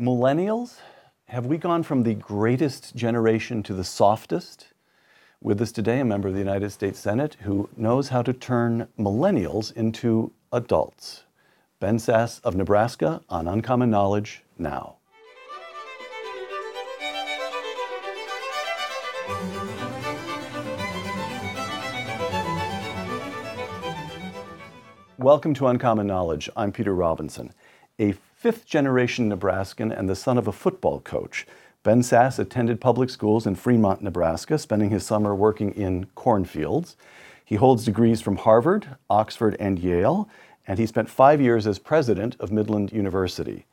Millennials, 0.00 0.80
have 1.26 1.46
we 1.46 1.56
gone 1.56 1.84
from 1.84 2.02
the 2.02 2.14
greatest 2.14 2.96
generation 2.96 3.62
to 3.62 3.72
the 3.72 3.84
softest? 3.84 4.72
With 5.40 5.62
us 5.62 5.70
today, 5.70 6.00
a 6.00 6.04
member 6.04 6.26
of 6.26 6.34
the 6.34 6.40
United 6.40 6.70
States 6.70 6.98
Senate 6.98 7.36
who 7.42 7.68
knows 7.76 8.08
how 8.08 8.20
to 8.22 8.32
turn 8.32 8.88
millennials 8.98 9.72
into 9.72 10.32
adults. 10.52 11.22
Ben 11.78 11.98
Sasse 11.98 12.40
of 12.42 12.56
Nebraska 12.56 13.20
on 13.28 13.46
Uncommon 13.46 13.88
Knowledge 13.88 14.42
now. 14.58 14.96
Welcome 25.18 25.54
to 25.54 25.68
Uncommon 25.68 26.08
Knowledge. 26.08 26.50
I'm 26.56 26.72
Peter 26.72 26.92
Robinson. 26.92 27.54
A 28.00 28.16
fifth 28.44 28.66
generation 28.66 29.26
Nebraskan 29.30 29.90
and 29.90 30.06
the 30.06 30.14
son 30.14 30.36
of 30.36 30.46
a 30.46 30.52
football 30.52 31.00
coach, 31.00 31.46
Ben 31.82 32.02
Sasse 32.02 32.38
attended 32.38 32.78
public 32.78 33.08
schools 33.08 33.46
in 33.46 33.54
Fremont, 33.54 34.02
Nebraska, 34.02 34.58
spending 34.58 34.90
his 34.90 35.06
summer 35.06 35.34
working 35.34 35.70
in 35.70 36.04
cornfields. 36.14 36.94
He 37.42 37.54
holds 37.54 37.86
degrees 37.86 38.20
from 38.20 38.36
Harvard, 38.36 38.98
Oxford, 39.08 39.56
and 39.58 39.78
Yale, 39.78 40.28
and 40.66 40.78
he 40.78 40.84
spent 40.84 41.08
five 41.08 41.40
years 41.40 41.66
as 41.66 41.78
president 41.78 42.36
of 42.38 42.52
Midland 42.52 42.92
University. 42.92 43.64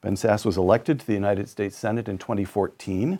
Ben 0.00 0.14
Sasse 0.14 0.46
was 0.46 0.56
elected 0.56 1.00
to 1.00 1.06
the 1.08 1.14
United 1.14 1.48
States 1.48 1.76
Senate 1.76 2.08
in 2.08 2.16
2014. 2.16 3.18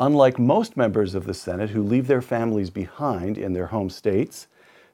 Unlike 0.00 0.38
most 0.38 0.74
members 0.74 1.14
of 1.14 1.26
the 1.26 1.34
Senate 1.34 1.68
who 1.68 1.82
leave 1.82 2.06
their 2.06 2.22
families 2.22 2.70
behind 2.70 3.36
in 3.36 3.52
their 3.52 3.66
home 3.66 3.90
states, 3.90 4.46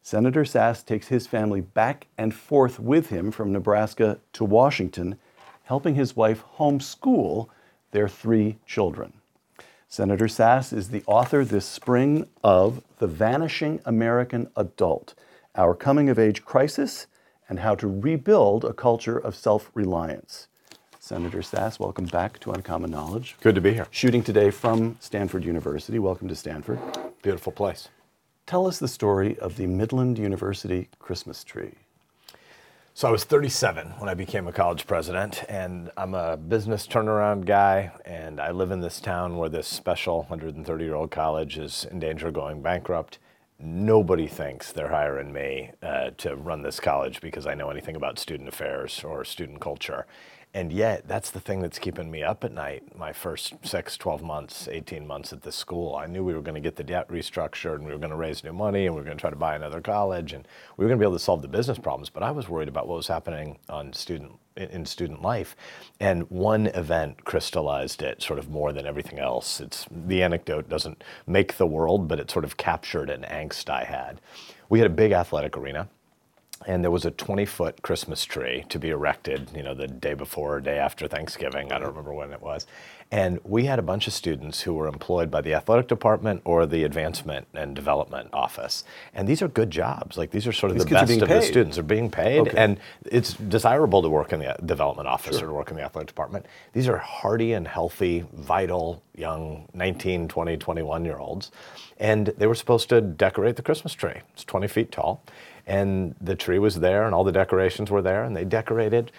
Senator 0.02 0.42
Sasse 0.42 0.84
takes 0.84 1.06
his 1.06 1.28
family 1.28 1.60
back 1.60 2.08
and 2.18 2.34
forth 2.34 2.80
with 2.80 3.10
him 3.10 3.30
from 3.30 3.52
Nebraska 3.52 4.18
to 4.32 4.44
Washington, 4.44 5.16
helping 5.66 5.96
his 5.96 6.16
wife 6.16 6.42
homeschool 6.58 7.48
their 7.90 8.08
three 8.08 8.56
children. 8.66 9.12
Senator 9.88 10.26
Sasse 10.26 10.72
is 10.72 10.88
the 10.88 11.02
author 11.06 11.44
this 11.44 11.66
spring 11.66 12.28
of 12.42 12.82
The 12.98 13.06
Vanishing 13.06 13.80
American 13.84 14.48
Adult 14.56 15.14
Our 15.54 15.74
Coming 15.74 16.08
of 16.08 16.18
Age 16.18 16.44
Crisis 16.44 17.06
and 17.48 17.60
How 17.60 17.74
to 17.76 17.86
Rebuild 17.88 18.64
a 18.64 18.72
Culture 18.72 19.18
of 19.18 19.34
Self 19.34 19.70
Reliance. 19.74 20.48
Senator 21.00 21.38
Sasse, 21.38 21.80
welcome 21.80 22.06
back 22.06 22.38
to 22.40 22.52
Uncommon 22.52 22.90
Knowledge. 22.90 23.36
Good 23.40 23.54
to 23.56 23.60
be 23.60 23.74
here. 23.74 23.86
Shooting 23.90 24.22
today 24.22 24.50
from 24.50 24.96
Stanford 25.00 25.44
University. 25.44 25.98
Welcome 25.98 26.28
to 26.28 26.36
Stanford. 26.36 26.80
Beautiful 27.22 27.52
place. 27.52 27.88
Tell 28.46 28.66
us 28.66 28.78
the 28.78 28.88
story 28.88 29.36
of 29.38 29.56
the 29.56 29.66
Midland 29.66 30.18
University 30.18 30.88
Christmas 31.00 31.42
tree. 31.42 31.74
So 32.96 33.06
I 33.06 33.10
was 33.10 33.24
37 33.24 33.88
when 33.98 34.08
I 34.08 34.14
became 34.14 34.48
a 34.48 34.52
college 34.54 34.86
president, 34.86 35.44
and 35.50 35.90
I'm 35.98 36.14
a 36.14 36.38
business 36.38 36.86
turnaround 36.86 37.44
guy, 37.44 37.92
and 38.06 38.40
I 38.40 38.52
live 38.52 38.70
in 38.70 38.80
this 38.80 39.02
town 39.02 39.36
where 39.36 39.50
this 39.50 39.68
special 39.68 40.20
130 40.20 40.82
year 40.82 40.94
old 40.94 41.10
college 41.10 41.58
is 41.58 41.86
in 41.90 41.98
danger 41.98 42.28
of 42.28 42.32
going 42.32 42.62
bankrupt. 42.62 43.18
Nobody 43.58 44.26
thinks 44.26 44.72
they're 44.72 44.88
hiring 44.88 45.30
me 45.30 45.72
uh, 45.82 46.12
to 46.16 46.36
run 46.36 46.62
this 46.62 46.80
college 46.80 47.20
because 47.20 47.46
I 47.46 47.52
know 47.52 47.68
anything 47.68 47.96
about 47.96 48.18
student 48.18 48.48
affairs 48.48 49.04
or 49.04 49.26
student 49.26 49.60
culture. 49.60 50.06
And 50.56 50.72
yet, 50.72 51.06
that's 51.06 51.30
the 51.30 51.38
thing 51.38 51.60
that's 51.60 51.78
keeping 51.78 52.10
me 52.10 52.22
up 52.22 52.42
at 52.42 52.50
night. 52.50 52.96
My 52.96 53.12
first 53.12 53.52
six, 53.62 53.98
12 53.98 54.22
months, 54.22 54.68
18 54.68 55.06
months 55.06 55.30
at 55.34 55.42
this 55.42 55.54
school, 55.54 55.94
I 55.94 56.06
knew 56.06 56.24
we 56.24 56.32
were 56.32 56.40
going 56.40 56.54
to 56.54 56.62
get 56.62 56.76
the 56.76 56.82
debt 56.82 57.06
restructured 57.10 57.74
and 57.74 57.84
we 57.84 57.92
were 57.92 57.98
going 57.98 58.08
to 58.08 58.16
raise 58.16 58.42
new 58.42 58.54
money 58.54 58.86
and 58.86 58.94
we 58.94 59.02
were 59.02 59.04
going 59.04 59.18
to 59.18 59.20
try 59.20 59.28
to 59.28 59.36
buy 59.36 59.54
another 59.54 59.82
college 59.82 60.32
and 60.32 60.48
we 60.78 60.84
were 60.86 60.88
going 60.88 60.98
to 60.98 61.02
be 61.02 61.06
able 61.06 61.18
to 61.18 61.22
solve 61.22 61.42
the 61.42 61.46
business 61.48 61.76
problems. 61.76 62.08
But 62.08 62.22
I 62.22 62.30
was 62.30 62.48
worried 62.48 62.68
about 62.68 62.88
what 62.88 62.96
was 62.96 63.06
happening 63.06 63.58
on 63.68 63.92
student 63.92 64.32
in 64.56 64.86
student 64.86 65.20
life. 65.20 65.56
And 66.00 66.22
one 66.30 66.68
event 66.68 67.26
crystallized 67.26 68.00
it 68.00 68.22
sort 68.22 68.38
of 68.38 68.48
more 68.48 68.72
than 68.72 68.86
everything 68.86 69.18
else. 69.18 69.60
It's 69.60 69.84
the 69.90 70.22
anecdote 70.22 70.70
doesn't 70.70 71.04
make 71.26 71.58
the 71.58 71.66
world, 71.66 72.08
but 72.08 72.18
it 72.18 72.30
sort 72.30 72.46
of 72.46 72.56
captured 72.56 73.10
an 73.10 73.26
angst 73.28 73.68
I 73.68 73.84
had. 73.84 74.22
We 74.70 74.78
had 74.78 74.86
a 74.86 74.94
big 74.94 75.12
athletic 75.12 75.58
arena 75.58 75.90
and 76.66 76.82
there 76.82 76.90
was 76.90 77.04
a 77.04 77.10
20 77.10 77.44
foot 77.44 77.82
Christmas 77.82 78.24
tree 78.24 78.64
to 78.68 78.78
be 78.78 78.88
erected, 78.88 79.50
you 79.54 79.62
know, 79.62 79.74
the 79.74 79.86
day 79.86 80.14
before 80.14 80.56
or 80.56 80.60
day 80.60 80.78
after 80.78 81.06
Thanksgiving. 81.06 81.70
I 81.72 81.78
don't 81.78 81.88
remember 81.88 82.14
when 82.14 82.32
it 82.32 82.40
was. 82.40 82.66
And 83.12 83.38
we 83.44 83.66
had 83.66 83.78
a 83.78 83.82
bunch 83.82 84.08
of 84.08 84.12
students 84.12 84.62
who 84.62 84.74
were 84.74 84.88
employed 84.88 85.30
by 85.30 85.40
the 85.40 85.54
athletic 85.54 85.86
department 85.86 86.42
or 86.44 86.66
the 86.66 86.82
advancement 86.82 87.46
and 87.54 87.76
development 87.76 88.30
office. 88.32 88.82
And 89.14 89.28
these 89.28 89.42
are 89.42 89.48
good 89.48 89.70
jobs. 89.70 90.16
Like 90.16 90.32
these 90.32 90.46
are 90.46 90.52
sort 90.52 90.72
of 90.72 90.78
These 90.78 90.86
the 90.86 90.90
best 90.90 91.22
of 91.22 91.28
paid. 91.28 91.36
the 91.36 91.42
students 91.42 91.78
are 91.78 91.84
being 91.84 92.10
paid. 92.10 92.40
Okay. 92.48 92.56
And 92.56 92.78
it's 93.04 93.34
desirable 93.34 94.02
to 94.02 94.08
work 94.08 94.32
in 94.32 94.40
the 94.40 94.56
development 94.64 95.06
office 95.06 95.40
or 95.40 95.46
to 95.46 95.52
work 95.52 95.70
in 95.70 95.76
the 95.76 95.82
athletic 95.82 96.08
department. 96.08 96.46
These 96.72 96.88
are 96.88 96.96
hardy 96.96 97.52
and 97.52 97.68
healthy, 97.68 98.24
vital, 98.32 99.02
young 99.14 99.68
19, 99.72 100.26
20, 100.26 100.56
21 100.56 101.04
year 101.04 101.18
olds. 101.18 101.52
And 101.98 102.26
they 102.38 102.48
were 102.48 102.56
supposed 102.56 102.88
to 102.88 103.00
decorate 103.00 103.54
the 103.54 103.62
Christmas 103.62 103.92
tree. 103.92 104.20
It's 104.32 104.42
20 104.44 104.66
feet 104.66 104.90
tall 104.90 105.22
and 105.66 106.14
the 106.20 106.36
tree 106.36 106.58
was 106.58 106.80
there 106.80 107.04
and 107.04 107.14
all 107.14 107.24
the 107.24 107.32
decorations 107.32 107.90
were 107.90 108.02
there 108.02 108.24
and 108.24 108.36
they 108.36 108.44
decorated 108.44 109.10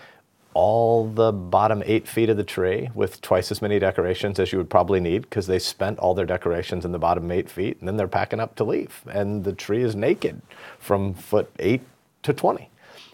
all 0.53 1.07
the 1.07 1.31
bottom 1.31 1.83
eight 1.85 2.07
feet 2.07 2.29
of 2.29 2.37
the 2.37 2.43
tree 2.43 2.89
with 2.95 3.21
twice 3.21 3.51
as 3.51 3.61
many 3.61 3.77
decorations 3.77 4.39
as 4.39 4.51
you 4.51 4.57
would 4.57 4.71
probably 4.71 4.99
need 4.99 5.21
because 5.21 5.45
they 5.45 5.59
spent 5.59 5.99
all 5.99 6.15
their 6.15 6.25
decorations 6.25 6.83
in 6.83 6.91
the 6.91 6.97
bottom 6.97 7.29
eight 7.29 7.47
feet 7.47 7.77
and 7.79 7.87
then 7.87 7.95
they're 7.95 8.07
packing 8.07 8.39
up 8.39 8.55
to 8.55 8.63
leave. 8.63 9.03
And 9.11 9.43
the 9.43 9.53
tree 9.53 9.83
is 9.83 9.95
naked 9.95 10.41
from 10.79 11.13
foot 11.13 11.51
eight 11.59 11.81
to 12.23 12.33
20 12.33 12.71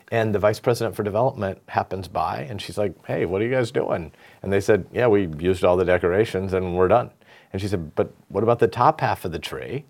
and 0.10 0.34
the 0.34 0.40
vice 0.40 0.62
president 0.62 0.96
for 0.96 1.04
development 1.04 1.62
happens 1.68 2.08
by 2.08 2.48
and 2.50 2.62
she's 2.62 2.78
like 2.78 2.94
hey 3.08 3.26
what 3.26 3.42
are 3.42 3.46
you 3.46 3.52
guys 3.52 3.72
doing? 3.72 4.14
And 4.42 4.54
they 4.54 4.62
said 4.62 4.86
yeah 4.94 5.08
we 5.08 5.28
used 5.40 5.66
all 5.66 5.76
the 5.76 5.84
decorations 5.84 6.54
and 6.54 6.78
we're 6.78 6.88
done. 6.88 7.10
And 7.52 7.62
she 7.62 7.68
said 7.68 7.94
but 7.96 8.14
what 8.30 8.44
about 8.44 8.60
the 8.60 8.70
top 8.70 9.02
half 9.02 9.26
of 9.26 9.34
the 9.34 9.40
tree? 9.40 9.84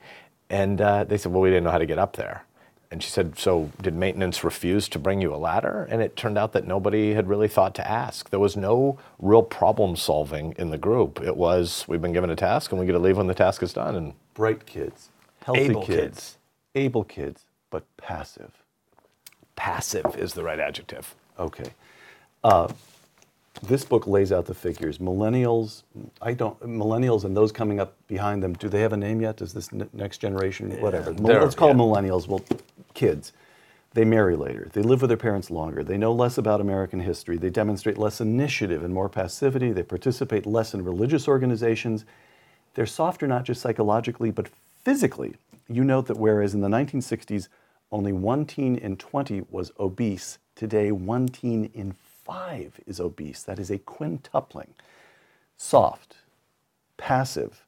And 0.50 0.82
uh, 0.82 1.04
they 1.04 1.18
said 1.18 1.32
well 1.32 1.42
we 1.42 1.50
didn't 1.50 1.66
know 1.66 1.72
how 1.72 1.78
to 1.78 1.86
get 1.86 2.00
up 2.00 2.16
there 2.16 2.46
and 2.94 3.02
she 3.04 3.10
said, 3.10 3.38
So 3.38 3.72
did 3.82 3.96
maintenance 3.96 4.44
refuse 4.44 4.88
to 4.90 5.00
bring 5.00 5.20
you 5.20 5.34
a 5.34 5.38
ladder? 5.38 5.88
And 5.90 6.02
it 6.02 6.16
turned 6.16 6.38
out 6.38 6.54
that 6.54 6.68
nobody 6.68 7.14
had 7.16 7.28
really 7.28 7.48
thought 7.48 7.74
to 7.76 7.88
ask. 7.90 8.30
There 8.30 8.40
was 8.40 8.56
no 8.56 9.00
real 9.20 9.42
problem 9.44 9.96
solving 9.96 10.54
in 10.60 10.70
the 10.70 10.78
group. 10.78 11.20
It 11.20 11.36
was, 11.36 11.86
we've 11.88 12.02
been 12.02 12.14
given 12.14 12.30
a 12.30 12.36
task 12.36 12.72
and 12.72 12.80
we 12.80 12.86
get 12.86 12.94
to 12.94 13.00
leave 13.00 13.18
when 13.18 13.28
the 13.28 13.34
task 13.34 13.64
is 13.64 13.74
done. 13.74 13.96
And 13.96 14.14
Bright 14.36 14.66
kids, 14.68 15.10
healthy 15.44 15.62
Able 15.62 15.82
kids, 15.82 15.98
kids. 15.98 16.38
able 16.76 17.04
kids, 17.04 17.46
but 17.72 17.84
passive. 17.98 18.52
passive 19.56 20.16
is 20.18 20.34
the 20.34 20.44
right 20.44 20.60
adjective. 20.60 21.16
Okay. 21.40 21.72
Uh, 22.44 22.68
this 23.62 23.86
book 23.86 24.08
lays 24.08 24.32
out 24.32 24.46
the 24.48 24.54
figures. 24.56 24.98
Millennials, 24.98 25.84
I 26.22 26.34
don't. 26.34 26.60
Millennials 26.62 27.24
and 27.24 27.38
those 27.38 27.52
coming 27.52 27.80
up 27.80 27.94
behind 28.08 28.44
them. 28.44 28.54
Do 28.54 28.68
they 28.68 28.82
have 28.82 28.94
a 28.94 28.98
name 28.98 29.22
yet? 29.22 29.38
Does 29.38 29.54
this 29.54 29.72
n- 29.72 29.88
next 29.94 30.18
generation, 30.18 30.72
whatever? 30.82 31.14
Mil- 31.14 31.24
they're- 31.24 31.42
let's 31.44 31.56
call 31.56 31.68
them 31.70 31.78
yeah. 31.80 31.86
millennials. 31.86 32.28
Well, 32.28 32.42
kids. 32.94 33.34
They 33.94 34.06
marry 34.06 34.36
later. 34.36 34.70
They 34.74 34.82
live 34.82 35.02
with 35.02 35.10
their 35.10 35.18
parents 35.18 35.52
longer. 35.52 35.84
They 35.84 35.98
know 35.98 36.12
less 36.12 36.38
about 36.38 36.62
American 36.62 37.00
history. 37.00 37.38
They 37.38 37.52
demonstrate 37.52 37.98
less 37.98 38.20
initiative 38.20 38.84
and 38.84 38.94
more 38.94 39.10
passivity. 39.10 39.72
They 39.72 39.84
participate 39.84 40.48
less 40.48 40.74
in 40.74 40.84
religious 40.84 41.28
organizations. 41.28 42.06
They're 42.74 42.88
softer 42.88 43.28
not 43.28 43.44
just 43.44 43.62
psychologically, 43.62 44.32
but 44.32 44.50
physically. 44.84 45.36
You 45.70 45.84
note 45.84 46.08
that 46.08 46.18
whereas 46.18 46.56
in 46.56 46.62
the 46.62 46.70
1960s, 46.70 47.48
only 47.92 48.12
one 48.12 48.46
teen 48.46 48.76
in 48.76 48.98
20 48.98 49.46
was 49.52 49.72
obese, 49.80 50.40
today 50.56 50.92
one 50.92 51.28
teen 51.28 51.70
in 51.76 51.94
five 52.24 52.80
is 52.88 53.00
obese. 53.00 53.44
That 53.44 53.60
is 53.60 53.70
a 53.70 53.78
quintupling. 53.78 54.70
Soft, 55.56 56.18
passive, 56.98 57.64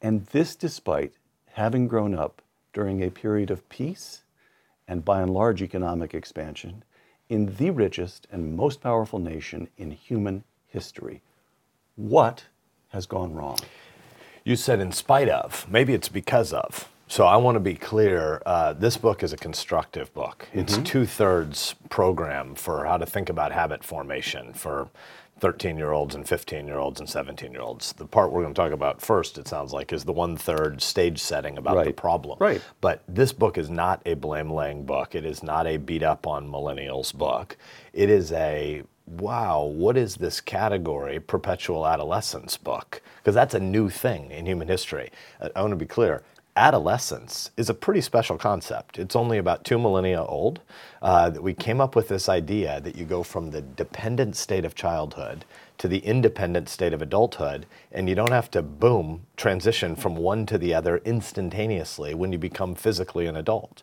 and 0.00 0.26
this 0.28 0.56
despite 0.56 1.12
having 1.52 1.86
grown 1.86 2.14
up 2.14 2.40
during 2.72 3.02
a 3.02 3.10
period 3.10 3.50
of 3.50 3.68
peace 3.68 4.22
and 4.88 5.04
by 5.04 5.22
and 5.22 5.32
large 5.32 5.62
economic 5.62 6.14
expansion 6.14 6.84
in 7.28 7.54
the 7.56 7.70
richest 7.70 8.26
and 8.30 8.56
most 8.56 8.80
powerful 8.80 9.18
nation 9.18 9.68
in 9.78 9.90
human 9.90 10.44
history. 10.66 11.22
What 11.96 12.44
has 12.88 13.06
gone 13.06 13.34
wrong? 13.34 13.58
You 14.44 14.56
said 14.56 14.80
in 14.80 14.92
spite 14.92 15.28
of, 15.28 15.66
maybe 15.70 15.94
it's 15.94 16.08
because 16.08 16.52
of. 16.52 16.88
So 17.08 17.26
I 17.26 17.36
want 17.36 17.56
to 17.56 17.60
be 17.60 17.74
clear. 17.74 18.42
Uh, 18.46 18.72
this 18.72 18.96
book 18.96 19.22
is 19.22 19.32
a 19.32 19.36
constructive 19.36 20.12
book. 20.14 20.48
It's 20.54 20.78
two 20.78 21.04
thirds 21.04 21.74
program 21.90 22.54
for 22.54 22.86
how 22.86 22.96
to 22.96 23.04
think 23.04 23.28
about 23.28 23.52
habit 23.52 23.84
formation 23.84 24.54
for 24.54 24.88
13 25.40 25.76
year 25.76 25.92
olds 25.92 26.14
and 26.14 26.28
15 26.28 26.66
year 26.66 26.78
olds 26.78 27.00
and 27.00 27.08
17 27.08 27.52
year 27.52 27.60
olds. 27.60 27.92
The 27.94 28.06
part 28.06 28.32
we're 28.32 28.42
going 28.42 28.54
to 28.54 28.60
talk 28.60 28.72
about 28.72 29.00
first, 29.00 29.38
it 29.38 29.48
sounds 29.48 29.72
like, 29.72 29.92
is 29.92 30.04
the 30.04 30.12
one 30.12 30.36
third 30.36 30.80
stage 30.80 31.18
setting 31.18 31.58
about 31.58 31.84
the 31.84 31.92
problem. 31.92 32.38
Right. 32.40 32.62
But 32.80 33.02
this 33.08 33.32
book 33.32 33.58
is 33.58 33.68
not 33.68 34.02
a 34.06 34.14
blame 34.14 34.50
laying 34.50 34.86
book. 34.86 35.14
It 35.14 35.24
is 35.24 35.42
not 35.42 35.66
a 35.66 35.78
beat 35.78 36.02
up 36.02 36.26
on 36.26 36.48
millennials 36.48 37.12
book. 37.12 37.56
It 37.92 38.08
is 38.08 38.32
a 38.32 38.84
wow, 39.06 39.64
what 39.64 39.96
is 39.96 40.16
this 40.16 40.40
category, 40.40 41.18
perpetual 41.20 41.86
adolescence 41.86 42.56
book? 42.56 43.02
Because 43.16 43.34
that's 43.34 43.54
a 43.54 43.60
new 43.60 43.90
thing 43.90 44.30
in 44.30 44.46
human 44.46 44.68
history. 44.68 45.10
Uh, 45.40 45.48
I 45.56 45.60
want 45.60 45.72
to 45.72 45.76
be 45.76 45.86
clear. 45.86 46.22
Adolescence 46.54 47.50
is 47.56 47.70
a 47.70 47.74
pretty 47.74 48.02
special 48.02 48.36
concept. 48.36 48.98
It's 48.98 49.16
only 49.16 49.38
about 49.38 49.64
two 49.64 49.78
millennia 49.78 50.22
old. 50.22 50.60
Uh, 51.00 51.30
that 51.30 51.42
we 51.42 51.54
came 51.54 51.80
up 51.80 51.96
with 51.96 52.08
this 52.08 52.28
idea 52.28 52.78
that 52.82 52.94
you 52.94 53.06
go 53.06 53.22
from 53.22 53.50
the 53.50 53.62
dependent 53.62 54.36
state 54.36 54.66
of 54.66 54.74
childhood 54.74 55.46
to 55.78 55.88
the 55.88 56.00
independent 56.00 56.68
state 56.68 56.92
of 56.92 57.00
adulthood, 57.00 57.64
and 57.90 58.06
you 58.06 58.14
don't 58.14 58.30
have 58.30 58.50
to 58.50 58.60
boom 58.60 59.26
transition 59.36 59.96
from 59.96 60.14
one 60.14 60.44
to 60.44 60.58
the 60.58 60.74
other 60.74 60.98
instantaneously 60.98 62.12
when 62.12 62.32
you 62.32 62.38
become 62.38 62.74
physically 62.74 63.26
an 63.26 63.36
adult. 63.36 63.82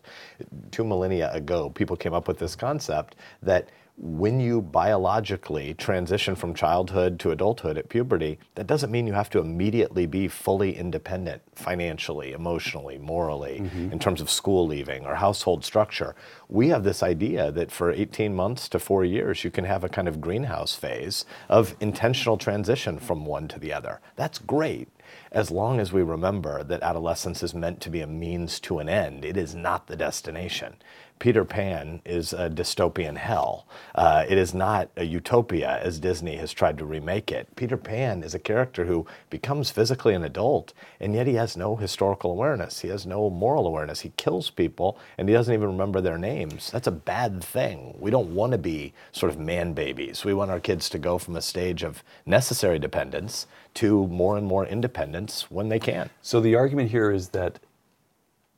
Two 0.70 0.84
millennia 0.84 1.32
ago, 1.32 1.70
people 1.70 1.96
came 1.96 2.14
up 2.14 2.28
with 2.28 2.38
this 2.38 2.54
concept 2.54 3.16
that 3.42 3.68
when 3.96 4.40
you 4.40 4.62
biologically 4.62 5.74
transition 5.74 6.34
from 6.34 6.54
childhood 6.54 7.18
to 7.20 7.30
adulthood 7.30 7.76
at 7.76 7.88
puberty, 7.88 8.38
that 8.54 8.66
doesn't 8.66 8.90
mean 8.90 9.06
you 9.06 9.12
have 9.12 9.30
to 9.30 9.38
immediately 9.38 10.06
be 10.06 10.26
fully 10.26 10.76
independent 10.76 11.42
financially, 11.54 12.32
emotionally, 12.32 12.96
morally, 12.96 13.60
mm-hmm. 13.60 13.92
in 13.92 13.98
terms 13.98 14.20
of 14.20 14.30
school 14.30 14.66
leaving 14.66 15.04
or 15.04 15.14
household 15.14 15.64
structure. 15.64 16.14
We 16.48 16.68
have 16.68 16.84
this 16.84 17.02
idea 17.02 17.52
that 17.52 17.70
for 17.70 17.90
18 17.90 18.34
months 18.34 18.68
to 18.70 18.78
four 18.78 19.04
years, 19.04 19.44
you 19.44 19.50
can 19.50 19.64
have 19.64 19.84
a 19.84 19.88
kind 19.88 20.08
of 20.08 20.20
greenhouse 20.20 20.74
phase 20.74 21.24
of 21.48 21.76
intentional 21.80 22.38
transition 22.38 22.98
from 22.98 23.26
one 23.26 23.48
to 23.48 23.58
the 23.58 23.72
other. 23.72 24.00
That's 24.16 24.38
great 24.38 24.88
as 25.32 25.50
long 25.50 25.78
as 25.80 25.92
we 25.92 26.02
remember 26.02 26.64
that 26.64 26.82
adolescence 26.82 27.42
is 27.42 27.54
meant 27.54 27.80
to 27.80 27.90
be 27.90 28.00
a 28.00 28.06
means 28.06 28.60
to 28.60 28.78
an 28.78 28.88
end, 28.88 29.24
it 29.24 29.36
is 29.36 29.54
not 29.54 29.86
the 29.86 29.96
destination. 29.96 30.76
Peter 31.20 31.44
Pan 31.44 32.00
is 32.06 32.32
a 32.32 32.48
dystopian 32.48 33.18
hell. 33.18 33.68
Uh, 33.94 34.24
it 34.26 34.38
is 34.38 34.54
not 34.54 34.88
a 34.96 35.04
utopia 35.04 35.78
as 35.82 36.00
Disney 36.00 36.36
has 36.36 36.50
tried 36.50 36.78
to 36.78 36.86
remake 36.86 37.30
it. 37.30 37.54
Peter 37.56 37.76
Pan 37.76 38.22
is 38.22 38.34
a 38.34 38.38
character 38.38 38.86
who 38.86 39.06
becomes 39.28 39.70
physically 39.70 40.14
an 40.14 40.24
adult, 40.24 40.72
and 40.98 41.14
yet 41.14 41.26
he 41.26 41.34
has 41.34 41.58
no 41.58 41.76
historical 41.76 42.30
awareness. 42.30 42.80
He 42.80 42.88
has 42.88 43.04
no 43.04 43.28
moral 43.28 43.66
awareness. 43.66 44.00
He 44.00 44.14
kills 44.16 44.48
people, 44.48 44.98
and 45.18 45.28
he 45.28 45.34
doesn't 45.34 45.52
even 45.52 45.68
remember 45.68 46.00
their 46.00 46.16
names. 46.16 46.70
That's 46.70 46.86
a 46.86 46.90
bad 46.92 47.44
thing. 47.44 47.94
We 48.00 48.10
don't 48.10 48.34
want 48.34 48.52
to 48.52 48.58
be 48.58 48.94
sort 49.12 49.30
of 49.30 49.38
man 49.38 49.74
babies. 49.74 50.24
We 50.24 50.32
want 50.32 50.50
our 50.50 50.58
kids 50.58 50.88
to 50.88 50.98
go 50.98 51.18
from 51.18 51.36
a 51.36 51.42
stage 51.42 51.82
of 51.82 52.02
necessary 52.24 52.78
dependence 52.78 53.46
to 53.74 54.06
more 54.06 54.38
and 54.38 54.46
more 54.46 54.64
independence 54.64 55.50
when 55.50 55.68
they 55.68 55.78
can. 55.78 56.08
So 56.22 56.40
the 56.40 56.54
argument 56.54 56.90
here 56.90 57.10
is 57.10 57.28
that 57.28 57.58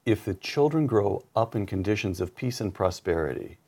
if 0.05 0.25
the 0.25 0.35
children 0.35 0.87
grow 0.87 1.25
up 1.37 1.55
in 1.55 1.65
conditions 1.67 2.21
of 2.21 2.35
peace 2.35 2.61
and 2.61 2.75
prosperity, 2.75 3.59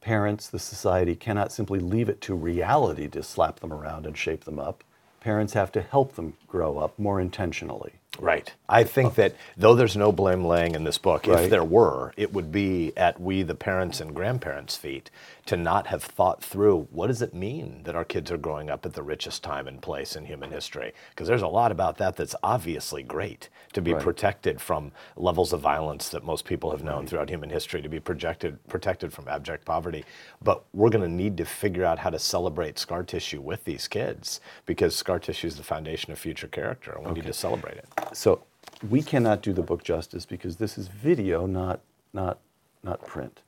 parents, 0.00 0.48
the 0.48 0.58
society 0.58 1.14
cannot 1.14 1.52
simply 1.52 1.78
leave 1.78 2.08
it 2.08 2.20
to 2.22 2.34
reality 2.34 3.06
to 3.08 3.22
slap 3.22 3.60
them 3.60 3.72
around 3.72 4.06
and 4.06 4.16
shape 4.16 4.44
them 4.44 4.58
up. 4.58 4.82
Parents 5.20 5.52
have 5.52 5.70
to 5.72 5.82
help 5.82 6.14
them 6.14 6.34
grow 6.48 6.78
up 6.78 6.98
more 6.98 7.20
intentionally. 7.20 7.99
Right. 8.20 8.52
I 8.68 8.84
think 8.84 9.14
that 9.14 9.34
though 9.56 9.74
there's 9.74 9.96
no 9.96 10.12
blame 10.12 10.44
laying 10.44 10.74
in 10.74 10.84
this 10.84 10.98
book, 10.98 11.26
right. 11.26 11.44
if 11.44 11.50
there 11.50 11.64
were, 11.64 12.12
it 12.16 12.32
would 12.32 12.52
be 12.52 12.92
at 12.96 13.20
we, 13.20 13.42
the 13.42 13.54
parents 13.54 14.00
and 14.00 14.14
grandparents' 14.14 14.76
feet, 14.76 15.10
to 15.46 15.56
not 15.56 15.88
have 15.88 16.04
thought 16.04 16.44
through 16.44 16.86
what 16.92 17.08
does 17.08 17.22
it 17.22 17.34
mean 17.34 17.80
that 17.84 17.96
our 17.96 18.04
kids 18.04 18.30
are 18.30 18.36
growing 18.36 18.70
up 18.70 18.86
at 18.86 18.92
the 18.92 19.02
richest 19.02 19.42
time 19.42 19.66
and 19.66 19.82
place 19.82 20.14
in 20.14 20.26
human 20.26 20.50
history? 20.50 20.92
Because 21.10 21.26
there's 21.26 21.42
a 21.42 21.48
lot 21.48 21.72
about 21.72 21.96
that 21.96 22.14
that's 22.14 22.36
obviously 22.42 23.02
great 23.02 23.48
to 23.72 23.80
be 23.80 23.92
right. 23.92 24.02
protected 24.02 24.60
from 24.60 24.92
levels 25.16 25.52
of 25.52 25.60
violence 25.60 26.08
that 26.10 26.24
most 26.24 26.44
people 26.44 26.70
have 26.70 26.84
known 26.84 27.00
right. 27.00 27.08
throughout 27.08 27.30
human 27.30 27.50
history, 27.50 27.80
to 27.82 27.88
be 27.88 27.98
projected, 27.98 28.64
protected 28.68 29.12
from 29.12 29.26
abject 29.28 29.64
poverty. 29.64 30.04
But 30.42 30.62
we're 30.72 30.90
going 30.90 31.02
to 31.02 31.10
need 31.10 31.36
to 31.38 31.44
figure 31.44 31.84
out 31.84 31.98
how 31.98 32.10
to 32.10 32.18
celebrate 32.18 32.78
scar 32.78 33.02
tissue 33.02 33.40
with 33.40 33.64
these 33.64 33.88
kids 33.88 34.40
because 34.66 34.94
scar 34.94 35.18
tissue 35.18 35.46
is 35.46 35.56
the 35.56 35.62
foundation 35.62 36.12
of 36.12 36.18
future 36.18 36.48
character, 36.48 36.92
and 36.92 37.04
we 37.04 37.10
okay. 37.10 37.20
need 37.22 37.26
to 37.26 37.32
celebrate 37.32 37.76
it. 37.76 37.86
So 38.12 38.42
we 38.88 39.02
cannot 39.02 39.42
do 39.42 39.52
the 39.52 39.62
book 39.62 39.84
justice 39.84 40.26
because 40.26 40.56
this 40.56 40.78
is 40.78 40.88
video, 40.88 41.46
not, 41.46 41.80
not, 42.12 42.38
not 42.82 43.04
print. 43.06 43.40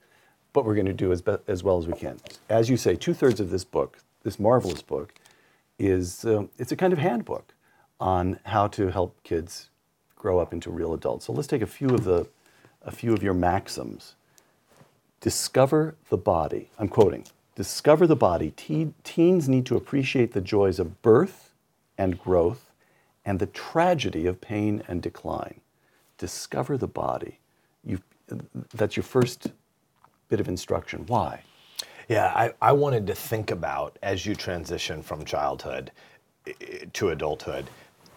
But 0.53 0.65
we're 0.65 0.75
going 0.75 0.87
to 0.87 0.93
do 0.93 1.13
as, 1.13 1.23
be- 1.23 1.39
as 1.49 1.63
well 1.63 1.79
as 1.79 1.87
we 1.87 1.95
can. 1.95 2.19
As 2.49 2.69
you 2.69 2.77
say, 2.77 2.95
two 2.95 3.15
thirds 3.15 3.41
of 3.41 3.51
this 3.51 3.65
book, 3.65 3.99
this 4.23 4.39
marvelous 4.39 4.83
book, 4.83 5.15
is 5.79 6.25
um, 6.25 6.51
it's 6.59 6.73
a 6.73 6.77
kind 6.77 6.93
of 6.93 6.99
handbook 6.99 7.55
on 7.99 8.39
how 8.45 8.67
to 8.69 8.89
help 8.89 9.21
kids 9.23 9.71
grow 10.15 10.39
up 10.39 10.53
into 10.53 10.71
real 10.71 10.93
adults. 10.95 11.27
So 11.27 11.33
let's 11.33 11.49
take 11.49 11.63
a 11.63 11.67
few 11.67 11.89
of 11.89 12.05
the 12.05 12.27
a 12.85 12.91
few 12.91 13.13
of 13.13 13.23
your 13.23 13.35
maxims. 13.35 14.15
Discover 15.21 15.95
the 16.09 16.17
body. 16.17 16.69
I'm 16.79 16.89
quoting. 16.89 17.25
Discover 17.55 18.09
the 18.09 18.17
body. 18.17 18.53
Te- 18.57 18.93
teens 19.05 19.49
need 19.49 19.67
to 19.67 19.77
appreciate 19.77 20.33
the 20.33 20.41
joys 20.41 20.81
of 20.81 21.01
birth 21.01 21.53
and 21.97 22.19
growth 22.19 22.72
and 23.25 23.39
the 23.39 23.47
tragedy 23.47 24.27
of 24.27 24.41
pain 24.41 24.83
and 24.89 25.03
decline. 25.03 25.61
Discover 26.19 26.79
the 26.79 26.89
body. 26.89 27.39
you 27.85 28.01
that's 28.75 28.97
your 28.97 29.05
first 29.05 29.49
bit 30.29 30.41
of 30.41 30.49
instruction. 30.49 31.05
Why? 31.07 31.43
Yeah, 32.09 32.33
I, 32.35 32.53
I 32.61 32.73
wanted 32.73 33.07
to 33.09 33.15
think 33.15 33.51
about 33.51 33.99
as 34.03 34.25
you 34.25 34.35
transition 34.35 35.03
from 35.03 35.25
childhood 35.25 35.93
to 36.93 37.11
adulthood, 37.11 37.69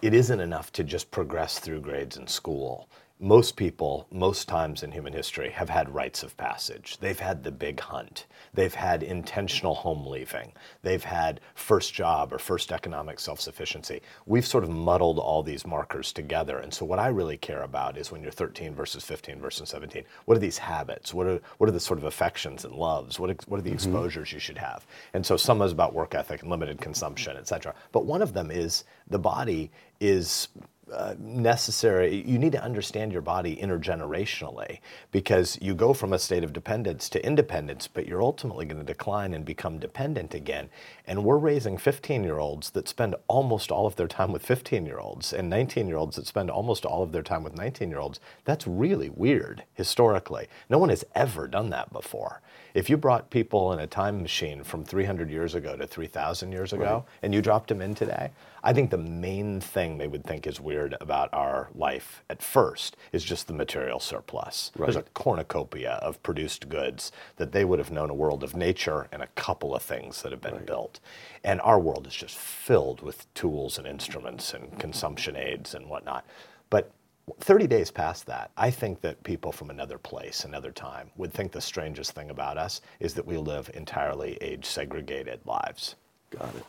it 0.01 0.13
isn't 0.13 0.39
enough 0.39 0.71
to 0.73 0.83
just 0.83 1.11
progress 1.11 1.59
through 1.59 1.81
grades 1.81 2.17
in 2.17 2.27
school 2.27 2.87
most 3.19 3.55
people, 3.55 4.07
most 4.11 4.49
times 4.49 4.83
in 4.83 4.91
human 4.91 5.13
history, 5.13 5.49
have 5.49 5.69
had 5.69 5.93
rites 5.93 6.21
of 6.21 6.35
passage. 6.35 6.97
They've 6.99 7.19
had 7.19 7.43
the 7.43 7.51
big 7.51 7.79
hunt. 7.79 8.25
They've 8.53 8.73
had 8.73 9.03
intentional 9.03 9.73
home 9.73 10.05
leaving. 10.05 10.51
They've 10.81 11.03
had 11.03 11.39
first 11.53 11.93
job 11.93 12.33
or 12.33 12.39
first 12.39 12.73
economic 12.73 13.21
self 13.21 13.39
sufficiency. 13.39 14.01
We've 14.25 14.45
sort 14.45 14.65
of 14.65 14.69
muddled 14.69 15.17
all 15.17 15.43
these 15.43 15.65
markers 15.65 16.11
together. 16.11 16.57
And 16.57 16.73
so, 16.73 16.83
what 16.83 16.99
I 16.99 17.07
really 17.07 17.37
care 17.37 17.61
about 17.61 17.97
is 17.97 18.11
when 18.11 18.21
you're 18.21 18.31
13 18.31 18.75
versus 18.75 19.05
15 19.05 19.39
versus 19.39 19.69
17, 19.69 20.03
what 20.25 20.35
are 20.35 20.41
these 20.41 20.57
habits? 20.57 21.13
What 21.13 21.27
are, 21.27 21.39
what 21.57 21.69
are 21.69 21.73
the 21.73 21.79
sort 21.79 21.99
of 21.99 22.05
affections 22.05 22.65
and 22.65 22.75
loves? 22.75 23.17
What 23.17 23.29
are, 23.29 23.37
what 23.47 23.59
are 23.59 23.63
the 23.63 23.69
mm-hmm. 23.69 23.75
exposures 23.75 24.33
you 24.33 24.39
should 24.39 24.57
have? 24.57 24.85
And 25.13 25.25
so, 25.25 25.37
some 25.37 25.61
is 25.61 25.71
about 25.71 25.93
work 25.93 26.15
ethic 26.15 26.41
and 26.41 26.51
limited 26.51 26.81
consumption, 26.81 27.37
et 27.37 27.47
cetera. 27.47 27.73
But 27.93 28.05
one 28.05 28.21
of 28.21 28.33
them 28.33 28.51
is 28.51 28.83
the 29.07 29.19
body 29.19 29.71
is 30.01 30.49
uh, 30.91 31.15
necessary. 31.19 32.23
You 32.25 32.37
need 32.37 32.51
to 32.51 32.63
understand 32.63 33.11
your 33.11 33.21
body 33.21 33.55
intergenerationally 33.55 34.79
because 35.11 35.57
you 35.61 35.73
go 35.73 35.93
from 35.93 36.13
a 36.13 36.19
state 36.19 36.43
of 36.43 36.53
dependence 36.53 37.09
to 37.09 37.25
independence, 37.25 37.87
but 37.87 38.07
you're 38.07 38.21
ultimately 38.21 38.65
going 38.65 38.79
to 38.79 38.85
decline 38.85 39.33
and 39.33 39.43
become 39.43 39.79
dependent 39.79 40.33
again. 40.33 40.69
And 41.07 41.23
we're 41.23 41.37
raising 41.37 41.77
15 41.77 42.23
year 42.23 42.37
olds 42.37 42.69
that 42.71 42.87
spend 42.87 43.15
almost 43.27 43.71
all 43.71 43.87
of 43.87 43.95
their 43.95 44.07
time 44.07 44.31
with 44.31 44.45
15 44.45 44.85
year 44.85 44.99
olds 44.99 45.33
and 45.33 45.49
19 45.49 45.87
year 45.87 45.97
olds 45.97 46.15
that 46.17 46.27
spend 46.27 46.49
almost 46.49 46.85
all 46.85 47.01
of 47.01 47.11
their 47.11 47.23
time 47.23 47.43
with 47.43 47.55
19 47.55 47.89
year 47.89 47.99
olds. 47.99 48.19
That's 48.43 48.67
really 48.67 49.09
weird 49.09 49.63
historically. 49.73 50.47
No 50.69 50.77
one 50.77 50.89
has 50.89 51.03
ever 51.15 51.47
done 51.47 51.69
that 51.71 51.91
before. 51.91 52.41
If 52.75 52.89
you 52.89 52.97
brought 52.97 53.29
people 53.29 53.71
in 53.71 53.79
a 53.79 53.87
time 53.87 54.21
machine 54.21 54.63
from 54.63 54.83
300 54.83 55.29
years 55.29 55.55
ago 55.55 55.77
to 55.77 55.87
3,000 55.87 56.51
years 56.51 56.73
ago 56.73 56.83
right. 56.83 57.03
and 57.23 57.33
you 57.33 57.41
dropped 57.41 57.69
them 57.69 57.81
in 57.81 57.95
today, 57.95 58.31
I 58.63 58.73
think 58.73 58.89
the 58.89 58.97
main 58.97 59.61
thing 59.61 59.97
they 59.97 60.07
would 60.07 60.25
think 60.25 60.45
is 60.45 60.59
weird 60.59 60.74
about 60.83 61.33
our 61.33 61.69
life 61.73 62.23
at 62.29 62.41
first 62.41 62.97
is 63.11 63.23
just 63.23 63.47
the 63.47 63.53
material 63.53 63.99
surplus. 63.99 64.71
Right. 64.75 64.85
There's 64.85 64.95
a 64.95 65.09
cornucopia 65.13 65.93
of 66.01 66.21
produced 66.23 66.69
goods 66.69 67.11
that 67.37 67.51
they 67.51 67.65
would 67.65 67.79
have 67.79 67.91
known 67.91 68.09
a 68.09 68.13
world 68.13 68.43
of 68.43 68.55
nature 68.55 69.07
and 69.11 69.21
a 69.21 69.27
couple 69.27 69.75
of 69.75 69.81
things 69.81 70.21
that 70.21 70.31
have 70.31 70.41
been 70.41 70.55
right. 70.55 70.65
built. 70.65 70.99
And 71.43 71.61
our 71.61 71.79
world 71.79 72.07
is 72.07 72.15
just 72.15 72.37
filled 72.37 73.01
with 73.01 73.31
tools 73.33 73.77
and 73.77 73.87
instruments 73.87 74.53
and 74.53 74.77
consumption 74.79 75.35
aids 75.35 75.73
and 75.73 75.89
whatnot. 75.89 76.25
But 76.69 76.91
30 77.39 77.67
days 77.67 77.89
past 77.89 78.25
that, 78.27 78.51
I 78.55 78.69
think 78.69 79.01
that 79.01 79.23
people 79.23 79.51
from 79.51 79.69
another 79.69 79.97
place, 79.97 80.45
another 80.45 80.71
time, 80.71 81.09
would 81.17 81.33
think 81.33 81.51
the 81.51 81.61
strangest 81.61 82.11
thing 82.11 82.29
about 82.29 82.57
us 82.57 82.81
is 82.99 83.13
that 83.15 83.25
we 83.25 83.37
live 83.37 83.71
entirely 83.73 84.37
age 84.41 84.65
segregated 84.65 85.39
lives. 85.45 85.95
Got 86.29 86.55
it. 86.55 86.65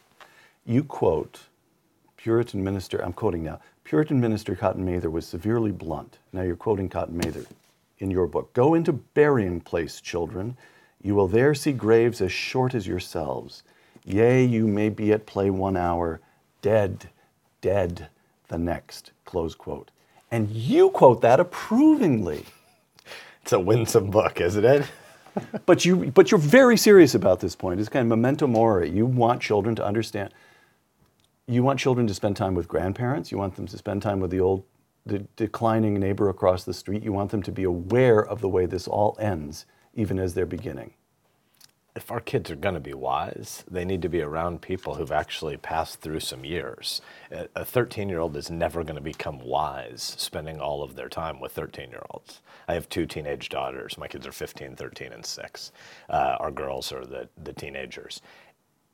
You 0.64 0.82
quote 0.82 1.40
Puritan 2.16 2.64
minister, 2.64 2.98
I'm 2.98 3.12
quoting 3.12 3.44
now, 3.44 3.60
Puritan 3.86 4.20
minister 4.20 4.56
Cotton 4.56 4.84
Mather 4.84 5.08
was 5.08 5.24
severely 5.24 5.70
blunt. 5.70 6.18
Now 6.32 6.42
you're 6.42 6.56
quoting 6.56 6.88
Cotton 6.88 7.16
Mather 7.16 7.46
in 8.00 8.10
your 8.10 8.26
book. 8.26 8.52
Go 8.52 8.74
into 8.74 8.92
burying 8.92 9.60
place, 9.60 10.00
children. 10.00 10.56
You 11.00 11.14
will 11.14 11.28
there 11.28 11.54
see 11.54 11.70
graves 11.70 12.20
as 12.20 12.32
short 12.32 12.74
as 12.74 12.88
yourselves. 12.88 13.62
Yea, 14.04 14.44
you 14.44 14.66
may 14.66 14.88
be 14.88 15.12
at 15.12 15.24
play 15.24 15.50
one 15.50 15.76
hour, 15.76 16.20
dead, 16.62 17.10
dead 17.60 18.08
the 18.48 18.58
next. 18.58 19.12
Close 19.24 19.54
quote. 19.54 19.92
And 20.32 20.50
you 20.50 20.90
quote 20.90 21.20
that 21.20 21.38
approvingly. 21.38 22.44
It's 23.42 23.52
a 23.52 23.60
winsome 23.60 24.10
book, 24.10 24.40
isn't 24.40 24.64
it? 24.64 24.90
but 25.64 25.84
you 25.84 26.10
but 26.10 26.32
you're 26.32 26.40
very 26.40 26.76
serious 26.76 27.14
about 27.14 27.38
this 27.38 27.54
point. 27.54 27.78
It's 27.78 27.88
kind 27.88 28.02
of 28.02 28.08
memento 28.08 28.48
mori. 28.48 28.90
You 28.90 29.06
want 29.06 29.40
children 29.40 29.76
to 29.76 29.84
understand. 29.84 30.34
You 31.48 31.62
want 31.62 31.78
children 31.78 32.08
to 32.08 32.14
spend 32.14 32.36
time 32.36 32.54
with 32.54 32.66
grandparents. 32.66 33.30
You 33.30 33.38
want 33.38 33.54
them 33.54 33.66
to 33.66 33.78
spend 33.78 34.02
time 34.02 34.18
with 34.20 34.30
the 34.30 34.40
old 34.40 34.64
the 35.04 35.20
declining 35.36 35.94
neighbor 35.94 36.28
across 36.28 36.64
the 36.64 36.74
street. 36.74 37.04
You 37.04 37.12
want 37.12 37.30
them 37.30 37.42
to 37.44 37.52
be 37.52 37.62
aware 37.62 38.20
of 38.20 38.40
the 38.40 38.48
way 38.48 38.66
this 38.66 38.88
all 38.88 39.16
ends, 39.20 39.64
even 39.94 40.18
as 40.18 40.34
they're 40.34 40.44
beginning 40.46 40.94
if 41.96 42.12
our 42.12 42.20
kids 42.20 42.50
are 42.50 42.56
going 42.56 42.74
to 42.74 42.80
be 42.80 42.92
wise, 42.92 43.64
they 43.70 43.84
need 43.84 44.02
to 44.02 44.08
be 44.08 44.20
around 44.20 44.60
people 44.60 44.94
who've 44.94 45.10
actually 45.10 45.56
passed 45.56 46.00
through 46.00 46.20
some 46.20 46.44
years. 46.44 47.00
A 47.30 47.64
13 47.64 48.10
year 48.10 48.20
old 48.20 48.36
is 48.36 48.50
never 48.50 48.84
going 48.84 48.96
to 48.96 49.00
become 49.00 49.40
wise 49.40 50.14
spending 50.18 50.60
all 50.60 50.82
of 50.82 50.94
their 50.94 51.08
time 51.08 51.40
with 51.40 51.52
13 51.52 51.88
year 51.88 52.04
olds. 52.10 52.42
I 52.68 52.74
have 52.74 52.88
two 52.90 53.06
teenage 53.06 53.48
daughters. 53.48 53.96
My 53.96 54.08
kids 54.08 54.26
are 54.26 54.32
15, 54.32 54.76
13, 54.76 55.12
and 55.12 55.24
6. 55.24 55.72
Uh, 56.10 56.36
our 56.38 56.50
girls 56.50 56.92
are 56.92 57.06
the, 57.06 57.28
the 57.42 57.54
teenagers. 57.54 58.20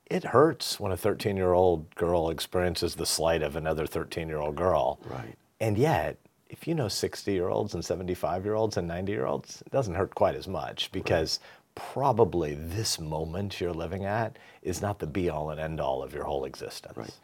It 0.07 0.23
hurts 0.25 0.79
when 0.79 0.91
a 0.91 0.97
13 0.97 1.37
year 1.37 1.53
old 1.53 1.93
girl 1.95 2.29
experiences 2.29 2.95
the 2.95 3.05
slight 3.05 3.41
of 3.41 3.55
another 3.55 3.85
13 3.85 4.27
year 4.27 4.39
old 4.39 4.55
girl. 4.55 4.99
Right. 5.05 5.35
And 5.59 5.77
yet, 5.77 6.17
if 6.49 6.67
you 6.67 6.75
know 6.75 6.87
60 6.87 7.31
year 7.31 7.49
olds 7.49 7.73
and 7.73 7.83
75 7.83 8.45
year 8.45 8.53
olds 8.53 8.77
and 8.77 8.87
90 8.87 9.11
year 9.11 9.25
olds, 9.25 9.61
it 9.65 9.71
doesn't 9.71 9.95
hurt 9.95 10.13
quite 10.13 10.35
as 10.35 10.47
much 10.47 10.91
because 10.91 11.39
probably 11.75 12.53
this 12.53 12.99
moment 12.99 13.59
you're 13.59 13.73
living 13.73 14.05
at 14.05 14.37
is 14.61 14.81
not 14.81 14.99
the 14.99 15.07
be 15.07 15.29
all 15.29 15.49
and 15.49 15.59
end 15.59 15.81
all 15.81 16.03
of 16.03 16.13
your 16.13 16.25
whole 16.25 16.45
existence. 16.45 16.97
Right. 16.97 17.17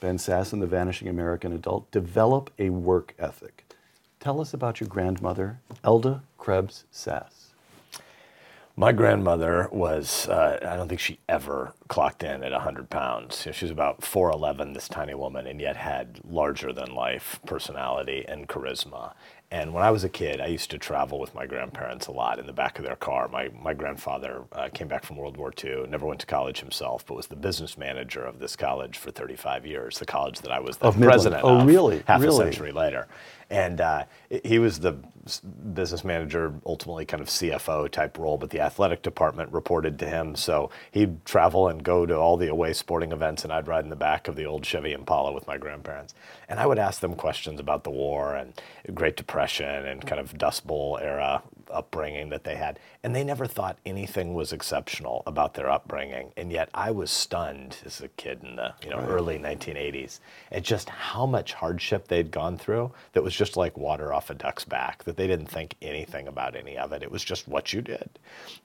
Ben 0.00 0.16
Sasse 0.16 0.52
and 0.52 0.62
the 0.62 0.66
Vanishing 0.66 1.08
American 1.08 1.52
Adult 1.52 1.90
develop 1.90 2.50
a 2.58 2.70
work 2.70 3.14
ethic. 3.18 3.64
Tell 4.20 4.40
us 4.40 4.52
about 4.52 4.80
your 4.80 4.88
grandmother, 4.88 5.60
Elda 5.84 6.22
Krebs 6.38 6.84
Sasse. 6.92 7.37
My 8.78 8.92
grandmother 8.92 9.68
was, 9.72 10.28
uh, 10.28 10.60
I 10.62 10.76
don't 10.76 10.86
think 10.86 11.00
she 11.00 11.18
ever 11.28 11.72
clocked 11.88 12.22
in 12.22 12.44
at 12.44 12.52
100 12.52 12.88
pounds. 12.88 13.44
You 13.44 13.48
know, 13.50 13.52
she 13.54 13.64
was 13.64 13.72
about 13.72 14.02
4'11, 14.02 14.72
this 14.72 14.86
tiny 14.86 15.14
woman, 15.14 15.48
and 15.48 15.60
yet 15.60 15.76
had 15.76 16.20
larger 16.24 16.72
than 16.72 16.94
life 16.94 17.40
personality 17.44 18.24
and 18.28 18.46
charisma. 18.48 19.14
And 19.50 19.74
when 19.74 19.82
I 19.82 19.90
was 19.90 20.04
a 20.04 20.08
kid, 20.08 20.40
I 20.40 20.46
used 20.46 20.70
to 20.70 20.78
travel 20.78 21.18
with 21.18 21.34
my 21.34 21.44
grandparents 21.44 22.06
a 22.06 22.12
lot 22.12 22.38
in 22.38 22.46
the 22.46 22.52
back 22.52 22.78
of 22.78 22.84
their 22.84 22.94
car. 22.94 23.26
My, 23.26 23.48
my 23.60 23.74
grandfather 23.74 24.44
uh, 24.52 24.68
came 24.72 24.86
back 24.86 25.04
from 25.04 25.16
World 25.16 25.36
War 25.38 25.52
II, 25.64 25.86
never 25.88 26.06
went 26.06 26.20
to 26.20 26.26
college 26.26 26.60
himself, 26.60 27.04
but 27.04 27.16
was 27.16 27.26
the 27.26 27.34
business 27.34 27.76
manager 27.76 28.22
of 28.24 28.38
this 28.38 28.54
college 28.54 28.96
for 28.96 29.10
35 29.10 29.66
years, 29.66 29.98
the 29.98 30.06
college 30.06 30.38
that 30.42 30.52
I 30.52 30.60
was 30.60 30.76
the 30.76 30.86
Of 30.86 30.98
Midland. 30.98 31.10
president 31.10 31.44
Oh, 31.44 31.56
of 31.62 31.66
really? 31.66 32.04
half 32.06 32.20
Really? 32.20 32.44
a 32.48 32.52
century 32.52 32.70
later. 32.70 33.08
And 33.50 33.80
uh, 33.80 34.04
he 34.44 34.60
was 34.60 34.78
the 34.80 34.92
business 35.74 36.04
manager, 36.04 36.52
ultimately 36.66 37.04
kind 37.04 37.20
of 37.20 37.28
CFO 37.28 37.90
type 37.90 38.18
role, 38.18 38.36
but 38.36 38.50
the 38.50 38.60
athletic 38.60 39.02
department 39.02 39.52
reported 39.52 39.98
to 39.98 40.08
him. 40.08 40.34
So 40.36 40.70
he'd 40.90 41.24
travel 41.24 41.68
and 41.68 41.82
go 41.82 42.06
to 42.06 42.16
all 42.16 42.36
the 42.36 42.48
away 42.48 42.72
sporting 42.72 43.12
events, 43.12 43.44
and 43.44 43.52
I'd 43.52 43.68
ride 43.68 43.84
in 43.84 43.90
the 43.90 43.96
back 43.96 44.28
of 44.28 44.36
the 44.36 44.44
old 44.44 44.64
Chevy 44.64 44.92
Impala 44.92 45.32
with 45.32 45.46
my 45.46 45.56
grandparents. 45.56 46.14
And 46.48 46.58
I 46.58 46.66
would 46.66 46.78
ask 46.78 47.00
them 47.00 47.14
questions 47.14 47.60
about 47.60 47.84
the 47.84 47.90
war 47.90 48.34
and 48.34 48.60
Great 48.94 49.16
Depression 49.16 49.86
and 49.86 50.06
kind 50.06 50.20
of 50.20 50.36
Dust 50.38 50.66
Bowl 50.66 50.98
era 51.00 51.42
upbringing 51.70 52.30
that 52.30 52.44
they 52.44 52.56
had. 52.56 52.78
And 53.02 53.14
they 53.14 53.24
never 53.24 53.46
thought 53.46 53.78
anything 53.84 54.34
was 54.34 54.52
exceptional 54.52 55.22
about 55.26 55.54
their 55.54 55.70
upbringing. 55.70 56.32
And 56.36 56.50
yet 56.50 56.68
I 56.74 56.90
was 56.90 57.10
stunned 57.10 57.76
as 57.84 58.00
a 58.00 58.08
kid 58.08 58.40
in 58.42 58.56
the 58.56 58.74
you 58.82 58.90
know, 58.90 58.98
early 58.98 59.38
1980s 59.38 60.20
at 60.50 60.62
just 60.62 60.88
how 60.88 61.26
much 61.26 61.52
hardship 61.52 62.08
they'd 62.08 62.30
gone 62.30 62.56
through 62.56 62.92
that 63.12 63.22
was 63.22 63.34
just 63.34 63.56
like 63.56 63.76
water 63.76 64.12
off 64.12 64.30
a 64.30 64.34
duck's 64.34 64.64
back, 64.64 65.04
that 65.04 65.16
they 65.18 65.26
didn't 65.26 65.50
think 65.50 65.74
anything 65.82 66.28
about 66.28 66.56
any 66.56 66.78
of 66.78 66.92
it. 66.92 67.02
It 67.02 67.10
was 67.10 67.24
just 67.24 67.48
what 67.48 67.72
you 67.72 67.82
did. 67.82 68.08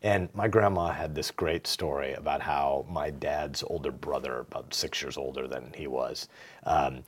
And 0.03 0.29
my 0.33 0.47
grandma 0.47 0.91
had 0.91 1.15
this 1.15 1.31
great 1.31 1.67
story 1.67 2.13
about 2.13 2.41
how 2.41 2.85
my 2.89 3.09
dad's 3.09 3.63
older 3.63 3.91
brother, 3.91 4.39
about 4.39 4.73
six 4.73 5.01
years 5.01 5.17
older 5.17 5.47
than 5.47 5.73
he 5.75 5.87
was, 5.87 6.29
um, 6.65 7.03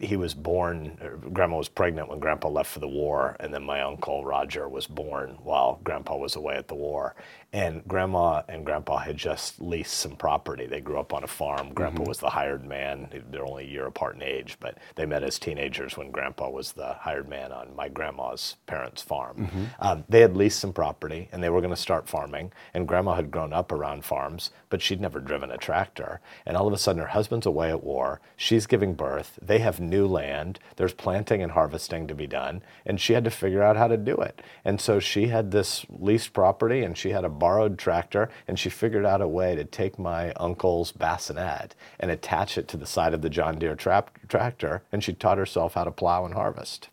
he 0.00 0.16
was 0.16 0.32
born, 0.32 0.96
grandma 1.32 1.58
was 1.58 1.68
pregnant 1.68 2.08
when 2.08 2.20
grandpa 2.20 2.48
left 2.48 2.70
for 2.70 2.78
the 2.78 2.88
war, 2.88 3.36
and 3.40 3.52
then 3.52 3.62
my 3.62 3.82
uncle 3.82 4.24
Roger 4.24 4.66
was 4.68 4.86
born 4.86 5.36
while 5.42 5.80
grandpa 5.84 6.16
was 6.16 6.36
away 6.36 6.54
at 6.54 6.68
the 6.68 6.74
war. 6.74 7.14
And 7.50 7.82
grandma 7.88 8.42
and 8.46 8.66
grandpa 8.66 8.98
had 8.98 9.16
just 9.16 9.58
leased 9.58 9.94
some 9.94 10.16
property. 10.16 10.66
They 10.66 10.82
grew 10.82 11.00
up 11.00 11.14
on 11.14 11.24
a 11.24 11.26
farm. 11.26 11.72
Grandpa 11.72 12.02
was 12.02 12.18
the 12.18 12.28
hired 12.28 12.62
man. 12.62 13.08
They're 13.30 13.46
only 13.46 13.64
a 13.64 13.68
year 13.68 13.86
apart 13.86 14.16
in 14.16 14.22
age, 14.22 14.58
but 14.60 14.76
they 14.96 15.06
met 15.06 15.22
as 15.22 15.38
teenagers 15.38 15.96
when 15.96 16.10
grandpa 16.10 16.50
was 16.50 16.72
the 16.72 16.92
hired 16.92 17.26
man 17.26 17.50
on 17.50 17.74
my 17.74 17.88
grandma's 17.88 18.56
parents' 18.66 19.00
farm. 19.00 19.48
Um, 19.80 20.04
they 20.10 20.20
had 20.20 20.36
leased 20.36 20.60
some 20.60 20.74
property 20.74 21.30
and 21.32 21.42
they 21.42 21.48
were 21.48 21.62
going 21.62 21.74
to 21.74 21.80
start 21.80 22.06
farming. 22.06 22.52
And 22.74 22.86
grandma 22.86 23.14
had 23.14 23.30
grown 23.30 23.54
up 23.54 23.72
around 23.72 24.04
farms, 24.04 24.50
but 24.68 24.82
she'd 24.82 25.00
never 25.00 25.18
driven 25.18 25.50
a 25.50 25.56
tractor. 25.56 26.20
And 26.44 26.54
all 26.54 26.66
of 26.66 26.74
a 26.74 26.78
sudden, 26.78 27.00
her 27.00 27.08
husband's 27.08 27.46
away 27.46 27.70
at 27.70 27.82
war. 27.82 28.20
She's 28.36 28.66
giving 28.66 28.92
birth. 28.92 29.38
They 29.40 29.60
have 29.60 29.80
new 29.80 30.06
land. 30.06 30.58
There's 30.76 30.92
planting 30.92 31.42
and 31.42 31.52
harvesting 31.52 32.08
to 32.08 32.14
be 32.14 32.26
done. 32.26 32.60
And 32.84 33.00
she 33.00 33.14
had 33.14 33.24
to 33.24 33.30
figure 33.30 33.62
out 33.62 33.78
how 33.78 33.88
to 33.88 33.96
do 33.96 34.16
it. 34.16 34.42
And 34.66 34.82
so 34.82 35.00
she 35.00 35.28
had 35.28 35.50
this 35.50 35.86
leased 35.88 36.34
property 36.34 36.82
and 36.82 36.96
she 36.98 37.10
had 37.10 37.24
a 37.24 37.37
borrowed 37.38 37.78
tractor. 37.78 38.30
And 38.46 38.58
she 38.58 38.70
figured 38.70 39.06
out 39.06 39.20
a 39.20 39.28
way 39.28 39.54
to 39.54 39.64
take 39.64 39.98
my 39.98 40.32
uncle's 40.32 40.92
bassinet 40.92 41.74
and 41.98 42.10
attach 42.10 42.58
it 42.58 42.68
to 42.68 42.76
the 42.76 42.86
side 42.86 43.14
of 43.14 43.22
the 43.22 43.30
John 43.30 43.58
Deere 43.58 43.74
trap- 43.74 44.18
tractor. 44.28 44.82
And 44.92 45.02
she 45.02 45.12
taught 45.12 45.38
herself 45.38 45.74
how 45.74 45.84
to 45.84 45.90
plow 45.90 46.24
and 46.24 46.34
harvest. 46.34 46.88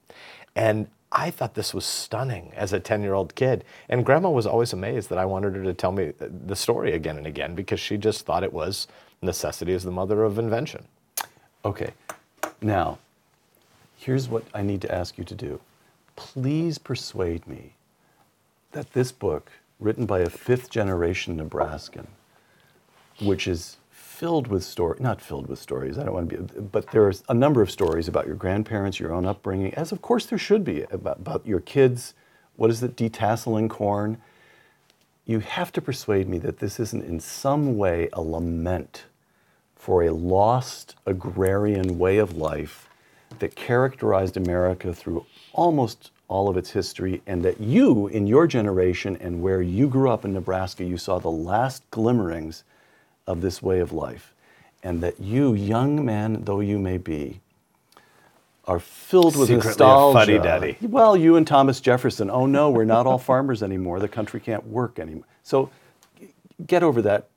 And 0.55 0.87
I 1.11 1.31
thought 1.31 1.53
this 1.53 1.73
was 1.73 1.85
stunning 1.85 2.51
as 2.55 2.73
a 2.73 2.79
10 2.79 3.01
year 3.01 3.13
old 3.13 3.35
kid. 3.35 3.63
And 3.87 4.05
grandma 4.05 4.29
was 4.29 4.45
always 4.45 4.73
amazed 4.73 5.09
that 5.09 5.17
I 5.17 5.25
wanted 5.25 5.55
her 5.55 5.63
to 5.63 5.73
tell 5.73 5.91
me 5.91 6.13
the 6.19 6.55
story 6.55 6.93
again 6.93 7.17
and 7.17 7.25
again 7.25 7.55
because 7.55 7.79
she 7.79 7.97
just 7.97 8.25
thought 8.25 8.43
it 8.43 8.53
was 8.53 8.87
necessity 9.21 9.71
is 9.71 9.83
the 9.83 9.91
mother 9.91 10.23
of 10.23 10.37
invention. 10.37 10.85
Okay. 11.63 11.91
Now, 12.61 12.99
here's 13.97 14.27
what 14.27 14.43
I 14.53 14.61
need 14.61 14.81
to 14.81 14.93
ask 14.93 15.17
you 15.17 15.23
to 15.23 15.35
do. 15.35 15.59
Please 16.15 16.77
persuade 16.77 17.47
me 17.47 17.73
that 18.71 18.93
this 18.93 19.11
book, 19.11 19.51
written 19.79 20.05
by 20.05 20.19
a 20.19 20.29
fifth 20.29 20.69
generation 20.69 21.37
Nebraskan, 21.37 22.07
which 23.21 23.47
is 23.47 23.77
filled 23.91 24.47
with 24.47 24.63
story 24.63 24.97
not 25.01 25.19
filled 25.19 25.47
with 25.47 25.59
stories 25.59 25.97
i 25.97 26.03
don't 26.03 26.13
want 26.13 26.29
to 26.29 26.37
be 26.37 26.61
but 26.61 26.89
there's 26.91 27.21
a 27.27 27.33
number 27.33 27.61
of 27.61 27.69
stories 27.69 28.07
about 28.07 28.25
your 28.25 28.35
grandparents 28.37 28.97
your 28.97 29.11
own 29.11 29.25
upbringing 29.25 29.73
as 29.73 29.91
of 29.91 30.01
course 30.01 30.25
there 30.25 30.37
should 30.37 30.63
be 30.63 30.83
about, 30.83 31.17
about 31.17 31.45
your 31.45 31.59
kids. 31.59 32.13
What 32.55 32.69
is 32.69 32.81
it 32.81 32.95
detasseling 32.95 33.69
corn? 33.69 34.21
You 35.25 35.39
have 35.39 35.71
to 35.73 35.81
persuade 35.81 36.29
me 36.29 36.37
that 36.39 36.59
this 36.59 36.79
isn't 36.79 37.03
in 37.03 37.19
some 37.19 37.77
way 37.77 38.09
a 38.13 38.21
lament 38.21 39.05
for 39.75 40.03
a 40.03 40.11
lost 40.11 40.95
agrarian 41.05 41.99
way 41.99 42.17
of 42.17 42.37
life 42.37 42.87
that 43.39 43.55
characterized 43.55 44.37
America 44.37 44.93
through 44.93 45.25
almost 45.51 46.11
all 46.27 46.49
of 46.49 46.57
its 46.57 46.71
history, 46.71 47.21
and 47.27 47.43
that 47.43 47.59
you, 47.59 48.07
in 48.07 48.27
your 48.27 48.47
generation 48.47 49.17
and 49.21 49.41
where 49.41 49.61
you 49.61 49.87
grew 49.87 50.09
up 50.09 50.25
in 50.25 50.33
Nebraska, 50.33 50.83
you 50.83 50.97
saw 50.97 51.19
the 51.19 51.31
last 51.31 51.89
glimmerings 51.91 52.63
of 53.27 53.41
this 53.41 53.61
way 53.61 53.79
of 53.79 53.91
life. 53.91 54.33
And 54.83 55.01
that 55.01 55.19
you, 55.19 55.53
young 55.53 56.05
man 56.05 56.43
though 56.43 56.59
you 56.59 56.77
may 56.77 56.97
be, 56.97 57.41
are 58.67 58.79
filled 58.79 59.35
with 59.35 59.49
Secretly 59.49 59.85
a 59.85 59.87
nostalgia. 59.87 60.75
Well, 60.81 61.15
you 61.15 61.35
and 61.35 61.45
Thomas 61.45 61.79
Jefferson. 61.79 62.29
Oh 62.29 62.45
no, 62.45 62.69
we're 62.69 62.85
not 62.85 63.05
all 63.05 63.17
farmers 63.33 63.61
anymore. 63.61 63.99
The 63.99 64.07
country 64.07 64.39
can't 64.39 64.65
work 64.67 64.99
anymore. 64.99 65.25
So 65.43 65.69
get 66.65 66.83
over 66.83 67.01
that, 67.03 67.27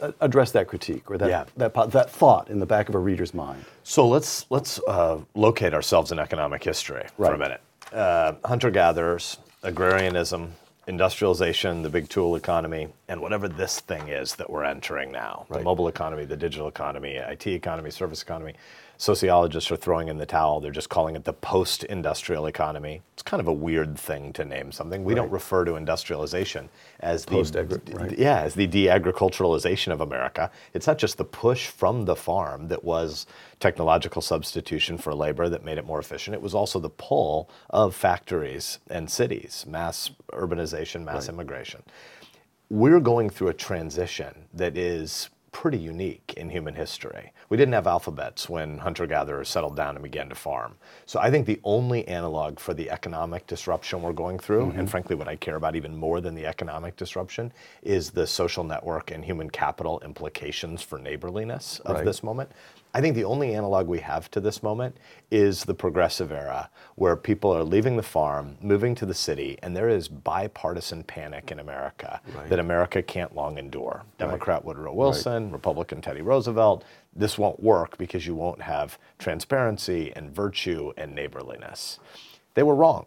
uh, 0.00 0.12
address 0.20 0.52
that 0.52 0.68
critique 0.68 1.10
or 1.10 1.18
that, 1.18 1.28
Yeah. 1.28 1.44
that, 1.56 1.74
that 1.90 2.10
thought 2.10 2.48
in 2.48 2.60
the 2.60 2.66
back 2.66 2.88
of 2.88 2.94
a 2.94 2.98
reader's 2.98 3.34
mind. 3.34 3.64
So 3.82 4.06
let's 4.06 4.46
let's 4.50 4.80
uh, 4.86 5.18
locate 5.34 5.74
ourselves 5.74 6.12
in 6.12 6.18
economic 6.18 6.62
history 6.62 7.04
for 7.16 7.34
a 7.34 7.38
minute. 7.38 7.60
Uh, 7.92 8.34
Hunter 8.44 8.70
gatherers, 8.70 9.36
agrarianism, 9.62 10.54
industrialization, 10.86 11.82
the 11.82 11.90
big 11.90 12.08
tool 12.08 12.36
economy, 12.36 12.88
and 13.08 13.20
whatever 13.20 13.48
this 13.48 13.80
thing 13.80 14.08
is 14.08 14.34
that 14.36 14.48
we're 14.48 14.64
entering 14.64 15.12
now 15.12 15.46
the 15.50 15.60
mobile 15.60 15.88
economy, 15.88 16.24
the 16.24 16.36
digital 16.36 16.68
economy, 16.68 17.16
IT 17.16 17.46
economy, 17.46 17.90
service 17.90 18.22
economy. 18.22 18.54
Sociologists 19.02 19.68
are 19.72 19.76
throwing 19.76 20.06
in 20.06 20.18
the 20.18 20.26
towel. 20.26 20.60
They're 20.60 20.70
just 20.70 20.88
calling 20.88 21.16
it 21.16 21.24
the 21.24 21.32
post 21.32 21.82
industrial 21.82 22.46
economy. 22.46 23.02
It's 23.14 23.22
kind 23.24 23.40
of 23.40 23.48
a 23.48 23.52
weird 23.52 23.98
thing 23.98 24.32
to 24.34 24.44
name 24.44 24.70
something. 24.70 25.02
We 25.02 25.16
don't 25.16 25.32
refer 25.32 25.64
to 25.64 25.74
industrialization 25.74 26.68
as 27.00 27.24
the 27.24 27.80
right. 27.94 28.16
yeah, 28.16 28.42
as 28.42 28.54
the 28.54 28.68
de-agriculturalization 28.68 29.90
of 29.90 30.02
America. 30.02 30.52
It's 30.72 30.86
not 30.86 30.98
just 30.98 31.18
the 31.18 31.24
push 31.24 31.66
from 31.66 32.04
the 32.04 32.14
farm 32.14 32.68
that 32.68 32.84
was 32.84 33.26
technological 33.58 34.22
substitution 34.22 34.98
for 34.98 35.12
labor 35.12 35.48
that 35.48 35.64
made 35.64 35.78
it 35.78 35.84
more 35.84 35.98
efficient. 35.98 36.34
It 36.34 36.40
was 36.40 36.54
also 36.54 36.78
the 36.78 36.90
pull 36.90 37.50
of 37.70 37.96
factories 37.96 38.78
and 38.88 39.10
cities, 39.10 39.64
mass 39.66 40.12
urbanization, 40.30 41.02
mass 41.02 41.28
immigration. 41.28 41.82
We're 42.70 43.00
going 43.00 43.30
through 43.30 43.48
a 43.48 43.54
transition 43.54 44.44
that 44.54 44.76
is 44.76 45.28
pretty 45.52 45.78
unique 45.78 46.34
in 46.36 46.48
human 46.48 46.74
history. 46.74 47.32
We 47.50 47.56
didn't 47.56 47.74
have 47.74 47.86
alphabets 47.86 48.48
when 48.48 48.78
hunter 48.78 49.06
gatherers 49.06 49.48
settled 49.48 49.76
down 49.76 49.94
and 49.96 50.02
began 50.02 50.30
to 50.30 50.34
farm. 50.34 50.76
So 51.06 51.20
I 51.20 51.30
think 51.30 51.46
the 51.46 51.60
only 51.62 52.08
analog 52.08 52.58
for 52.58 52.72
the 52.72 52.90
economic 52.90 53.46
disruption 53.46 54.02
we're 54.02 54.14
going 54.14 54.38
through, 54.38 54.64
and 54.64 54.72
mm-hmm. 54.72 54.86
frankly, 54.86 55.14
what 55.14 55.28
I 55.28 55.36
care 55.36 55.56
about 55.56 55.76
even 55.76 55.94
more 55.94 56.20
than 56.20 56.34
the 56.34 56.46
economic 56.46 56.96
disruption, 56.96 57.52
is 57.82 58.10
the 58.10 58.26
social 58.26 58.64
network 58.64 59.10
and 59.10 59.24
human 59.24 59.50
capital 59.50 60.00
implications 60.04 60.82
for 60.82 60.98
neighborliness 60.98 61.80
of 61.80 61.96
Right. 61.96 62.04
this 62.04 62.22
moment. 62.22 62.50
I 62.94 63.00
think 63.00 63.14
the 63.14 63.24
only 63.24 63.54
analog 63.54 63.86
we 63.86 64.00
have 64.00 64.30
to 64.32 64.40
this 64.40 64.62
moment 64.62 64.98
is 65.30 65.64
the 65.64 65.72
progressive 65.74 66.30
era, 66.30 66.68
where 66.96 67.16
people 67.16 67.50
are 67.50 67.64
leaving 67.64 67.96
the 67.96 68.02
farm, 68.02 68.56
moving 68.60 68.94
to 68.96 69.06
the 69.06 69.14
city, 69.14 69.58
and 69.62 69.74
there 69.74 69.88
is 69.88 70.08
bipartisan 70.08 71.02
panic 71.04 71.50
in 71.50 71.58
America 71.58 72.20
Right. 72.34 72.48
that 72.50 72.58
America 72.58 73.02
can't 73.02 73.34
long 73.34 73.56
endure. 73.56 74.02
Democrat 74.18 74.64
Woodrow 74.64 74.92
Wilson, 74.92 75.50
Republican 75.52 76.02
Teddy 76.02 76.20
Roosevelt, 76.20 76.84
this 77.16 77.38
won't 77.38 77.62
work 77.62 77.96
because 77.96 78.26
you 78.26 78.34
won't 78.34 78.60
have 78.60 78.98
transparency 79.18 80.12
and 80.14 80.30
virtue 80.34 80.92
and 80.98 81.14
neighborliness. 81.14 81.98
They 82.54 82.62
were 82.62 82.74
wrong. 82.74 83.06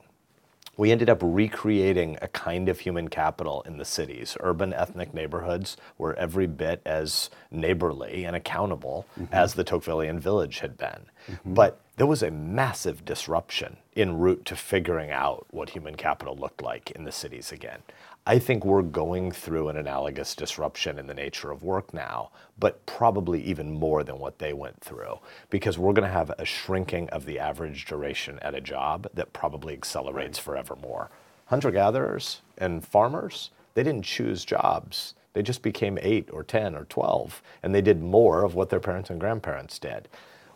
We 0.77 0.91
ended 0.91 1.09
up 1.09 1.19
recreating 1.21 2.17
a 2.21 2.27
kind 2.27 2.69
of 2.69 2.79
human 2.79 3.07
capital 3.07 3.61
in 3.63 3.77
the 3.77 3.85
cities. 3.85 4.37
Urban 4.39 4.73
ethnic 4.73 5.13
neighborhoods 5.13 5.77
were 5.97 6.13
every 6.15 6.47
bit 6.47 6.81
as 6.85 7.29
neighborly 7.51 8.25
and 8.25 8.35
accountable 8.35 9.05
mm-hmm. 9.19 9.33
as 9.33 9.53
the 9.53 9.63
Tocquevillian 9.63 10.19
village 10.19 10.59
had 10.59 10.77
been. 10.77 11.05
Mm-hmm. 11.27 11.53
But 11.53 11.79
there 11.97 12.07
was 12.07 12.21
a 12.21 12.31
massive 12.31 13.05
disruption 13.05 13.77
en 13.95 14.17
route 14.17 14.43
to 14.45 14.55
figuring 14.55 15.11
out 15.11 15.45
what 15.51 15.69
human 15.69 15.95
capital 15.95 16.35
looked 16.35 16.61
like 16.61 16.91
in 16.91 17.05
the 17.05 17.11
cities 17.11 17.51
again. 17.51 17.79
I 18.27 18.39
think 18.39 18.65
we're 18.65 18.81
going 18.81 19.31
through 19.31 19.69
an 19.69 19.77
analogous 19.77 20.33
disruption 20.33 20.97
in 20.97 21.05
the 21.05 21.13
nature 21.13 21.51
of 21.51 21.61
work 21.61 21.93
now, 21.93 22.31
but 22.57 22.83
probably 22.87 23.39
even 23.43 23.71
more 23.71 24.03
than 24.03 24.17
what 24.17 24.39
they 24.39 24.51
went 24.51 24.81
through, 24.81 25.19
because 25.51 25.77
we're 25.77 25.93
going 25.93 26.07
to 26.07 26.13
have 26.13 26.31
a 26.39 26.43
shrinking 26.43 27.07
of 27.09 27.25
the 27.25 27.37
average 27.37 27.85
duration 27.85 28.39
at 28.39 28.55
a 28.55 28.61
job 28.61 29.07
that 29.13 29.31
probably 29.31 29.75
accelerates 29.75 30.39
forevermore. 30.39 31.11
Hunter 31.45 31.69
gatherers 31.69 32.41
and 32.57 32.83
farmers, 32.83 33.51
they 33.75 33.83
didn't 33.83 34.05
choose 34.05 34.43
jobs. 34.43 35.13
They 35.33 35.43
just 35.43 35.61
became 35.61 35.99
eight 36.01 36.27
or 36.33 36.43
10 36.43 36.75
or 36.75 36.85
12, 36.85 37.43
and 37.61 37.75
they 37.75 37.81
did 37.81 38.01
more 38.01 38.43
of 38.43 38.55
what 38.55 38.71
their 38.71 38.79
parents 38.79 39.11
and 39.11 39.19
grandparents 39.19 39.77
did. 39.77 40.07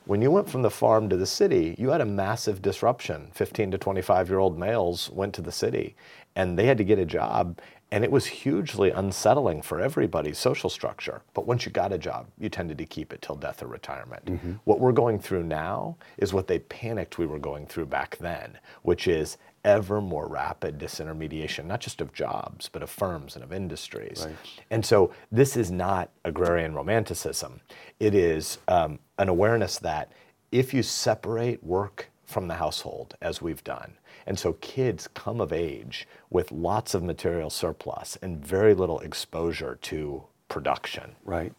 When 0.06 0.22
you 0.22 0.32
went 0.32 0.50
from 0.50 0.64
the 0.64 0.72
farm 0.72 1.10
to 1.10 1.18
the 1.18 1.26
city, 1.26 1.76
you 1.78 1.90
had 1.90 2.02
a 2.02 2.06
massive 2.06 2.62
disruption. 2.62 3.30
15 3.34 3.72
to 3.72 3.78
25 3.78 4.30
year 4.30 4.40
old 4.40 4.58
males 4.58 5.10
went 5.12 5.36
to 5.36 5.42
the 5.42 5.52
city 5.52 5.96
and 6.36 6.58
they 6.58 6.66
had 6.66 6.78
to 6.78 6.84
get 6.84 7.00
a 7.00 7.06
job. 7.06 7.60
And 7.92 8.04
it 8.04 8.12
was 8.12 8.28
hugely 8.28 8.92
unsettling 8.92 9.64
for 9.64 9.82
everybody's 9.82 10.38
social 10.38 10.70
structure. 10.70 11.22
But 11.34 11.48
once 11.48 11.66
you 11.66 11.72
got 11.72 11.92
a 11.92 11.98
job, 11.98 12.28
you 12.38 12.48
tended 12.48 12.78
to 12.78 12.86
keep 12.86 13.12
it 13.12 13.22
till 13.22 13.36
death 13.36 13.64
or 13.64 13.68
retirement. 13.68 14.26
Mm-hmm. 14.26 14.54
What 14.66 14.80
we're 14.80 14.92
going 14.92 15.20
through 15.20 15.44
now 15.44 15.98
is 16.18 16.32
what 16.32 16.48
they 16.48 16.60
panicked 16.60 17.18
we 17.18 17.26
were 17.26 17.40
going 17.40 17.66
through 17.66 17.88
back 17.88 18.18
then, 18.18 18.60
which 18.84 19.08
is 19.08 19.38
ever 19.66 20.02
more 20.02 20.28
rapid 20.28 20.78
disintermediation, 20.78 21.66
not 21.66 21.80
just 21.82 22.00
of 22.00 22.14
jobs, 22.14 22.70
but 22.70 22.84
of 22.84 22.90
firms 22.90 23.36
and 23.36 23.44
of 23.44 23.52
industries. 23.52 24.24
Right. 24.26 24.36
And 24.70 24.86
so 24.86 25.12
this 25.32 25.58
is 25.58 25.72
not 25.72 26.12
agrarian 26.24 26.74
romanticism. 26.74 27.62
It 28.00 28.14
is 28.14 28.60
um, 28.68 29.00
an 29.18 29.30
awareness 29.30 29.80
that 29.80 30.12
if 30.52 30.74
you 30.74 30.84
separate 30.84 31.64
work 31.64 32.10
from 32.26 32.48
the 32.48 32.56
household, 32.56 33.16
as 33.22 33.42
we've 33.42 33.64
done, 33.64 33.94
and 34.30 34.40
so 34.40 34.54
kids 34.62 35.10
come 35.14 35.42
of 35.42 35.52
age 35.52 36.08
with 36.30 36.52
lots 36.52 36.94
of 36.94 37.04
material 37.04 37.50
surplus 37.50 38.18
and 38.22 38.46
very 38.46 38.74
little 38.74 39.00
exposure 39.00 39.78
to 39.82 40.24
production. 40.48 41.16
Right 41.26 41.52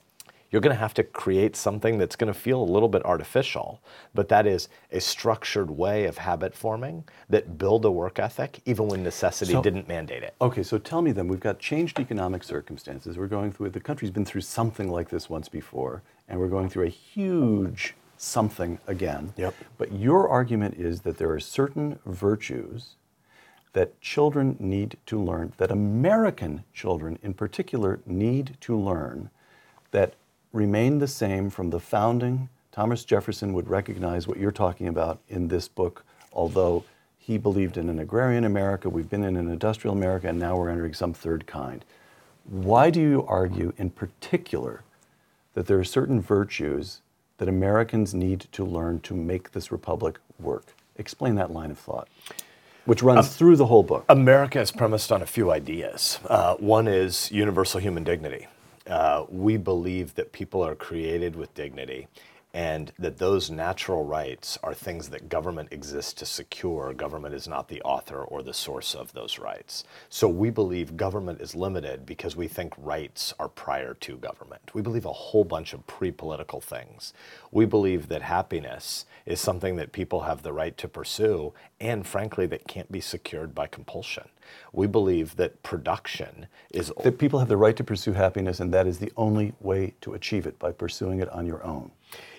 you're 0.51 0.61
going 0.61 0.75
to 0.75 0.81
have 0.81 0.95
to 0.95 1.05
create 1.05 1.55
something 1.55 1.99
that's 1.99 2.17
going 2.17 2.33
to 2.33 2.39
feel 2.39 2.61
a 2.61 2.65
little 2.65 2.89
bit 2.89 3.05
artificial, 3.05 3.81
but 4.15 4.29
that 4.29 4.47
is 4.47 4.69
a 4.91 5.01
structured 5.01 5.71
way 5.71 6.07
of 6.07 6.19
habit 6.19 6.55
forming 6.55 7.05
that 7.29 7.57
build 7.57 7.85
a 7.85 7.91
work 7.91 8.19
ethic 8.19 8.61
even 8.67 8.89
when 8.89 9.03
necessity 9.03 9.53
so, 9.53 9.63
didn't 9.63 9.87
mandate 9.87 10.23
it. 10.23 10.35
Okay, 10.41 10.63
so 10.63 10.79
tell 10.79 11.03
me 11.03 11.13
then, 11.13 11.29
we've 11.29 11.41
got 11.41 11.59
changed 11.59 12.01
economic 12.01 12.43
circumstances. 12.43 13.17
We're 13.17 13.29
going 13.29 13.53
through, 13.53 13.71
the 13.71 13.81
country's 13.81 14.11
been 14.11 14.25
through 14.25 14.41
something 14.41 14.91
like 14.91 15.09
this 15.09 15.31
once 15.31 15.49
before, 15.49 16.03
and 16.29 16.39
we're 16.39 16.49
going 16.49 16.69
through 16.69 16.87
a 16.87 16.91
huge 16.91 17.95
something 18.21 18.79
again. 18.87 19.33
Yep. 19.37 19.55
But 19.79 19.93
your 19.93 20.29
argument 20.29 20.75
is 20.75 21.01
that 21.01 21.17
there 21.17 21.31
are 21.31 21.41
certain 21.41 21.99
virtues 22.05 22.97
that 23.73 23.99
children 24.01 24.57
need 24.59 24.99
to 25.07 25.19
learn, 25.19 25.55
that 25.57 25.71
American 25.71 26.65
children 26.75 27.19
in 27.23 27.33
particular 27.33 28.01
need 28.05 28.57
to 28.61 28.79
learn, 28.79 29.31
that 29.91 30.15
remain 30.53 30.99
the 30.99 31.09
same 31.09 31.49
from 31.49 31.71
the 31.71 31.81
founding. 31.81 32.51
Thomas 32.73 33.05
Jefferson 33.05 33.55
would 33.55 33.69
recognize 33.69 34.29
what 34.29 34.39
you're 34.39 34.51
talking 34.51 34.87
about 34.87 35.21
in 35.29 35.49
this 35.49 35.67
book, 35.67 36.05
although 36.33 36.85
he 37.19 37.39
believed 37.39 37.79
in 37.79 37.89
an 37.89 37.99
agrarian 37.99 38.45
America, 38.45 38.91
we've 38.91 39.09
been 39.09 39.25
in 39.25 39.37
an 39.37 39.51
industrial 39.51 39.97
America, 39.97 40.29
and 40.29 40.39
now 40.39 40.57
we're 40.57 40.69
entering 40.69 40.95
some 40.95 41.15
third 41.15 41.47
kind. 41.47 41.85
Why 42.45 42.91
do 42.91 43.01
you 43.01 43.25
argue 43.27 43.73
in 43.79 43.91
particular 43.91 44.83
that 45.55 45.67
there 45.67 45.79
are 45.79 45.85
certain 45.85 46.21
virtues 46.21 47.01
that 47.41 47.49
Americans 47.49 48.15
need 48.15 48.41
to 48.53 48.65
learn 48.65 49.01
to 49.01 49.15
make 49.15 49.51
this 49.53 49.73
republic 49.73 50.19
work? 50.39 50.75
Explain 50.97 51.35
that 51.37 51.51
line 51.51 51.71
of 51.71 51.79
thought 51.79 52.07
which 52.87 53.03
runs 53.03 53.27
um, 53.27 53.33
through 53.33 53.57
the 53.57 53.67
whole 53.67 53.83
book. 53.83 54.05
America 54.09 54.59
is 54.59 54.73
premised 54.73 55.13
on 55.13 55.23
a 55.23 55.27
few 55.27 55.51
ideas. 55.51 56.19
Uh, 56.27 56.55
one 56.57 56.89
is 56.89 57.31
universal 57.31 57.79
human 57.79 58.03
dignity. 58.03 58.47
Uh, 58.87 59.25
we 59.29 59.57
believe 59.57 60.15
that 60.15 60.33
people 60.33 60.65
are 60.65 60.75
created 60.75 61.37
with 61.37 61.55
dignity 61.55 62.09
and 62.53 62.93
that 62.99 63.19
those 63.19 63.51
natural 63.51 64.05
rights 64.05 64.59
are 64.63 64.75
things 64.75 65.09
that 65.11 65.29
government 65.29 65.69
exists 65.73 66.13
to 66.15 66.27
secure. 66.27 66.93
Government 66.93 67.35
is 67.35 67.47
not 67.47 67.69
the 67.69 67.81
author 67.83 68.23
or 68.23 68.43
the 68.43 68.53
source 68.53 68.95
of 68.95 69.13
those 69.13 69.39
rights. 69.39 69.85
So 70.09 70.29
we 70.29 70.51
believe 70.51 70.97
government 70.97 71.41
is 71.41 71.55
limited 71.55 72.05
because 72.05 72.35
we 72.35 72.49
think 72.49 72.75
rights 72.77 73.33
are 73.39 73.49
prior 73.49 73.95
to 73.95 74.17
government. 74.17 74.75
We 74.75 74.83
believe 74.83 75.05
a 75.05 75.13
whole 75.13 75.45
bunch 75.45 75.73
of 75.73 75.87
pre 75.87 76.11
political 76.11 76.61
things. 76.61 77.13
We 77.53 77.67
believe 77.67 78.09
that 78.09 78.23
happiness 78.23 79.07
is 79.27 79.41
something 79.41 79.77
that 79.77 79.93
people 79.93 80.23
have 80.23 80.43
the 80.43 80.53
right 80.53 80.77
to 80.79 80.89
pursue 80.89 81.53
and, 81.81 82.07
frankly, 82.07 82.47
that 82.47 82.67
can't 82.67 82.91
be 82.91 83.01
secured 83.01 83.55
by 83.55 83.69
compulsion. 83.69 84.29
We 84.73 84.89
believe 84.89 85.37
that 85.37 85.63
production 85.63 86.47
is. 86.71 86.93
That 87.03 87.19
people 87.19 87.39
have 87.39 87.49
the 87.49 87.57
right 87.57 87.77
to 87.77 87.85
pursue 87.85 88.13
happiness, 88.13 88.59
and 88.59 88.75
that 88.75 88.87
is 88.87 88.99
the 88.99 89.13
only 89.17 89.53
way 89.61 89.95
to 90.01 90.15
achieve 90.15 90.47
it 90.47 90.59
by 90.59 90.73
pursuing 90.73 91.21
it 91.21 91.29
on 91.29 91.47
your 91.47 91.63
own. 91.65 91.93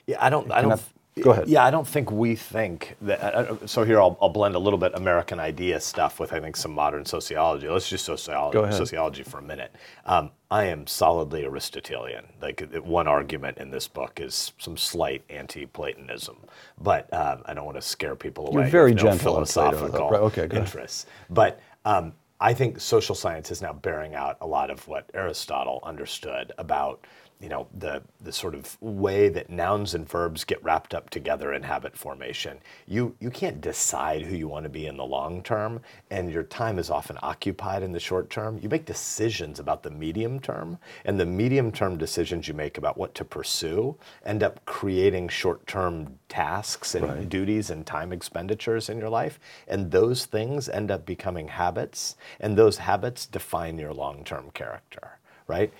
Yeah, 0.08 0.18
I 0.20 0.30
don't. 0.30 0.52
I 0.52 0.62
don't. 0.62 0.82
Go 1.20 1.32
ahead. 1.32 1.50
Yeah, 1.50 1.66
I 1.66 1.72
don't 1.72 1.88
think 1.88 2.10
we 2.10 2.38
think 2.38 2.96
that. 3.02 3.70
So 3.70 3.84
here, 3.84 4.00
I'll, 4.00 4.18
I'll, 4.22 4.30
blend 4.30 4.56
a 4.56 4.60
little 4.60 4.80
bit 4.80 4.94
American 4.96 5.42
idea 5.42 5.82
stuff 5.82 6.22
with 6.22 6.32
I 6.32 6.40
think 6.40 6.56
some 6.56 6.72
modern 6.72 7.04
sociology. 7.04 7.68
Let's 7.68 7.90
just 7.90 8.06
sociology, 8.06 8.74
sociology 8.74 9.24
for 9.24 9.40
a 9.40 9.42
minute. 9.42 9.76
Um, 10.06 10.32
I 10.50 10.66
am 10.66 10.88
solidly 10.88 11.44
Aristotelian. 11.44 12.26
Like 12.42 12.62
one 12.84 13.10
argument 13.10 13.58
in 13.58 13.72
this 13.72 13.90
book 13.90 14.22
is 14.22 14.54
some 14.58 14.78
slight 14.78 15.24
anti-Platonism, 15.30 16.38
but 16.80 17.14
um, 17.14 17.42
I 17.46 17.54
don't 17.54 17.66
want 17.66 17.78
to 17.78 17.82
scare 17.82 18.16
people 18.16 18.48
away. 18.48 18.64
You're 18.64 18.72
very 18.72 18.94
no 18.94 19.04
gentle 19.04 19.34
philosophical 19.34 20.10
right. 20.10 20.22
okay, 20.22 20.48
interests. 20.50 21.08
But 21.30 21.60
um, 21.84 22.14
I 22.40 22.54
think 22.54 22.80
social 22.80 23.16
science 23.16 23.52
is 23.52 23.62
now 23.62 23.74
bearing 23.74 24.16
out 24.16 24.38
a 24.40 24.48
lot 24.48 24.72
of 24.72 24.88
what 24.88 25.10
Aristotle 25.14 25.80
understood 25.84 26.54
about 26.58 27.06
you 27.41 27.49
know 27.49 27.67
the 27.73 28.04
the 28.21 28.32
sort 28.32 28.54
of 28.54 28.80
way 28.82 29.27
that 29.30 29.49
nouns 29.49 29.95
and 29.95 30.08
verbs 30.08 30.43
get 30.43 30.63
wrapped 30.63 30.93
up 30.93 31.10
together 31.10 31.54
in 31.54 31.63
habit 31.63 31.97
formation. 31.97 32.60
You 32.88 33.15
you 33.19 33.32
can't 33.32 33.60
decide 33.60 34.21
who 34.21 34.36
you 34.36 34.47
want 34.47 34.63
to 34.63 34.69
be 34.69 34.86
in 34.86 34.95
the 34.97 35.06
long 35.06 35.41
term, 35.41 35.82
and 36.12 36.32
your 36.32 36.43
time 36.43 36.77
is 36.77 36.89
often 36.89 37.17
occupied 37.23 37.82
in 37.82 37.91
the 37.91 37.99
short 37.99 38.30
term. 38.30 38.60
You 38.62 38.69
make 38.69 38.86
decisions 38.86 39.60
about 39.60 39.82
the 39.82 39.89
medium 39.89 40.39
term, 40.39 40.77
and 41.04 41.19
the 41.19 41.25
medium 41.25 41.71
term 41.71 41.97
decisions 41.97 42.47
you 42.47 42.54
make 42.54 42.77
about 42.77 42.97
what 42.97 43.15
to 43.15 43.25
pursue 43.25 43.97
end 44.23 44.43
up 44.43 44.63
creating 44.65 45.30
short 45.30 45.65
term 45.65 46.19
tasks 46.30 46.93
and 46.93 47.08
right. 47.08 47.30
duties 47.30 47.71
and 47.71 47.86
time 47.86 48.13
expenditures 48.13 48.88
in 48.88 48.99
your 48.99 49.10
life, 49.10 49.39
and 49.67 49.89
those 49.89 50.25
things 50.25 50.69
end 50.69 50.91
up 50.91 51.06
becoming 51.06 51.47
habits, 51.47 52.15
and 52.39 52.56
those 52.56 52.77
habits 52.77 53.25
define 53.25 53.80
your 53.80 53.93
long 53.93 54.23
term 54.23 54.51
character. 54.51 55.17
Right? 55.47 55.73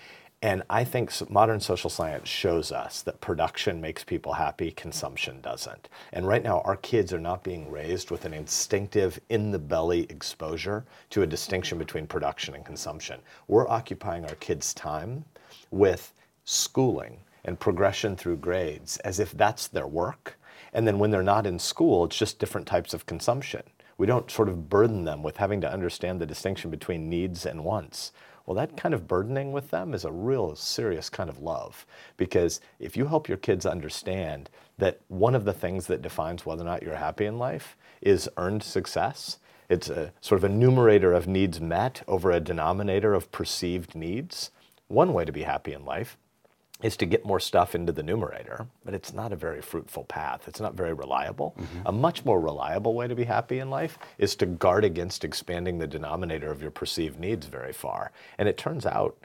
And 0.44 0.64
I 0.72 0.84
think 0.84 1.12
modern 1.30 1.60
social 1.60 1.90
science 1.92 2.28
shows 2.28 2.72
us 2.72 3.04
that 3.04 3.22
production 3.22 3.80
makes 3.80 4.04
people 4.04 4.34
happy, 4.34 4.72
consumption 4.72 5.40
doesn't. 5.42 5.88
And 6.14 6.28
right 6.28 6.42
now, 6.42 6.62
our 6.62 6.78
kids 6.78 7.14
are 7.14 7.20
not 7.20 7.44
being 7.44 7.70
raised 7.70 8.10
with 8.10 8.26
an 8.26 8.34
instinctive, 8.34 9.20
in 9.30 9.52
the 9.52 9.60
belly 9.60 10.08
exposure 10.10 10.84
to 11.12 11.22
a 11.22 11.28
distinction 11.28 11.76
mm-hmm. 11.76 11.86
between 11.86 12.08
production 12.08 12.56
and 12.56 12.66
consumption. 12.66 13.20
We're 13.48 13.70
occupying 13.70 14.26
our 14.26 14.36
kids' 14.36 14.74
time 14.74 15.26
with 15.70 16.12
schooling 16.44 17.20
and 17.46 17.60
progression 17.60 18.16
through 18.16 18.38
grades 18.38 18.98
as 19.00 19.20
if 19.20 19.32
that's 19.34 19.68
their 19.68 19.88
work. 19.88 20.40
And 20.74 20.88
then 20.88 20.98
when 20.98 21.12
they're 21.12 21.22
not 21.22 21.46
in 21.46 21.60
school, 21.60 22.06
it's 22.06 22.18
just 22.18 22.40
different 22.40 22.66
types 22.66 22.96
of 22.96 23.06
consumption. 23.06 23.62
We 24.02 24.08
don't 24.08 24.32
sort 24.32 24.50
of 24.50 24.68
burden 24.68 25.06
them 25.06 25.22
with 25.22 25.38
having 25.38 25.62
to 25.62 25.72
understand 25.72 26.20
the 26.20 26.26
distinction 26.26 26.72
between 26.72 27.08
needs 27.08 27.46
and 27.46 27.64
wants. 27.64 28.12
Well, 28.48 28.56
that 28.56 28.76
kind 28.76 28.96
of 28.96 29.08
burdening 29.08 29.52
with 29.52 29.70
them 29.70 29.94
is 29.94 30.04
a 30.04 30.12
real 30.12 30.56
serious 30.56 31.08
kind 31.08 31.30
of 31.30 31.38
love. 31.38 31.86
Because 32.18 32.62
if 32.80 32.98
you 32.98 33.06
help 33.06 33.28
your 33.28 33.38
kids 33.38 33.64
understand 33.64 34.50
that 34.80 35.02
one 35.08 35.36
of 35.36 35.46
the 35.46 35.54
things 35.54 35.86
that 35.86 36.02
defines 36.02 36.48
whether 36.48 36.64
or 36.64 36.66
not 36.66 36.82
you're 36.82 36.96
happy 36.96 37.28
in 37.28 37.38
life 37.38 37.78
is 38.02 38.28
earned 38.38 38.64
success, 38.64 39.38
it's 39.70 39.88
a 39.88 40.14
sort 40.20 40.40
of 40.40 40.46
a 40.46 40.50
numerator 40.50 41.14
of 41.14 41.28
needs 41.28 41.62
met 41.62 42.02
over 42.08 42.32
a 42.32 42.40
denominator 42.40 43.14
of 43.14 43.32
perceived 43.32 43.94
needs. 43.94 44.50
One 44.88 45.14
way 45.14 45.26
to 45.26 45.32
be 45.32 45.44
happy 45.44 45.74
in 45.74 45.86
life 45.86 46.18
is 46.82 46.98
to 46.98 47.06
get 47.06 47.26
more 47.26 47.40
stuff 47.40 47.76
into 47.76 47.92
the 47.92 48.04
numerator, 48.04 48.68
but 48.84 48.94
it's 48.94 49.14
not 49.14 49.32
a 49.32 49.36
very 49.36 49.62
fruitful 49.62 50.04
path. 50.06 50.48
It's 50.48 50.60
not 50.60 50.74
very 50.74 50.94
reliable. 50.94 51.56
Mm-hmm. 51.60 51.88
A 51.88 51.92
much 51.92 52.26
more 52.26 52.40
reliable 52.40 52.94
way 52.94 53.08
to 53.08 53.16
be 53.16 53.24
happy 53.24 53.60
in 53.60 53.70
life 53.70 54.00
is 54.18 54.36
to 54.38 54.46
guard 54.46 54.84
against 54.84 55.24
expanding 55.24 55.78
the 55.78 55.88
denominator 55.88 56.52
of 56.52 56.62
your 56.62 56.72
perceived 56.72 57.20
needs 57.20 57.46
very 57.46 57.74
far. 57.74 58.12
And 58.38 58.48
it 58.48 58.58
turns 58.58 58.86
out 58.86 59.18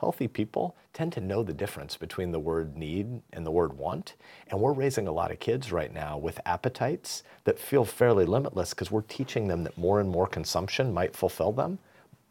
healthy 0.00 0.28
people 0.28 0.76
tend 0.92 1.12
to 1.12 1.20
know 1.20 1.42
the 1.42 1.52
difference 1.52 1.96
between 1.96 2.32
the 2.32 2.38
word 2.38 2.76
need 2.76 3.20
and 3.32 3.46
the 3.46 3.50
word 3.50 3.72
want. 3.76 4.14
And 4.48 4.60
we're 4.60 4.72
raising 4.72 5.08
a 5.08 5.12
lot 5.12 5.30
of 5.30 5.40
kids 5.40 5.72
right 5.72 5.92
now 5.92 6.18
with 6.18 6.40
appetites 6.46 7.22
that 7.44 7.58
feel 7.58 7.84
fairly 7.84 8.24
limitless 8.24 8.70
because 8.70 8.90
we're 8.90 9.02
teaching 9.02 9.48
them 9.48 9.64
that 9.64 9.78
more 9.78 10.00
and 10.00 10.08
more 10.08 10.26
consumption 10.26 10.92
might 10.92 11.16
fulfill 11.16 11.52
them. 11.52 11.78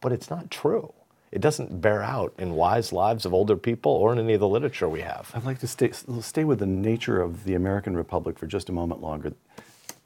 But 0.02 0.12
it's 0.12 0.30
not 0.30 0.52
true. 0.52 0.94
It 1.32 1.42
doesn't 1.42 1.82
bear 1.82 2.02
out 2.02 2.34
in 2.38 2.54
wise 2.54 2.94
lives 2.94 3.26
of 3.26 3.34
older 3.34 3.58
people 3.58 3.92
or 3.92 4.14
in 4.14 4.20
any 4.20 4.34
of 4.34 4.40
the 4.40 4.48
literature 4.48 4.88
we 4.88 5.02
have. 5.02 5.32
I'd 5.34 5.44
like 5.44 5.60
to 5.60 5.68
stay, 5.68 5.92
stay 6.22 6.44
with 6.44 6.60
the 6.60 6.66
nature 6.66 7.22
of 7.22 7.44
the 7.44 7.56
American 7.56 7.96
Republic 7.98 8.40
for 8.40 8.48
just 8.48 8.70
a 8.70 8.72
moment 8.72 9.02
longer. 9.02 9.34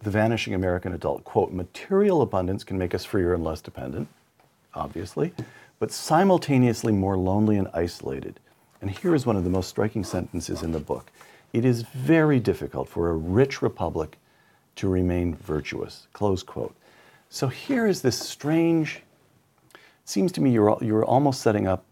The 0.02 0.10
vanishing 0.10 0.54
American 0.54 0.94
adult, 0.94 1.24
quote, 1.24 1.52
material 1.52 2.22
abundance 2.22 2.64
can 2.64 2.78
make 2.78 2.96
us 2.96 3.06
freer 3.06 3.34
and 3.34 3.44
less 3.44 3.62
dependent, 3.62 4.08
obviously 4.74 5.34
but 5.80 5.92
simultaneously 5.92 6.92
more 6.92 7.18
lonely 7.18 7.58
and 7.58 7.70
isolated. 7.74 8.40
And 8.82 8.92
here 8.92 9.16
is 9.16 9.26
one 9.26 9.36
of 9.36 9.44
the 9.44 9.50
most 9.50 9.70
striking 9.70 10.04
sentences 10.04 10.62
in 10.62 10.72
the 10.72 10.80
book. 10.80 11.12
It 11.54 11.66
is 11.66 11.82
very 11.82 12.40
difficult 12.40 12.88
for 12.88 13.10
a 13.10 13.16
rich 13.16 13.62
republic 13.62 14.18
to 14.76 14.88
remain 14.88 15.36
virtuous. 15.36 16.08
Close 16.14 16.44
quote. 16.44 16.76
So 17.30 17.48
here 17.48 17.88
is 17.88 18.02
this 18.02 18.18
strange, 18.18 19.02
seems 20.10 20.32
to 20.32 20.42
me 20.42 20.52
you're, 20.52 20.78
you're 20.82 21.06
almost 21.06 21.42
setting 21.42 21.68
up, 21.68 21.86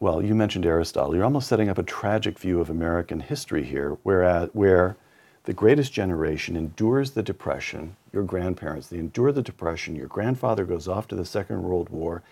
well, 0.00 0.22
you 0.22 0.34
mentioned 0.34 0.64
Aristotle, 0.64 1.14
you're 1.14 1.24
almost 1.24 1.48
setting 1.48 1.68
up 1.68 1.78
a 1.78 1.82
tragic 1.82 2.38
view 2.38 2.60
of 2.60 2.70
American 2.70 3.20
history 3.20 3.64
here, 3.64 3.98
whereas, 4.02 4.48
uh, 4.48 4.50
where 4.52 4.96
the 5.44 5.52
greatest 5.52 5.92
generation 5.92 6.56
endures 6.56 7.10
the 7.10 7.22
depression, 7.22 7.96
your 8.12 8.22
grandparents, 8.22 8.88
they 8.88 8.98
endure 8.98 9.32
the 9.32 9.42
depression, 9.42 9.96
your 9.96 10.06
grandfather 10.06 10.64
goes 10.64 10.88
off 10.88 11.06
to 11.08 11.14
the 11.14 11.24
Second 11.24 11.62
World 11.62 11.88
War, 11.90 12.22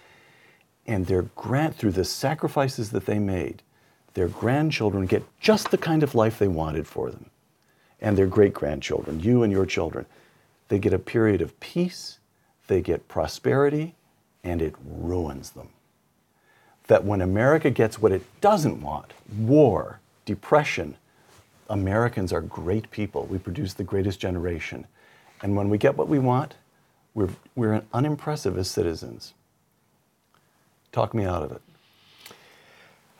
and 0.86 1.06
their 1.06 1.22
grand 1.22 1.76
through 1.76 1.92
the 1.92 2.04
sacrifices 2.04 2.90
that 2.90 3.06
they 3.06 3.18
made, 3.18 3.62
their 4.14 4.28
grandchildren 4.28 5.06
get 5.06 5.24
just 5.38 5.70
the 5.70 5.78
kind 5.78 6.02
of 6.02 6.14
life 6.14 6.38
they 6.38 6.48
wanted 6.48 6.86
for 6.86 7.10
them. 7.10 7.26
And 8.00 8.16
their 8.16 8.26
great 8.26 8.54
grandchildren, 8.54 9.20
you 9.20 9.42
and 9.42 9.52
your 9.52 9.66
children, 9.66 10.06
they 10.68 10.78
get 10.78 10.94
a 10.94 10.98
period 10.98 11.42
of 11.42 11.58
peace, 11.60 12.18
they 12.68 12.80
get 12.80 13.06
prosperity, 13.08 13.94
and 14.44 14.62
it 14.62 14.74
ruins 14.84 15.50
them. 15.50 15.68
That 16.86 17.04
when 17.04 17.20
America 17.20 17.70
gets 17.70 18.00
what 18.00 18.12
it 18.12 18.24
doesn't 18.40 18.82
want 18.82 19.12
war, 19.38 20.00
depression, 20.24 20.96
Americans 21.68 22.32
are 22.32 22.40
great 22.40 22.90
people. 22.90 23.26
We 23.26 23.38
produce 23.38 23.74
the 23.74 23.84
greatest 23.84 24.18
generation. 24.18 24.86
And 25.42 25.56
when 25.56 25.70
we 25.70 25.78
get 25.78 25.96
what 25.96 26.08
we 26.08 26.18
want, 26.18 26.54
we're, 27.14 27.30
we're 27.54 27.82
unimpressive 27.92 28.58
as 28.58 28.70
citizens. 28.70 29.34
Talk 30.92 31.14
me 31.14 31.24
out 31.24 31.42
of 31.42 31.52
it. 31.52 31.62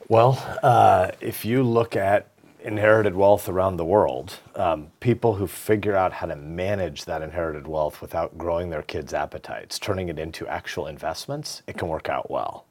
Well, 0.08 0.42
uh, 0.62 1.12
if 1.20 1.44
you 1.44 1.62
look 1.62 1.94
at 1.94 2.29
inherited 2.62 3.14
wealth 3.14 3.48
around 3.48 3.76
the 3.76 3.84
world, 3.84 4.38
um, 4.54 4.88
people 5.00 5.34
who 5.34 5.46
figure 5.46 5.96
out 5.96 6.12
how 6.12 6.26
to 6.26 6.36
manage 6.36 7.04
that 7.04 7.22
inherited 7.22 7.66
wealth 7.66 8.00
without 8.00 8.36
growing 8.36 8.70
their 8.70 8.82
kids' 8.82 9.14
appetites, 9.14 9.78
turning 9.78 10.08
it 10.08 10.18
into 10.18 10.46
actual 10.46 10.86
investments, 10.86 11.62
it 11.66 11.76
can 11.76 11.88
work 11.88 12.08
out 12.08 12.30
well. 12.30 12.64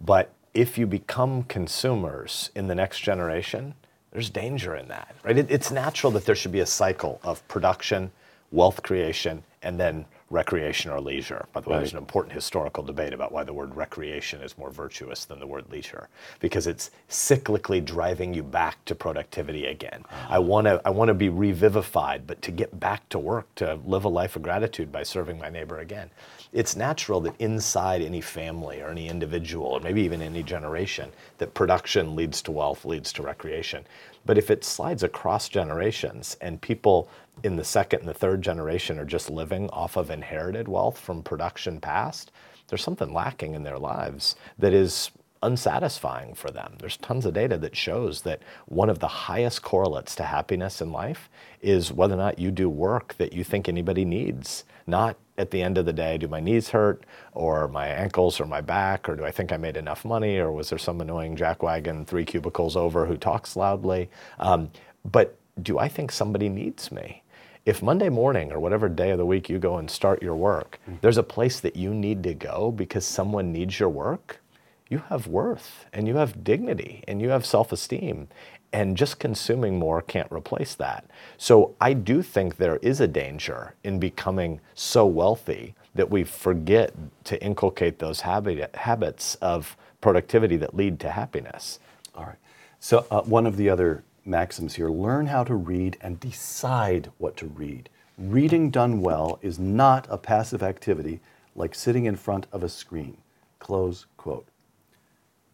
But 0.00 0.32
if 0.54 0.78
you 0.78 0.86
become 0.86 1.42
consumers 1.44 2.50
in 2.54 2.66
the 2.66 2.74
next 2.74 3.00
generation, 3.00 3.74
there's 4.12 4.30
danger 4.30 4.74
in 4.74 4.88
that, 4.88 5.14
right? 5.22 5.36
It, 5.36 5.50
it's 5.50 5.70
natural 5.70 6.10
that 6.12 6.24
there 6.24 6.34
should 6.34 6.52
be 6.52 6.60
a 6.60 6.66
cycle 6.66 7.20
of 7.22 7.46
production, 7.48 8.10
wealth 8.50 8.82
creation, 8.82 9.42
and 9.62 9.78
then 9.78 10.06
recreation 10.28 10.90
or 10.90 11.00
leisure. 11.00 11.46
By 11.52 11.60
the 11.60 11.70
way, 11.70 11.76
right. 11.76 11.80
there's 11.80 11.92
an 11.92 11.98
important 11.98 12.34
historical 12.34 12.82
debate 12.82 13.12
about 13.12 13.30
why 13.30 13.44
the 13.44 13.52
word 13.52 13.74
recreation 13.76 14.42
is 14.42 14.58
more 14.58 14.70
virtuous 14.70 15.24
than 15.24 15.38
the 15.38 15.46
word 15.46 15.70
leisure, 15.70 16.08
because 16.40 16.66
it's 16.66 16.90
cyclically 17.08 17.84
driving 17.84 18.34
you 18.34 18.42
back 18.42 18.84
to 18.86 18.94
productivity 18.94 19.66
again. 19.66 20.04
Oh. 20.10 20.26
I 20.30 20.38
want 20.40 20.66
to 20.66 20.80
I 20.84 20.90
want 20.90 21.08
to 21.08 21.14
be 21.14 21.28
revivified, 21.28 22.26
but 22.26 22.42
to 22.42 22.50
get 22.50 22.78
back 22.80 23.08
to 23.10 23.18
work, 23.18 23.54
to 23.56 23.78
live 23.84 24.04
a 24.04 24.08
life 24.08 24.34
of 24.34 24.42
gratitude 24.42 24.90
by 24.90 25.04
serving 25.04 25.38
my 25.38 25.48
neighbor 25.48 25.78
again. 25.78 26.10
It's 26.52 26.74
natural 26.74 27.20
that 27.22 27.34
inside 27.38 28.02
any 28.02 28.20
family 28.20 28.80
or 28.80 28.88
any 28.90 29.08
individual, 29.08 29.66
or 29.66 29.80
maybe 29.80 30.02
even 30.02 30.22
any 30.22 30.42
generation, 30.42 31.12
that 31.38 31.54
production 31.54 32.16
leads 32.16 32.42
to 32.42 32.52
wealth, 32.52 32.84
leads 32.84 33.12
to 33.14 33.22
recreation. 33.22 33.84
But 34.24 34.38
if 34.38 34.50
it 34.50 34.64
slides 34.64 35.04
across 35.04 35.48
generations 35.48 36.36
and 36.40 36.60
people 36.60 37.08
in 37.42 37.56
the 37.56 37.64
second 37.64 38.00
and 38.00 38.08
the 38.08 38.14
third 38.14 38.42
generation 38.42 38.98
are 38.98 39.04
just 39.04 39.30
living 39.30 39.68
off 39.70 39.96
of 39.96 40.10
inherited 40.10 40.68
wealth 40.68 40.98
from 40.98 41.22
production 41.22 41.80
past, 41.80 42.32
there's 42.68 42.82
something 42.82 43.12
lacking 43.12 43.54
in 43.54 43.62
their 43.62 43.78
lives 43.78 44.36
that 44.58 44.72
is 44.72 45.10
unsatisfying 45.42 46.34
for 46.34 46.50
them. 46.50 46.74
There's 46.80 46.96
tons 46.96 47.26
of 47.26 47.34
data 47.34 47.58
that 47.58 47.76
shows 47.76 48.22
that 48.22 48.42
one 48.66 48.90
of 48.90 48.98
the 48.98 49.06
highest 49.06 49.62
correlates 49.62 50.16
to 50.16 50.24
happiness 50.24 50.80
in 50.80 50.90
life 50.90 51.28
is 51.60 51.92
whether 51.92 52.14
or 52.14 52.18
not 52.18 52.38
you 52.38 52.50
do 52.50 52.68
work 52.68 53.14
that 53.18 53.32
you 53.32 53.44
think 53.44 53.68
anybody 53.68 54.04
needs, 54.04 54.64
not 54.86 55.16
at 55.38 55.50
the 55.50 55.62
end 55.62 55.78
of 55.78 55.84
the 55.84 55.92
day, 55.92 56.16
do 56.16 56.26
my 56.26 56.40
knees 56.40 56.70
hurt 56.70 57.04
or 57.32 57.68
my 57.68 57.86
ankles 57.86 58.40
or 58.40 58.46
my 58.46 58.60
back, 58.60 59.08
or 59.08 59.14
do 59.14 59.24
I 59.24 59.30
think 59.30 59.52
I 59.52 59.56
made 59.58 59.76
enough 59.76 60.04
money, 60.04 60.38
or 60.38 60.50
was 60.50 60.70
there 60.70 60.78
some 60.78 61.00
annoying 61.00 61.36
jackwagon 61.36 62.06
three 62.06 62.24
cubicles 62.24 62.74
over 62.74 63.06
who 63.06 63.16
talks 63.16 63.56
loudly? 63.56 64.08
Um, 64.38 64.70
but 65.04 65.38
do 65.62 65.78
I 65.78 65.88
think 65.88 66.10
somebody 66.10 66.48
needs 66.48 66.90
me? 66.90 67.22
If 67.66 67.82
Monday 67.82 68.08
morning 68.08 68.52
or 68.52 68.60
whatever 68.60 68.88
day 68.88 69.10
of 69.10 69.18
the 69.18 69.26
week 69.26 69.48
you 69.48 69.58
go 69.58 69.76
and 69.76 69.90
start 69.90 70.22
your 70.22 70.36
work, 70.36 70.78
mm-hmm. 70.84 70.98
there's 71.00 71.18
a 71.18 71.24
place 71.24 71.58
that 71.58 71.74
you 71.74 71.92
need 71.92 72.22
to 72.22 72.32
go 72.32 72.70
because 72.70 73.04
someone 73.04 73.52
needs 73.52 73.80
your 73.80 73.88
work, 73.88 74.40
you 74.88 74.98
have 75.08 75.26
worth 75.26 75.84
and 75.92 76.06
you 76.06 76.14
have 76.14 76.44
dignity 76.44 77.02
and 77.08 77.20
you 77.20 77.28
have 77.30 77.44
self 77.44 77.72
esteem 77.72 78.28
and 78.72 78.96
just 78.96 79.18
consuming 79.18 79.80
more 79.80 80.00
can't 80.00 80.30
replace 80.30 80.76
that. 80.76 81.06
So 81.38 81.74
I 81.80 81.92
do 81.92 82.22
think 82.22 82.56
there 82.56 82.76
is 82.76 83.00
a 83.00 83.08
danger 83.08 83.74
in 83.82 83.98
becoming 83.98 84.60
so 84.74 85.04
wealthy 85.04 85.74
that 85.96 86.08
we 86.08 86.22
forget 86.22 86.94
to 87.24 87.42
inculcate 87.42 87.98
those 87.98 88.20
habit, 88.20 88.76
habits 88.76 89.34
of 89.36 89.76
productivity 90.00 90.56
that 90.58 90.76
lead 90.76 91.00
to 91.00 91.10
happiness. 91.10 91.80
All 92.14 92.26
right. 92.26 92.36
So 92.78 93.06
uh, 93.10 93.22
one 93.22 93.46
of 93.46 93.56
the 93.56 93.68
other 93.70 94.04
maxims 94.26 94.74
here 94.74 94.88
learn 94.88 95.26
how 95.26 95.44
to 95.44 95.54
read 95.54 95.96
and 96.00 96.20
decide 96.20 97.10
what 97.18 97.36
to 97.36 97.46
read. 97.46 97.88
Reading 98.18 98.70
done 98.70 99.00
well 99.00 99.38
is 99.42 99.58
not 99.58 100.06
a 100.10 100.18
passive 100.18 100.62
activity 100.62 101.20
like 101.54 101.74
sitting 101.74 102.04
in 102.04 102.16
front 102.16 102.46
of 102.52 102.62
a 102.62 102.68
screen. 102.68 103.16
Close 103.58 104.06
quote. 104.16 104.46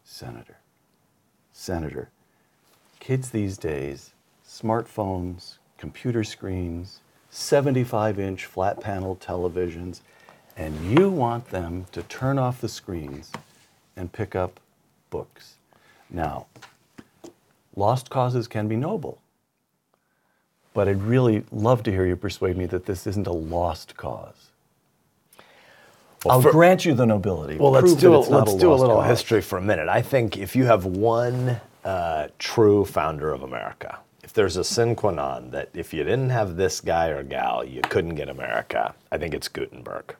Senator. 0.04 0.58
Senator, 1.52 2.10
kids 2.98 3.30
these 3.30 3.58
days, 3.58 4.12
smartphones, 4.46 5.58
computer 5.76 6.24
screens, 6.24 7.00
75 7.30 8.18
inch 8.18 8.46
flat 8.46 8.80
panel 8.80 9.16
televisions, 9.16 10.00
and 10.56 10.98
you 10.98 11.10
want 11.10 11.50
them 11.50 11.86
to 11.92 12.02
turn 12.04 12.38
off 12.38 12.60
the 12.60 12.68
screens 12.68 13.32
and 13.96 14.12
pick 14.12 14.34
up 14.34 14.60
books. 15.10 15.56
Now, 16.10 16.46
lost 17.76 18.10
causes 18.10 18.48
can 18.48 18.68
be 18.68 18.76
noble, 18.76 19.20
but 20.74 20.88
I'd 20.88 21.02
really 21.02 21.44
love 21.50 21.82
to 21.84 21.90
hear 21.90 22.06
you 22.06 22.16
persuade 22.16 22.56
me 22.56 22.66
that 22.66 22.86
this 22.86 23.06
isn't 23.06 23.26
a 23.26 23.32
lost 23.32 23.96
cause. 23.96 24.50
Well, 26.24 26.36
I'll 26.36 26.42
for, 26.42 26.52
grant 26.52 26.84
you 26.84 26.94
the 26.94 27.06
nobility. 27.06 27.56
Well, 27.56 27.72
let's 27.72 27.94
do 27.94 28.14
a, 28.14 28.18
let's 28.18 28.54
a 28.54 28.58
do 28.58 28.72
a 28.72 28.76
little 28.76 28.96
cause. 28.96 29.08
history 29.08 29.40
for 29.40 29.58
a 29.58 29.62
minute. 29.62 29.88
I 29.88 30.02
think 30.02 30.38
if 30.38 30.54
you 30.54 30.64
have 30.66 30.84
one 30.84 31.60
uh, 31.84 32.28
true 32.38 32.84
founder 32.84 33.32
of 33.32 33.42
America. 33.42 33.98
If 34.22 34.32
there's 34.32 34.56
a 34.56 34.64
sine 34.64 34.94
qua 34.94 35.10
non 35.10 35.50
that 35.50 35.70
if 35.74 35.92
you 35.92 36.04
didn't 36.04 36.30
have 36.30 36.56
this 36.56 36.80
guy 36.80 37.08
or 37.08 37.22
gal, 37.22 37.64
you 37.64 37.82
couldn't 37.82 38.14
get 38.14 38.28
America, 38.28 38.94
I 39.10 39.18
think 39.18 39.34
it's 39.34 39.48
Gutenberg. 39.48 40.14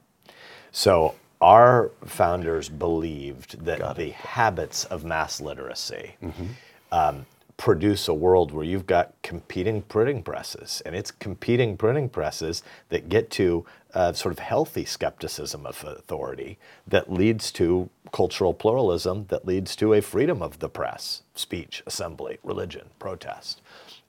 So 0.73 1.15
our 1.41 1.91
founders 2.05 2.69
believed 2.69 3.65
that 3.65 3.97
the 3.97 4.11
habits 4.11 4.85
of 4.87 5.05
mass 5.05 5.41
literacy 5.41 6.17
mm-hmm. 6.23 6.45
um, 6.91 7.27
produce 7.63 8.09
a 8.09 8.13
world 8.13 8.51
where 8.51 8.65
you've 8.65 8.89
got 8.89 9.15
competing 9.23 9.83
printing 9.83 10.21
presses, 10.21 10.83
and 10.85 10.97
it's 10.97 11.13
competing 11.13 11.77
printing 11.77 12.09
presses 12.09 12.61
that 12.89 13.09
get 13.09 13.31
to 13.31 13.65
uh, 13.95 14.13
sort 14.13 14.33
of 14.33 14.41
healthy 14.41 14.85
skepticism 14.85 15.65
of 15.65 15.85
authority 15.85 16.59
that 16.89 17.13
leads 17.13 17.53
to 17.53 17.89
cultural 18.13 18.53
pluralism, 18.53 19.27
that 19.29 19.47
leads 19.47 19.77
to 19.77 19.95
a 19.95 20.01
freedom 20.01 20.43
of 20.43 20.59
the 20.59 20.69
press, 20.69 21.23
speech, 21.37 21.85
assembly, 21.87 22.37
religion, 22.43 22.89
protest. 22.99 23.63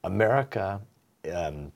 America 0.04 0.82
um, 1.32 1.72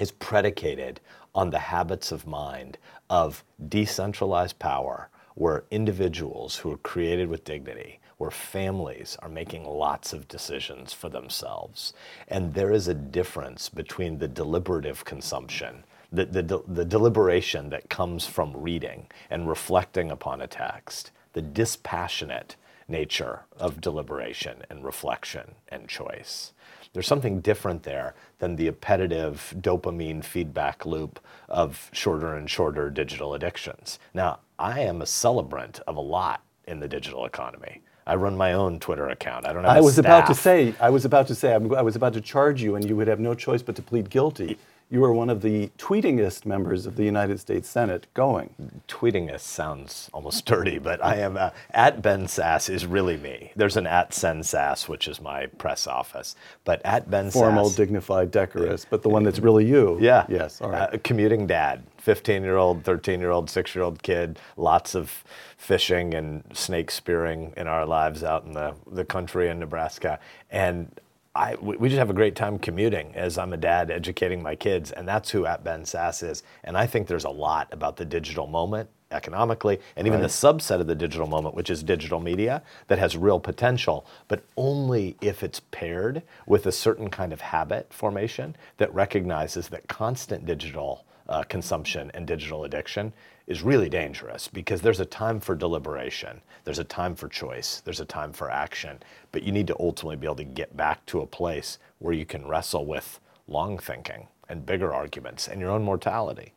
is 0.00 0.12
predicated 0.12 0.98
on 1.34 1.50
the 1.50 1.58
habits 1.58 2.10
of 2.10 2.26
mind 2.26 2.78
of 3.10 3.44
decentralized 3.68 4.58
power, 4.58 5.10
where 5.34 5.64
individuals 5.70 6.56
who 6.56 6.72
are 6.72 6.78
created 6.78 7.28
with 7.28 7.44
dignity, 7.44 8.00
where 8.18 8.30
families 8.30 9.16
are 9.20 9.28
making 9.28 9.64
lots 9.64 10.12
of 10.12 10.28
decisions 10.28 10.92
for 10.92 11.08
themselves. 11.08 11.92
And 12.26 12.54
there 12.54 12.72
is 12.72 12.88
a 12.88 12.94
difference 12.94 13.68
between 13.68 14.18
the 14.18 14.28
deliberative 14.28 15.04
consumption 15.04 15.84
the, 16.10 16.24
the, 16.24 16.62
the 16.66 16.84
deliberation 16.84 17.70
that 17.70 17.90
comes 17.90 18.26
from 18.26 18.56
reading 18.56 19.06
and 19.30 19.48
reflecting 19.48 20.10
upon 20.10 20.40
a 20.40 20.46
text, 20.46 21.10
the 21.34 21.42
dispassionate 21.42 22.56
nature 22.88 23.44
of 23.58 23.80
deliberation 23.80 24.62
and 24.70 24.84
reflection 24.84 25.54
and 25.68 25.88
choice. 25.88 26.52
There's 26.94 27.06
something 27.06 27.40
different 27.40 27.82
there 27.82 28.14
than 28.38 28.56
the 28.56 28.68
appetitive 28.68 29.54
dopamine 29.60 30.24
feedback 30.24 30.86
loop 30.86 31.20
of 31.48 31.90
shorter 31.92 32.34
and 32.34 32.48
shorter 32.48 32.88
digital 32.88 33.34
addictions. 33.34 33.98
Now, 34.14 34.40
I 34.58 34.80
am 34.80 35.02
a 35.02 35.06
celebrant 35.06 35.80
of 35.86 35.96
a 35.96 36.00
lot 36.00 36.42
in 36.66 36.80
the 36.80 36.88
digital 36.88 37.26
economy. 37.26 37.82
I 38.08 38.14
run 38.14 38.36
my 38.36 38.54
own 38.54 38.80
Twitter 38.80 39.08
account. 39.08 39.46
I 39.46 39.52
don't 39.52 39.64
have. 39.64 39.76
I 39.76 39.80
was 39.80 39.94
staff. 39.94 40.04
about 40.06 40.26
to 40.28 40.34
say. 40.34 40.74
I 40.80 40.88
was 40.88 41.04
about 41.04 41.26
to 41.28 41.34
say. 41.34 41.52
I 41.52 41.58
was 41.58 41.94
about 41.94 42.14
to 42.14 42.20
charge 42.20 42.62
you, 42.62 42.74
and 42.74 42.88
you 42.88 42.96
would 42.96 43.06
have 43.06 43.20
no 43.20 43.34
choice 43.34 43.62
but 43.62 43.76
to 43.76 43.82
plead 43.82 44.08
guilty 44.08 44.58
you 44.90 45.04
are 45.04 45.12
one 45.12 45.28
of 45.28 45.42
the 45.42 45.70
tweetingest 45.76 46.46
members 46.46 46.86
of 46.86 46.96
the 46.96 47.04
United 47.04 47.38
States 47.38 47.68
Senate 47.68 48.06
going. 48.14 48.82
Tweetingest 48.88 49.40
sounds 49.40 50.08
almost 50.14 50.46
dirty, 50.46 50.78
but 50.78 51.04
I 51.04 51.16
am 51.16 51.36
uh, 51.36 51.50
at 51.70 52.00
Ben 52.00 52.26
Sasse 52.26 52.70
is 52.70 52.86
really 52.86 53.18
me. 53.18 53.52
There's 53.54 53.76
an 53.76 53.86
at 53.86 54.14
Sen 54.14 54.40
Sasse, 54.40 54.88
which 54.88 55.06
is 55.06 55.20
my 55.20 55.46
press 55.46 55.86
office, 55.86 56.36
but 56.64 56.80
at 56.84 57.10
Ben 57.10 57.30
Formal, 57.30 57.68
Sasse, 57.68 57.76
dignified, 57.76 58.30
decorous, 58.30 58.86
but 58.88 59.02
the 59.02 59.10
one 59.10 59.24
that's 59.24 59.40
really 59.40 59.66
you. 59.66 59.98
Yeah. 60.00 60.24
Yes. 60.28 60.60
All 60.60 60.70
right. 60.70 60.94
Uh, 60.94 60.98
commuting 61.04 61.46
dad, 61.46 61.84
15 61.98 62.42
year 62.42 62.56
old, 62.56 62.84
13 62.84 63.20
year 63.20 63.30
old, 63.30 63.50
six 63.50 63.74
year 63.74 63.84
old 63.84 64.02
kid, 64.02 64.38
lots 64.56 64.94
of 64.94 65.22
fishing 65.58 66.14
and 66.14 66.44
snake 66.54 66.90
spearing 66.90 67.52
in 67.58 67.66
our 67.66 67.84
lives 67.84 68.24
out 68.24 68.44
in 68.44 68.52
the, 68.52 68.74
the 68.90 69.04
country 69.04 69.48
in 69.48 69.58
Nebraska. 69.58 70.18
And 70.50 70.98
I, 71.34 71.54
we 71.56 71.88
just 71.88 71.98
have 71.98 72.10
a 72.10 72.14
great 72.14 72.34
time 72.34 72.58
commuting 72.58 73.14
as 73.14 73.38
I'm 73.38 73.52
a 73.52 73.56
dad 73.56 73.90
educating 73.90 74.42
my 74.42 74.56
kids, 74.56 74.90
and 74.90 75.06
that's 75.06 75.30
who 75.30 75.46
at 75.46 75.62
Ben 75.62 75.82
Sasse 75.82 76.28
is. 76.28 76.42
And 76.64 76.76
I 76.76 76.86
think 76.86 77.06
there's 77.06 77.24
a 77.24 77.30
lot 77.30 77.68
about 77.70 77.96
the 77.96 78.04
digital 78.04 78.46
moment 78.46 78.90
economically, 79.10 79.78
and 79.96 80.06
even 80.06 80.20
right. 80.20 80.26
the 80.26 80.32
subset 80.32 80.80
of 80.80 80.86
the 80.86 80.94
digital 80.94 81.26
moment, 81.26 81.54
which 81.54 81.70
is 81.70 81.82
digital 81.82 82.20
media, 82.20 82.62
that 82.88 82.98
has 82.98 83.16
real 83.16 83.40
potential, 83.40 84.04
but 84.26 84.44
only 84.56 85.16
if 85.20 85.42
it's 85.42 85.60
paired 85.70 86.22
with 86.46 86.66
a 86.66 86.72
certain 86.72 87.08
kind 87.08 87.32
of 87.32 87.40
habit 87.40 87.92
formation 87.92 88.54
that 88.76 88.92
recognizes 88.92 89.68
that 89.68 89.88
constant 89.88 90.44
digital 90.44 91.04
uh, 91.28 91.42
consumption 91.44 92.10
and 92.14 92.26
digital 92.26 92.64
addiction 92.64 93.12
is 93.48 93.62
really 93.62 93.88
dangerous 93.88 94.46
because 94.46 94.82
there's 94.82 95.00
a 95.00 95.06
time 95.06 95.40
for 95.40 95.54
deliberation, 95.56 96.40
there's 96.64 96.78
a 96.78 96.84
time 96.84 97.16
for 97.16 97.28
choice, 97.28 97.80
there's 97.82 97.98
a 97.98 98.04
time 98.04 98.30
for 98.30 98.50
action, 98.50 98.98
but 99.32 99.42
you 99.42 99.50
need 99.50 99.66
to 99.66 99.76
ultimately 99.80 100.16
be 100.16 100.26
able 100.26 100.36
to 100.36 100.44
get 100.44 100.76
back 100.76 101.04
to 101.06 101.22
a 101.22 101.26
place 101.26 101.78
where 101.98 102.12
you 102.12 102.26
can 102.26 102.46
wrestle 102.46 102.84
with 102.84 103.18
long 103.48 103.78
thinking 103.78 104.28
and 104.50 104.66
bigger 104.66 104.92
arguments 104.92 105.48
and 105.48 105.60
your 105.62 105.70
own 105.70 105.82
mortality. 105.82 106.52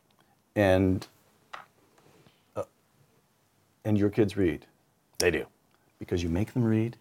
And 0.57 1.07
uh, 2.57 2.63
and 3.85 3.97
your 3.97 4.09
kids 4.09 4.35
read. 4.35 4.65
They 5.17 5.31
do. 5.31 5.45
Because 5.97 6.21
you 6.21 6.27
make 6.27 6.53
them 6.53 6.63
read. 6.63 6.97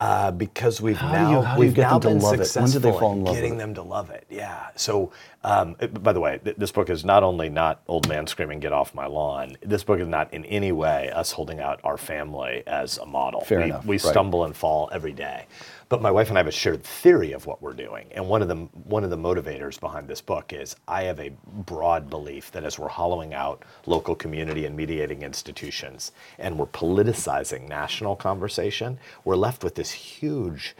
Uh, 0.00 0.30
because 0.32 0.82
we've 0.82 0.98
how 0.98 1.12
now 1.12 1.54
you, 1.54 1.60
we've 1.60 1.76
now 1.78 1.98
been 1.98 2.20
successful 2.20 3.12
in 3.12 3.24
love 3.24 3.34
getting 3.34 3.56
them 3.56 3.72
to 3.72 3.80
love 3.80 4.10
it. 4.10 4.26
Yeah. 4.28 4.66
So, 4.76 5.12
um, 5.44 5.76
by 6.00 6.12
the 6.14 6.20
way, 6.20 6.40
th- 6.42 6.56
this 6.56 6.72
book 6.72 6.88
is 6.88 7.04
not 7.04 7.22
only 7.22 7.50
not 7.50 7.82
old 7.86 8.08
man 8.08 8.26
screaming 8.26 8.60
"Get 8.60 8.72
off 8.72 8.94
my 8.94 9.06
lawn." 9.06 9.56
This 9.62 9.84
book 9.84 10.00
is 10.00 10.08
not 10.08 10.32
in 10.32 10.44
any 10.46 10.72
way 10.72 11.10
us 11.10 11.32
holding 11.32 11.60
out 11.60 11.80
our 11.84 11.98
family 11.98 12.62
as 12.66 12.96
a 12.98 13.06
model. 13.06 13.42
Fair 13.42 13.58
we, 13.58 13.64
enough. 13.64 13.84
We 13.84 13.96
right. 13.96 14.00
stumble 14.00 14.44
and 14.44 14.56
fall 14.56 14.88
every 14.92 15.12
day. 15.12 15.46
But 15.90 16.00
my 16.00 16.10
wife 16.10 16.28
and 16.30 16.38
I 16.38 16.40
have 16.40 16.46
a 16.46 16.50
shared 16.50 16.82
theory 16.82 17.32
of 17.32 17.46
what 17.46 17.60
we're 17.60 17.74
doing. 17.74 18.06
And 18.12 18.26
one 18.26 18.40
of 18.40 18.48
the 18.48 18.56
one 18.56 19.04
of 19.04 19.10
the 19.10 19.18
motivators 19.18 19.78
behind 19.78 20.08
this 20.08 20.22
book 20.22 20.54
is 20.54 20.76
I 20.88 21.02
have 21.02 21.20
a 21.20 21.32
broad 21.46 22.08
belief 22.08 22.50
that 22.52 22.64
as 22.64 22.78
we're 22.78 22.88
hollowing 22.88 23.34
out 23.34 23.64
local 23.84 24.14
community 24.14 24.64
and 24.64 24.74
mediating 24.74 25.22
institutions 25.22 26.12
and 26.38 26.58
we're 26.58 26.66
politicizing 26.66 27.68
national 27.68 28.16
conversation, 28.16 28.98
we're 29.24 29.36
left 29.36 29.62
with 29.62 29.74
this 29.74 29.90
huge 29.90 30.74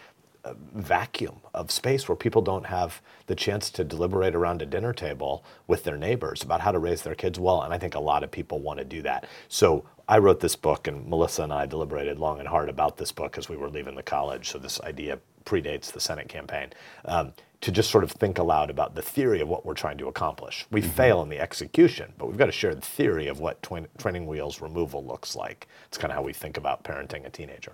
vacuum 0.74 1.40
of 1.54 1.70
space 1.70 2.08
where 2.08 2.16
people 2.16 2.42
don't 2.42 2.66
have 2.66 3.00
the 3.26 3.34
chance 3.34 3.70
to 3.70 3.84
deliberate 3.84 4.34
around 4.34 4.60
a 4.60 4.66
dinner 4.66 4.92
table 4.92 5.44
with 5.66 5.84
their 5.84 5.96
neighbors 5.96 6.42
about 6.42 6.60
how 6.60 6.72
to 6.72 6.78
raise 6.78 7.02
their 7.02 7.14
kids 7.14 7.38
well. 7.38 7.62
And 7.62 7.72
I 7.72 7.78
think 7.78 7.94
a 7.94 8.00
lot 8.00 8.22
of 8.22 8.30
people 8.30 8.60
want 8.60 8.78
to 8.78 8.84
do 8.84 9.02
that. 9.02 9.26
So 9.48 9.84
I 10.08 10.18
wrote 10.18 10.40
this 10.40 10.56
book, 10.56 10.86
and 10.86 11.06
Melissa 11.08 11.44
and 11.44 11.52
I 11.52 11.66
deliberated 11.66 12.18
long 12.18 12.38
and 12.38 12.48
hard 12.48 12.68
about 12.68 12.98
this 12.98 13.12
book 13.12 13.38
as 13.38 13.48
we 13.48 13.56
were 13.56 13.70
leaving 13.70 13.94
the 13.94 14.02
college. 14.02 14.50
So 14.50 14.58
this 14.58 14.80
idea 14.82 15.18
predates 15.44 15.92
the 15.92 16.00
Senate 16.00 16.28
campaign. 16.28 16.72
Um, 17.04 17.32
to 17.64 17.72
just 17.72 17.90
sort 17.90 18.04
of 18.04 18.12
think 18.12 18.36
aloud 18.36 18.68
about 18.68 18.94
the 18.94 19.00
theory 19.00 19.40
of 19.40 19.48
what 19.48 19.64
we're 19.64 19.72
trying 19.72 19.96
to 19.96 20.06
accomplish. 20.06 20.66
We 20.70 20.82
mm-hmm. 20.82 20.90
fail 20.90 21.22
in 21.22 21.30
the 21.30 21.40
execution, 21.40 22.12
but 22.18 22.26
we've 22.26 22.36
got 22.36 22.50
a 22.50 22.52
shared 22.52 22.84
theory 22.84 23.26
of 23.26 23.40
what 23.40 23.62
twin, 23.62 23.86
training 23.96 24.26
wheels 24.26 24.60
removal 24.60 25.02
looks 25.02 25.34
like. 25.34 25.66
It's 25.86 25.96
kind 25.96 26.12
of 26.12 26.16
how 26.16 26.22
we 26.22 26.34
think 26.34 26.58
about 26.58 26.84
parenting 26.84 27.24
a 27.24 27.30
teenager. 27.30 27.72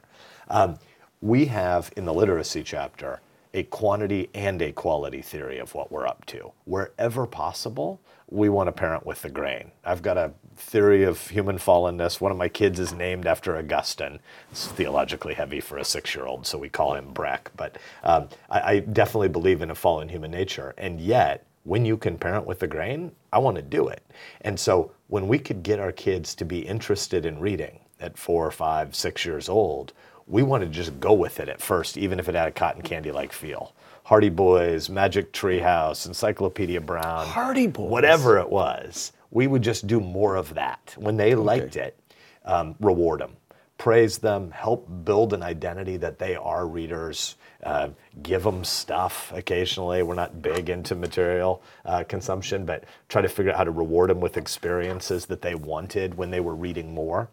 Um, 0.49 0.79
we 1.21 1.47
have 1.47 1.93
in 1.97 2.05
the 2.05 2.15
literacy 2.15 2.63
chapter 2.63 3.21
a 3.53 3.65
quantity 3.65 4.31
and 4.33 4.63
a 4.63 4.73
quality 4.73 5.21
theory 5.21 5.59
of 5.59 5.75
what 5.75 5.91
we're 5.91 6.07
up 6.07 6.25
to. 6.25 6.53
Wherever 6.65 7.27
possible, 7.27 8.01
we 8.29 8.49
want 8.49 8.69
to 8.69 8.73
parent 8.73 9.05
with 9.05 9.23
the 9.23 9.29
grain. 9.29 9.73
I've 9.85 10.03
got 10.03 10.17
a 10.17 10.33
theory 10.57 11.03
of 11.03 11.29
human 11.29 11.59
fallenness. 11.59 12.21
One 12.21 12.31
of 12.31 12.39
my 12.39 12.49
kids 12.49 12.79
is 12.79 12.93
named 12.93 13.27
after 13.27 13.57
Augustine. 13.57 14.21
It's 14.53 14.69
theologically 14.69 15.35
heavy 15.35 15.61
for 15.61 15.79
a 15.79 15.85
six 15.85 16.15
year 16.15 16.27
old, 16.27 16.47
so 16.47 16.59
we 16.59 16.69
call 16.69 16.95
him 16.95 17.13
Breck. 17.13 17.51
But 17.57 17.77
um, 18.05 18.29
I, 18.49 18.61
I 18.61 18.79
definitely 18.79 19.29
believe 19.29 19.63
in 19.63 19.71
a 19.73 19.75
fallen 19.75 20.09
human 20.09 20.31
nature. 20.31 20.75
And 20.79 21.01
yet, 21.01 21.45
when 21.65 21.85
you 21.85 21.97
can 21.97 22.17
parent 22.19 22.47
with 22.47 22.61
the 22.61 22.69
grain, 22.69 23.11
I 23.33 23.39
want 23.39 23.57
to 23.57 23.63
do 23.63 23.89
it. 23.89 24.03
And 24.43 24.59
so 24.59 24.93
when 25.09 25.27
we 25.27 25.41
could 25.41 25.63
get 25.65 25.81
our 25.81 25.93
kids 25.93 26.35
to 26.37 26.45
be 26.45 26.61
interested 26.61 27.27
in 27.27 27.41
reading 27.41 27.81
at 27.99 28.17
four, 28.17 28.51
five, 28.51 28.95
six 28.95 29.25
years 29.25 29.49
old, 29.49 29.93
we 30.31 30.43
wanted 30.45 30.67
to 30.67 30.73
just 30.73 30.99
go 31.01 31.13
with 31.13 31.41
it 31.41 31.49
at 31.49 31.61
first, 31.61 31.99
even 31.99 32.21
if 32.21 32.29
it 32.29 32.35
had 32.35 32.49
a 32.49 32.53
cotton 32.53 32.83
candy 32.83 33.11
like 33.11 33.33
feel. 33.33 33.75
Hardy 34.05 34.29
Boys, 34.29 34.89
Magic 34.89 35.33
Treehouse, 35.33 36.07
Encyclopedia 36.07 36.81
Brown, 36.81 37.27
Hardy 37.27 37.67
Boys, 37.67 37.91
whatever 37.91 38.39
it 38.39 38.49
was, 38.49 39.13
we 39.31 39.47
would 39.47 39.63
just 39.63 39.87
do 39.87 40.01
more 40.01 40.37
of 40.37 40.55
that. 40.55 40.95
When 40.97 41.17
they 41.17 41.35
okay. 41.35 41.43
liked 41.43 41.77
it, 41.77 41.99
um, 42.45 42.77
reward 42.81 43.21
them, 43.21 43.37
praise 43.77 44.19
them, 44.19 44.53
help 44.53 44.89
build 45.05 45.33
an 45.33 45.43
identity 45.43 45.97
that 45.99 46.19
they 46.19 46.37
are 46.37 46.67
readers. 46.67 47.37
Uh, 47.63 47.91
give 48.23 48.43
them 48.43 48.65
stuff 48.65 49.33
occasionally. 49.35 50.03
We're 50.03 50.15
not 50.15 50.41
big 50.41 50.71
into 50.71 50.95
material 50.95 51.63
uh, 51.85 52.05
consumption, 52.05 52.65
but 52.65 52.85
try 53.11 53.21
to 53.21 53.29
figure 53.29 53.53
out 53.53 53.59
how 53.59 53.65
to 53.65 53.71
reward 53.71 54.09
them 54.09 54.21
with 54.21 54.39
experiences 54.39 55.27
that 55.27 55.43
they 55.43 55.55
wanted 55.55 56.15
when 56.15 56.31
they 56.31 56.41
were 56.41 56.55
reading 56.55 56.95
more 56.95 57.29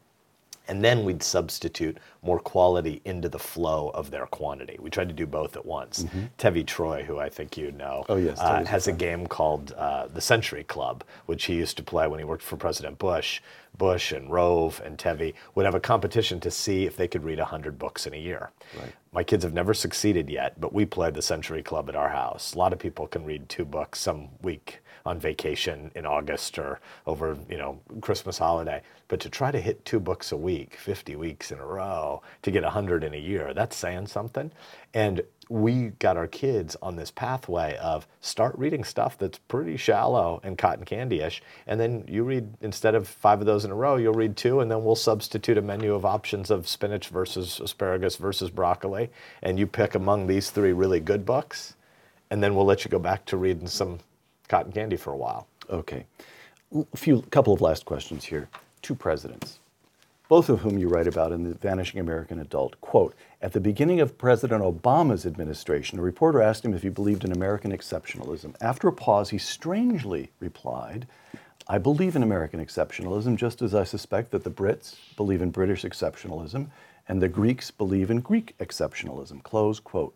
and 0.68 0.84
then 0.84 1.04
we'd 1.04 1.24
substitute 1.24 1.98
more 2.22 2.40
quality 2.40 3.02
into 3.06 3.30
the 3.30 3.40
flow 3.40 3.90
of 3.90 4.12
their 4.12 4.26
quantity. 4.28 4.78
We 4.80 4.90
tried 4.90 5.08
to 5.08 5.14
do 5.14 5.26
both 5.26 5.56
at 5.56 5.66
once. 5.66 6.04
Mm-hmm. 6.04 6.26
Tevi 6.38 6.66
Troy, 6.66 7.04
who 7.04 7.20
I 7.20 7.30
think 7.30 7.58
you 7.58 7.72
know, 7.72 8.06
oh, 8.10 8.18
yes, 8.18 8.40
uh, 8.40 8.64
has 8.66 8.88
a 8.88 8.92
game 8.92 9.28
called 9.28 9.74
uh, 9.74 10.08
the 10.08 10.22
Century 10.22 10.64
Club, 10.64 11.04
which 11.26 11.46
he 11.46 11.56
used 11.56 11.78
to 11.78 11.84
play 11.84 12.08
when 12.08 12.20
he 12.20 12.26
worked 12.26 12.44
for 12.44 12.58
President 12.58 12.98
Bush. 12.98 13.42
Bush 13.78 14.12
and 14.12 14.32
Rove 14.32 14.82
and 14.84 14.98
Tevi 14.98 15.36
would 15.54 15.66
have 15.66 15.76
a 15.76 15.80
competition 15.80 16.40
to 16.40 16.50
see 16.50 16.86
if 16.86 16.98
they 16.98 17.08
could 17.08 17.24
read 17.24 17.38
100 17.38 17.78
books 17.78 18.08
in 18.08 18.14
a 18.14 18.18
year. 18.18 18.50
Right. 18.78 18.92
My 19.12 19.24
kids 19.24 19.44
have 19.44 19.54
never 19.54 19.74
succeeded 19.74 20.30
yet, 20.30 20.60
but 20.60 20.74
we 20.74 20.86
play 20.86 21.12
the 21.12 21.22
Century 21.22 21.62
Club 21.62 21.88
at 21.90 21.96
our 21.96 22.10
house. 22.10 22.54
A 22.56 22.58
lot 22.58 22.74
of 22.74 22.80
people 22.80 23.08
can 23.08 23.24
read 23.24 23.48
two 23.50 23.66
books 23.66 24.00
some 24.00 24.30
week 24.42 24.80
on 25.08 25.20
vacation 25.20 25.90
in 25.96 26.06
August 26.06 26.60
or 26.60 26.80
over, 27.06 27.38
you 27.50 27.58
know, 27.58 27.80
Christmas 28.02 28.38
holiday. 28.38 28.82
But 29.08 29.20
to 29.22 29.30
try 29.30 29.52
to 29.52 29.60
hit 29.60 29.86
two 29.86 30.00
books 30.00 30.32
a 30.32 30.38
week, 30.38 30.76
50 30.76 31.16
weeks 31.16 31.52
in 31.52 31.60
a 31.60 31.66
row, 31.66 32.22
to 32.42 32.52
get 32.52 32.64
100 32.64 33.04
in 33.04 33.14
a 33.14 33.18
year, 33.18 33.54
that's 33.54 33.76
saying 33.76 34.08
something. 34.08 34.52
And 34.94 35.22
we 35.50 35.90
got 36.00 36.18
our 36.18 36.28
kids 36.28 36.76
on 36.82 36.96
this 36.96 37.10
pathway 37.12 37.78
of 37.78 38.06
start 38.20 38.54
reading 38.58 38.84
stuff 38.84 39.18
that's 39.18 39.38
pretty 39.38 39.78
shallow 39.78 40.42
and 40.44 40.58
cotton 40.58 40.84
candy-ish 40.84 41.42
and 41.68 41.80
then 41.80 42.04
you 42.08 42.24
read 42.24 42.50
instead 42.62 42.96
of 42.96 43.08
five 43.08 43.40
of 43.40 43.46
those 43.46 43.64
in 43.64 43.72
a 43.72 43.76
row 43.76 43.96
you'll 43.96 44.14
read 44.14 44.36
two 44.36 44.60
and 44.60 44.70
then 44.70 44.84
we'll 44.84 44.96
substitute 44.96 45.58
a 45.58 45.62
menu 45.62 45.94
of 45.94 46.04
options 46.04 46.52
of 46.52 46.68
spinach 46.68 47.08
versus 47.08 47.62
asparagus 47.62 48.18
versus 48.18 48.50
broccoli 48.50 49.10
and 49.42 49.58
you 49.58 49.66
pick 49.66 49.96
among 49.96 50.28
these 50.28 50.50
three 50.50 50.74
really 50.74 51.00
good 51.00 51.26
books 51.26 51.76
and 52.30 52.44
then 52.44 52.54
we'll 52.54 52.66
let 52.66 52.84
you 52.84 52.92
go 52.92 53.00
back 53.00 53.24
to 53.26 53.38
reading 53.38 53.68
some 53.68 54.00
cotton 54.48 54.72
candy 54.72 54.98
for 54.98 55.14
a 55.14 55.18
while. 55.18 55.48
Okay. 55.70 56.06
A 56.74 56.98
few 56.98 57.22
couple 57.24 57.54
of 57.54 57.62
last 57.62 57.86
questions 57.86 58.26
here. 58.26 58.50
Two 58.82 58.96
presidents, 58.96 59.60
both 60.30 60.50
of 60.50 60.60
whom 60.60 60.78
you 60.78 60.88
write 60.88 61.08
about 61.08 61.32
in 61.32 61.44
the 61.44 61.54
Vanishing 61.56 62.00
American 62.00 62.40
Adult. 62.40 62.80
Quote, 62.82 63.16
at 63.42 63.54
the 63.54 63.60
beginning 63.60 64.00
of 64.00 64.18
President 64.18 64.64
Obama's 64.64 65.26
administration, 65.26 66.00
a 66.00 66.02
reporter 66.02 66.42
asked 66.42 66.64
him 66.64 66.74
if 66.74 66.84
he 66.84 66.90
believed 66.90 67.24
in 67.24 67.32
American 67.32 67.72
exceptionalism. 67.72 68.56
After 68.62 68.88
a 68.88 68.94
pause, 68.94 69.30
he 69.30 69.38
strangely 69.38 70.32
replied, 70.40 71.08
I 71.68 71.78
believe 71.78 72.16
in 72.16 72.24
American 72.24 72.64
exceptionalism 72.64 73.36
just 73.36 73.62
as 73.62 73.76
I 73.76 73.84
suspect 73.84 74.32
that 74.32 74.44
the 74.44 74.50
Brits 74.50 74.96
believe 75.18 75.42
in 75.42 75.52
British 75.52 75.84
exceptionalism 75.84 76.68
and 77.08 77.22
the 77.22 77.28
Greeks 77.28 77.72
believe 77.72 78.10
in 78.10 78.22
Greek 78.22 78.58
exceptionalism. 78.60 79.44
Close 79.44 79.80
quote. 79.80 80.14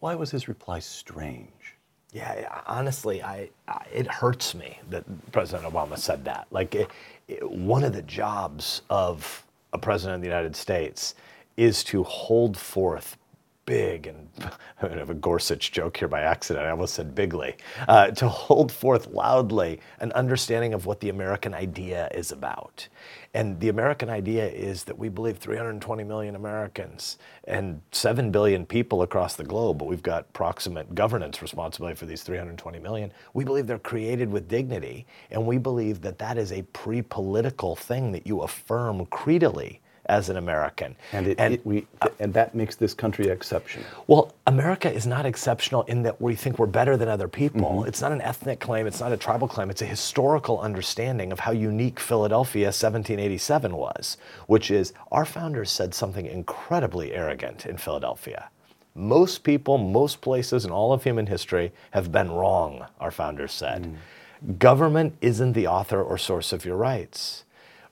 Why 0.00 0.14
was 0.14 0.30
his 0.30 0.48
reply 0.48 0.80
strange? 0.80 1.75
Yeah, 2.16 2.62
honestly, 2.66 3.22
I, 3.22 3.50
I, 3.68 3.84
it 3.92 4.06
hurts 4.06 4.54
me 4.54 4.78
that 4.88 5.04
President 5.32 5.70
Obama 5.70 5.98
said 5.98 6.24
that. 6.24 6.46
Like, 6.50 6.74
it, 6.74 6.90
it, 7.28 7.50
one 7.50 7.84
of 7.84 7.92
the 7.92 8.00
jobs 8.00 8.80
of 8.88 9.44
a 9.74 9.78
president 9.78 10.14
of 10.14 10.20
the 10.22 10.26
United 10.26 10.56
States 10.56 11.14
is 11.58 11.84
to 11.84 12.02
hold 12.04 12.56
forth 12.56 13.18
big 13.66 14.06
and 14.06 14.28
I 14.82 14.88
have 14.88 15.10
a 15.10 15.14
Gorsuch 15.14 15.72
joke 15.72 15.96
here 15.96 16.08
by 16.08 16.22
accident. 16.22 16.64
I 16.64 16.70
almost 16.70 16.94
said 16.94 17.14
bigly. 17.14 17.56
Uh, 17.86 18.10
to 18.12 18.28
hold 18.28 18.72
forth 18.72 19.08
loudly 19.08 19.80
an 20.00 20.12
understanding 20.12 20.72
of 20.72 20.86
what 20.86 21.00
the 21.00 21.08
American 21.08 21.52
idea 21.52 22.08
is 22.14 22.32
about. 22.32 22.88
And 23.34 23.60
the 23.60 23.68
American 23.68 24.08
idea 24.08 24.46
is 24.46 24.84
that 24.84 24.96
we 24.96 25.10
believe 25.10 25.36
320 25.36 26.04
million 26.04 26.36
Americans 26.36 27.18
and 27.44 27.82
7 27.92 28.30
billion 28.30 28.64
people 28.64 29.02
across 29.02 29.36
the 29.36 29.44
globe, 29.44 29.78
but 29.78 29.88
we've 29.88 30.02
got 30.02 30.32
proximate 30.32 30.94
governance 30.94 31.42
responsibility 31.42 31.96
for 31.96 32.06
these 32.06 32.22
320 32.22 32.78
million. 32.78 33.12
We 33.34 33.44
believe 33.44 33.66
they're 33.66 33.78
created 33.78 34.30
with 34.30 34.48
dignity, 34.48 35.06
and 35.30 35.44
we 35.44 35.58
believe 35.58 36.00
that 36.00 36.18
that 36.18 36.38
is 36.38 36.52
a 36.52 36.62
pre 36.62 37.02
political 37.02 37.76
thing 37.76 38.12
that 38.12 38.26
you 38.26 38.40
affirm 38.40 39.04
creedally 39.06 39.80
as 40.08 40.28
an 40.28 40.36
American. 40.36 40.96
And, 41.12 41.26
it, 41.28 41.40
and, 41.40 41.54
it, 41.54 41.66
we, 41.66 41.86
and 42.18 42.32
that 42.34 42.54
makes 42.54 42.76
this 42.76 42.94
country 42.94 43.28
exceptional. 43.28 43.86
Well, 44.06 44.34
America 44.46 44.92
is 44.92 45.06
not 45.06 45.26
exceptional 45.26 45.82
in 45.82 46.02
that 46.02 46.20
we 46.20 46.34
think 46.34 46.58
we're 46.58 46.66
better 46.66 46.96
than 46.96 47.08
other 47.08 47.28
people. 47.28 47.60
Mm-hmm. 47.60 47.88
It's 47.88 48.00
not 48.00 48.12
an 48.12 48.20
ethnic 48.20 48.60
claim, 48.60 48.86
it's 48.86 49.00
not 49.00 49.12
a 49.12 49.16
tribal 49.16 49.48
claim, 49.48 49.70
it's 49.70 49.82
a 49.82 49.86
historical 49.86 50.60
understanding 50.60 51.32
of 51.32 51.40
how 51.40 51.52
unique 51.52 52.00
Philadelphia 52.00 52.66
1787 52.66 53.76
was, 53.76 54.16
which 54.46 54.70
is 54.70 54.92
our 55.12 55.24
founders 55.24 55.70
said 55.70 55.94
something 55.94 56.26
incredibly 56.26 57.12
arrogant 57.12 57.66
in 57.66 57.76
Philadelphia. 57.76 58.48
Most 58.94 59.44
people, 59.44 59.76
most 59.76 60.22
places 60.22 60.64
in 60.64 60.70
all 60.70 60.92
of 60.92 61.02
human 61.02 61.26
history 61.26 61.72
have 61.90 62.10
been 62.10 62.30
wrong, 62.30 62.86
our 62.98 63.10
founders 63.10 63.52
said. 63.52 63.82
Mm. 63.84 64.58
Government 64.58 65.16
isn't 65.20 65.52
the 65.52 65.66
author 65.66 66.02
or 66.02 66.16
source 66.16 66.52
of 66.52 66.64
your 66.64 66.76
rights 66.76 67.44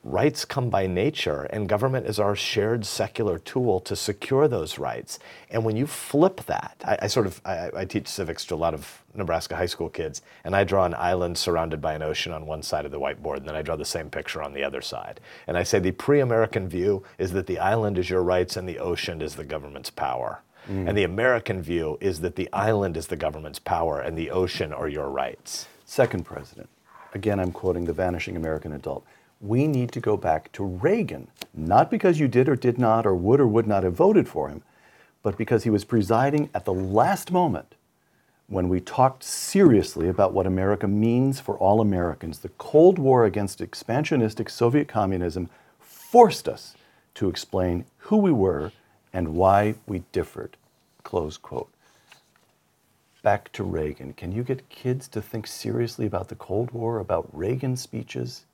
rights 0.04 0.44
come 0.44 0.68
by 0.68 0.86
nature, 0.86 1.44
and 1.44 1.66
government 1.66 2.06
is 2.06 2.18
our 2.18 2.36
shared 2.36 2.84
secular 2.84 3.38
tool 3.38 3.80
to 3.80 3.96
secure 3.96 4.46
those 4.46 4.78
rights. 4.78 5.18
And 5.50 5.64
when 5.64 5.76
you 5.76 5.86
flip 5.86 6.42
that, 6.42 6.76
I, 6.84 6.98
I 7.02 7.06
sort 7.06 7.26
of 7.26 7.40
I, 7.44 7.70
I, 7.74 7.84
teach 7.86 8.06
civics 8.06 8.44
to 8.46 8.54
a 8.54 8.56
lot 8.56 8.74
of 8.74 9.02
Nebraska 9.14 9.56
high 9.56 9.66
school 9.66 9.88
kids, 9.88 10.20
and 10.44 10.54
I 10.54 10.62
draw 10.62 10.84
an 10.84 10.94
island 10.94 11.38
surrounded 11.38 11.80
by 11.80 11.94
an 11.94 12.02
ocean 12.02 12.32
on 12.32 12.46
one 12.46 12.62
side 12.62 12.84
of 12.84 12.90
the 12.90 13.00
whiteboard, 13.00 13.38
and 13.38 13.48
then 13.48 13.56
I 13.56 13.62
draw 13.62 13.76
the 13.76 13.84
same 13.84 14.10
picture 14.10 14.42
on 14.42 14.52
the 14.52 14.62
other 14.62 14.82
side. 14.82 15.20
And 15.46 15.56
I 15.56 15.62
say 15.62 15.78
the 15.78 15.92
pre-American 15.92 16.68
view 16.68 17.02
is 17.18 17.32
that 17.32 17.46
the 17.46 17.58
island 17.58 17.98
is 17.98 18.10
your 18.10 18.22
rights 18.22 18.58
and 18.58 18.68
the 18.68 18.78
ocean 18.78 19.22
is 19.22 19.36
the 19.36 19.44
government's 19.44 19.90
power. 19.90 20.42
Mm. 20.70 20.88
And 20.88 20.98
the 20.98 21.04
American 21.04 21.62
view 21.62 21.98
is 22.00 22.20
that 22.20 22.36
the 22.36 22.50
island 22.52 22.96
is 22.96 23.06
the 23.06 23.16
government's 23.16 23.58
power 23.58 24.00
and 24.00 24.16
the 24.16 24.30
ocean 24.30 24.72
are 24.72 24.88
your 24.88 25.08
rights. 25.08 25.66
Second 25.84 26.24
president. 26.24 26.68
Again, 27.12 27.38
I'm 27.38 27.52
quoting 27.52 27.84
the 27.84 27.92
vanishing 27.92 28.36
American 28.36 28.72
adult 28.72 29.04
we 29.40 29.66
need 29.66 29.92
to 29.92 30.00
go 30.00 30.16
back 30.16 30.50
to 30.52 30.64
Reagan, 30.64 31.28
not 31.52 31.90
because 31.90 32.18
you 32.18 32.28
did 32.28 32.48
or 32.48 32.56
did 32.56 32.78
not, 32.78 33.06
or 33.06 33.14
would 33.14 33.40
or 33.40 33.46
would 33.46 33.66
not 33.66 33.82
have 33.82 33.94
voted 33.94 34.28
for 34.28 34.48
him, 34.48 34.62
but 35.22 35.36
because 35.36 35.64
he 35.64 35.70
was 35.70 35.84
presiding 35.84 36.50
at 36.54 36.64
the 36.64 36.72
last 36.72 37.30
moment 37.30 37.74
when 38.46 38.68
we 38.68 38.80
talked 38.80 39.22
seriously 39.24 40.08
about 40.08 40.32
what 40.34 40.46
America 40.46 40.86
means 40.86 41.40
for 41.40 41.56
all 41.58 41.80
Americans. 41.80 42.40
The 42.40 42.50
Cold 42.50 42.98
War 42.98 43.24
against 43.24 43.60
expansionistic 43.60 44.50
Soviet 44.50 44.86
communism 44.86 45.48
forced 45.80 46.46
us 46.48 46.74
to 47.14 47.28
explain 47.28 47.86
who 47.98 48.16
we 48.16 48.32
were 48.32 48.70
and 49.12 49.34
why 49.34 49.76
we 49.86 50.02
differed. 50.12 50.56
Close 51.02 51.36
quote. 51.36 51.70
Back 53.22 53.50
to 53.52 53.64
Reagan. 53.64 54.12
Can 54.12 54.32
you 54.32 54.42
get 54.42 54.68
kids 54.68 55.08
to 55.08 55.22
think 55.22 55.46
seriously 55.46 56.04
about 56.04 56.28
the 56.28 56.34
Cold 56.34 56.72
War, 56.72 56.98
about 56.98 57.28
Reagan 57.32 57.76
speeches? 57.76 58.44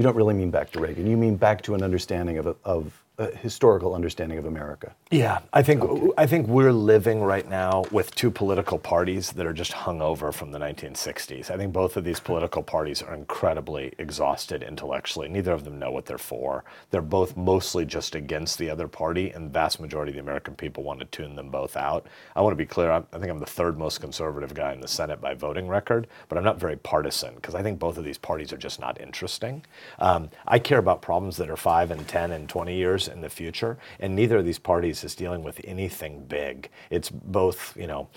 You 0.00 0.04
don't 0.04 0.16
really 0.16 0.32
mean 0.32 0.50
back 0.50 0.70
to 0.70 0.80
Reagan. 0.80 1.06
You 1.06 1.18
mean 1.18 1.36
back 1.36 1.60
to 1.64 1.74
an 1.74 1.82
understanding 1.82 2.38
of, 2.38 2.56
of 2.64 3.04
a 3.20 3.36
historical 3.36 3.94
understanding 3.94 4.38
of 4.38 4.46
America. 4.46 4.94
Yeah, 5.10 5.40
I 5.52 5.62
think 5.62 5.82
okay. 5.82 6.10
I 6.16 6.26
think 6.26 6.48
we're 6.48 6.72
living 6.72 7.22
right 7.22 7.48
now 7.48 7.84
with 7.90 8.14
two 8.14 8.30
political 8.30 8.78
parties 8.78 9.32
that 9.32 9.46
are 9.46 9.52
just 9.52 9.72
hung 9.72 10.00
over 10.00 10.32
from 10.32 10.52
the 10.52 10.58
1960s. 10.58 11.50
I 11.50 11.58
think 11.58 11.72
both 11.72 11.98
of 11.98 12.04
these 12.04 12.18
political 12.18 12.62
parties 12.62 13.02
are 13.02 13.14
incredibly 13.14 13.92
exhausted 13.98 14.62
intellectually. 14.62 15.28
Neither 15.28 15.52
of 15.52 15.64
them 15.64 15.78
know 15.78 15.90
what 15.90 16.06
they're 16.06 16.16
for. 16.16 16.64
They're 16.90 17.02
both 17.02 17.36
mostly 17.36 17.84
just 17.84 18.14
against 18.14 18.56
the 18.56 18.70
other 18.70 18.88
party, 18.88 19.30
and 19.30 19.46
the 19.46 19.50
vast 19.50 19.80
majority 19.80 20.10
of 20.10 20.14
the 20.14 20.22
American 20.22 20.54
people 20.54 20.82
want 20.82 21.00
to 21.00 21.06
tune 21.06 21.36
them 21.36 21.50
both 21.50 21.76
out. 21.76 22.06
I 22.34 22.40
want 22.40 22.52
to 22.52 22.56
be 22.56 22.66
clear. 22.66 22.90
I 22.90 23.02
think 23.12 23.28
I'm 23.28 23.38
the 23.38 23.46
third 23.46 23.78
most 23.78 24.00
conservative 24.00 24.54
guy 24.54 24.72
in 24.72 24.80
the 24.80 24.88
Senate 24.88 25.20
by 25.20 25.34
voting 25.34 25.68
record, 25.68 26.06
but 26.30 26.38
I'm 26.38 26.44
not 26.44 26.58
very 26.58 26.76
partisan 26.76 27.34
because 27.34 27.54
I 27.54 27.62
think 27.62 27.78
both 27.78 27.98
of 27.98 28.04
these 28.04 28.18
parties 28.18 28.50
are 28.50 28.56
just 28.56 28.80
not 28.80 28.98
interesting. 28.98 29.62
Um, 29.98 30.30
I 30.46 30.58
care 30.58 30.78
about 30.78 31.02
problems 31.02 31.36
that 31.36 31.50
are 31.50 31.56
five 31.56 31.90
and 31.90 32.08
10 32.08 32.30
and 32.32 32.48
20 32.48 32.74
years 32.74 33.09
in 33.10 33.20
the 33.20 33.30
future. 33.30 33.78
And 33.98 34.14
neither 34.14 34.38
of 34.38 34.44
these 34.44 34.58
parties 34.58 35.04
is 35.04 35.14
dealing 35.14 35.42
with 35.42 35.60
anything 35.64 36.24
big. 36.24 36.70
It's 36.90 37.10
both, 37.10 37.76
you 37.76 37.86
know, 37.86 38.08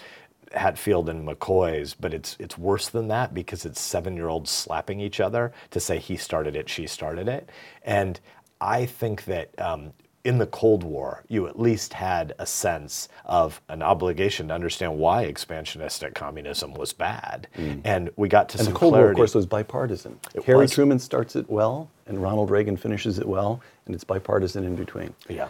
Hatfield 0.54 1.10
and 1.10 1.28
McCoy's, 1.28 1.94
but 1.94 2.14
it's 2.14 2.36
it's 2.40 2.58
worse 2.58 2.90
than 2.90 3.08
that 3.08 3.34
because 3.34 3.66
it's 3.66 3.82
seven 3.82 4.16
year 4.16 4.28
olds 4.28 4.52
slapping 4.52 5.00
each 5.00 5.20
other 5.20 5.52
to 5.72 5.80
say 5.80 5.98
he 5.98 6.16
started 6.16 6.56
it, 6.56 6.70
she 6.70 6.88
started 6.88 7.28
it. 7.28 7.50
And 7.84 8.20
I 8.62 8.86
think 8.86 9.26
that 9.26 9.60
um, 9.60 9.94
in 10.24 10.38
the 10.38 10.46
Cold 10.48 10.84
War, 10.84 11.24
you 11.28 11.48
at 11.48 11.60
least 11.60 11.94
had 11.94 12.34
a 12.40 12.46
sense 12.46 13.10
of 13.26 13.62
an 13.68 13.82
obligation 13.82 14.48
to 14.48 14.54
understand 14.54 14.98
why 14.98 15.26
expansionistic 15.26 16.14
communism 16.14 16.74
was 16.74 16.94
bad, 16.94 17.48
mm. 17.58 17.82
and 17.84 18.10
we 18.16 18.30
got 18.30 18.48
to 18.50 18.58
and 18.58 18.66
some 18.66 18.74
the 18.74 18.80
Cold 18.80 18.94
clarity. 18.94 19.06
War, 19.06 19.12
of 19.12 19.18
course, 19.18 19.36
was 19.36 19.46
bipartisan. 19.46 20.18
It 20.34 20.44
Harry 20.46 20.60
was. 20.60 20.72
Truman 20.72 21.00
starts 21.00 21.36
it 21.36 21.50
well, 21.50 21.90
and 22.08 22.22
Ronald 22.22 22.52
Reagan 22.52 22.78
finishes 22.78 23.20
it 23.20 23.28
well, 23.28 23.62
and 23.86 23.94
it's 23.94 24.06
bipartisan 24.06 24.64
in 24.64 24.76
between. 24.76 25.14
Yeah. 25.28 25.50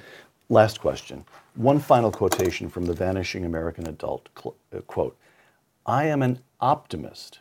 Last 0.50 0.82
question. 0.82 1.24
One 1.56 1.80
final 1.80 2.12
quotation 2.12 2.68
from 2.68 2.86
the 2.86 2.94
Vanishing 2.94 3.46
American 3.46 3.88
Adult 3.88 4.28
uh, 4.46 4.82
quote: 4.88 5.16
"I 5.86 6.06
am 6.06 6.24
an 6.24 6.40
optimist, 6.60 7.40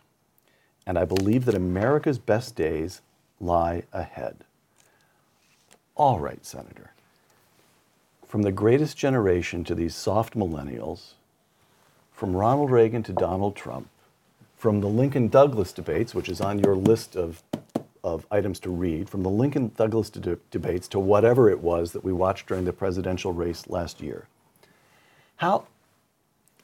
and 0.86 0.98
I 0.98 1.06
believe 1.06 1.46
that 1.46 1.54
America's 1.54 2.18
best 2.18 2.56
days 2.56 3.00
lie 3.40 3.84
ahead." 3.90 4.44
All 5.94 6.20
right, 6.20 6.44
Senator 6.44 6.91
from 8.32 8.40
the 8.40 8.50
greatest 8.50 8.96
generation 8.96 9.62
to 9.62 9.74
these 9.74 9.94
soft 9.94 10.34
millennials, 10.34 11.12
from 12.14 12.34
Ronald 12.34 12.70
Reagan 12.70 13.02
to 13.02 13.12
Donald 13.12 13.54
Trump, 13.54 13.90
from 14.56 14.80
the 14.80 14.88
Lincoln 14.88 15.28
Douglas 15.28 15.70
debates, 15.70 16.14
which 16.14 16.30
is 16.30 16.40
on 16.40 16.58
your 16.58 16.74
list 16.74 17.14
of, 17.14 17.42
of 18.02 18.26
items 18.30 18.58
to 18.60 18.70
read, 18.70 19.10
from 19.10 19.22
the 19.22 19.28
Lincoln 19.28 19.70
Douglas 19.76 20.08
de- 20.08 20.38
debates 20.50 20.88
to 20.88 20.98
whatever 20.98 21.50
it 21.50 21.60
was 21.60 21.92
that 21.92 22.04
we 22.04 22.10
watched 22.14 22.46
during 22.46 22.64
the 22.64 22.72
presidential 22.72 23.34
race 23.34 23.68
last 23.68 24.00
year. 24.00 24.26
How, 25.36 25.66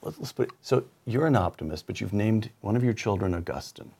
let's, 0.01 0.33
put 0.33 0.49
it, 0.49 0.55
so 0.63 0.85
you're 1.05 1.27
an 1.27 1.37
optimist, 1.37 1.87
but 1.87 2.01
you've 2.01 2.15
named 2.15 2.49
one 2.63 2.77
of 2.77 2.83
your 2.83 2.95
children 2.95 3.35
Augustine. 3.35 3.91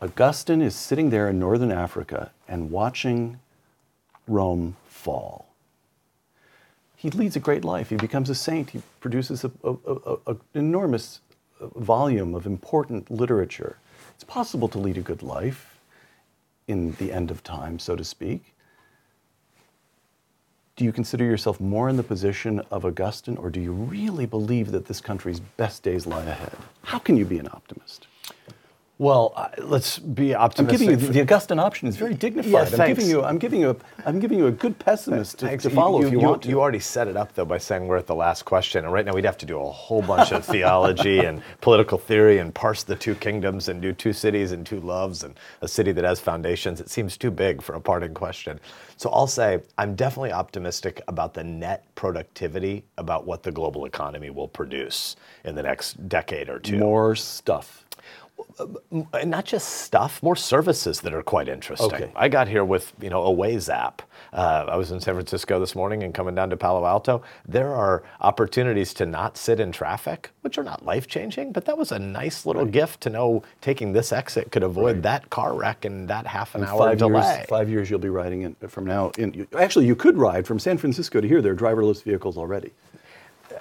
Augustine 0.00 0.60
is 0.60 0.74
sitting 0.74 1.10
there 1.10 1.28
in 1.28 1.38
northern 1.38 1.70
Africa 1.70 2.32
and 2.48 2.72
watching 2.72 3.38
Rome 4.26 4.74
fall 4.88 5.51
he 7.02 7.10
leads 7.10 7.34
a 7.34 7.40
great 7.40 7.64
life. 7.64 7.90
He 7.90 7.96
becomes 7.96 8.30
a 8.30 8.34
saint. 8.34 8.70
He 8.70 8.80
produces 9.00 9.44
an 9.44 10.38
enormous 10.54 11.20
volume 11.74 12.32
of 12.32 12.46
important 12.46 13.10
literature. 13.10 13.76
It's 14.14 14.22
possible 14.22 14.68
to 14.68 14.78
lead 14.78 14.96
a 14.96 15.00
good 15.00 15.20
life 15.20 15.80
in 16.68 16.92
the 17.00 17.12
end 17.12 17.32
of 17.32 17.42
time, 17.42 17.80
so 17.80 17.96
to 17.96 18.04
speak. 18.04 18.54
Do 20.76 20.84
you 20.84 20.92
consider 20.92 21.24
yourself 21.24 21.60
more 21.60 21.88
in 21.88 21.96
the 21.96 22.04
position 22.04 22.60
of 22.70 22.84
Augustine, 22.84 23.36
or 23.36 23.50
do 23.50 23.60
you 23.60 23.72
really 23.72 24.24
believe 24.24 24.70
that 24.70 24.86
this 24.86 25.00
country's 25.00 25.40
best 25.40 25.82
days 25.82 26.06
lie 26.06 26.22
ahead? 26.22 26.56
How 26.84 27.00
can 27.00 27.16
you 27.16 27.24
be 27.24 27.40
an 27.40 27.48
optimist? 27.48 28.06
Well, 28.98 29.32
uh, 29.34 29.48
let's 29.58 29.98
be 29.98 30.34
optimistic. 30.34 30.80
I'm 30.80 30.86
giving 30.86 31.06
you 31.08 31.12
the 31.12 31.22
Augustine 31.22 31.58
option 31.58 31.88
is 31.88 31.96
very 31.96 32.14
dignified. 32.14 32.70
Yeah, 32.70 32.84
I'm 32.84 32.88
giving 32.88 33.08
you 33.08 33.24
I'm 33.24 33.38
giving 33.38 33.60
you 33.60 33.70
a 33.70 33.76
I'm 34.06 34.20
giving 34.20 34.38
you 34.38 34.46
a 34.46 34.52
good 34.52 34.78
pessimist 34.78 35.38
to, 35.38 35.56
to, 35.56 35.70
follow 35.70 36.00
you, 36.00 36.06
if 36.06 36.12
you, 36.12 36.20
you, 36.20 36.26
want 36.26 36.42
to. 36.42 36.48
You 36.48 36.60
already 36.60 36.78
set 36.78 37.08
it 37.08 37.16
up 37.16 37.34
though 37.34 37.46
by 37.46 37.58
saying 37.58 37.86
we're 37.86 37.96
at 37.96 38.06
the 38.06 38.14
last 38.14 38.44
question, 38.44 38.84
and 38.84 38.92
right 38.92 39.04
now 39.04 39.14
we'd 39.14 39.24
have 39.24 39.38
to 39.38 39.46
do 39.46 39.58
a 39.58 39.70
whole 39.70 40.02
bunch 40.02 40.30
of 40.30 40.44
theology 40.54 41.20
and 41.20 41.42
political 41.62 41.96
theory 41.96 42.38
and 42.38 42.54
parse 42.54 42.82
the 42.82 42.94
two 42.94 43.14
kingdoms 43.14 43.68
and 43.68 43.80
do 43.80 43.92
two 43.92 44.12
cities 44.12 44.52
and 44.52 44.66
two 44.66 44.78
loves 44.80 45.24
and 45.24 45.34
a 45.62 45.68
city 45.68 45.90
that 45.92 46.04
has 46.04 46.20
foundations. 46.20 46.80
It 46.80 46.90
seems 46.90 47.16
too 47.16 47.30
big 47.30 47.62
for 47.62 47.74
a 47.74 47.80
parting 47.80 48.12
question. 48.12 48.60
So 48.98 49.10
I'll 49.10 49.26
say 49.26 49.62
I'm 49.78 49.96
definitely 49.96 50.32
optimistic 50.32 51.02
about 51.08 51.34
the 51.34 51.42
net 51.42 51.86
productivity 51.94 52.84
about 52.98 53.26
what 53.26 53.42
the 53.42 53.50
global 53.50 53.86
economy 53.86 54.30
will 54.30 54.48
produce 54.48 55.16
in 55.44 55.54
the 55.54 55.62
next 55.62 56.08
decade 56.08 56.48
or 56.48 56.60
two. 56.60 56.76
More 56.76 57.16
stuff. 57.16 57.81
And 59.12 59.30
not 59.30 59.44
just 59.44 59.68
stuff, 59.68 60.22
more 60.22 60.36
services 60.36 61.00
that 61.00 61.14
are 61.14 61.22
quite 61.22 61.48
interesting. 61.48 61.92
Okay. 61.92 62.12
I 62.14 62.28
got 62.28 62.48
here 62.48 62.64
with 62.64 62.92
you 63.00 63.10
know 63.10 63.24
a 63.24 63.34
Waze 63.34 63.72
app. 63.72 64.02
Uh, 64.32 64.66
I 64.68 64.76
was 64.76 64.90
in 64.90 65.00
San 65.00 65.14
Francisco 65.14 65.58
this 65.58 65.74
morning 65.74 66.02
and 66.02 66.14
coming 66.14 66.34
down 66.34 66.50
to 66.50 66.56
Palo 66.56 66.86
Alto. 66.86 67.22
There 67.46 67.74
are 67.74 68.02
opportunities 68.20 68.94
to 68.94 69.06
not 69.06 69.36
sit 69.36 69.60
in 69.60 69.72
traffic, 69.72 70.30
which 70.42 70.58
are 70.58 70.62
not 70.62 70.84
life 70.84 71.06
changing, 71.06 71.52
but 71.52 71.64
that 71.66 71.76
was 71.76 71.92
a 71.92 71.98
nice 71.98 72.46
little 72.46 72.64
gift 72.64 73.00
to 73.02 73.10
know 73.10 73.42
taking 73.60 73.92
this 73.92 74.12
exit 74.12 74.52
could 74.52 74.62
avoid 74.62 75.02
that 75.02 75.28
car 75.30 75.54
wreck 75.54 75.84
and 75.84 76.08
that 76.08 76.26
half 76.26 76.54
an 76.54 76.64
hour 76.64 76.78
five 76.78 76.98
delay. 76.98 77.36
years, 77.36 77.46
five 77.48 77.68
years 77.68 77.90
you'll 77.90 77.98
be 77.98 78.08
riding 78.08 78.42
in 78.42 78.54
from 78.68 78.86
now. 78.86 79.10
In, 79.18 79.46
actually, 79.58 79.86
you 79.86 79.96
could 79.96 80.16
ride 80.16 80.46
from 80.46 80.58
San 80.58 80.78
Francisco 80.78 81.20
to 81.20 81.28
here. 81.28 81.42
There 81.42 81.52
are 81.52 81.56
driverless 81.56 82.02
vehicles 82.02 82.36
already. 82.36 82.72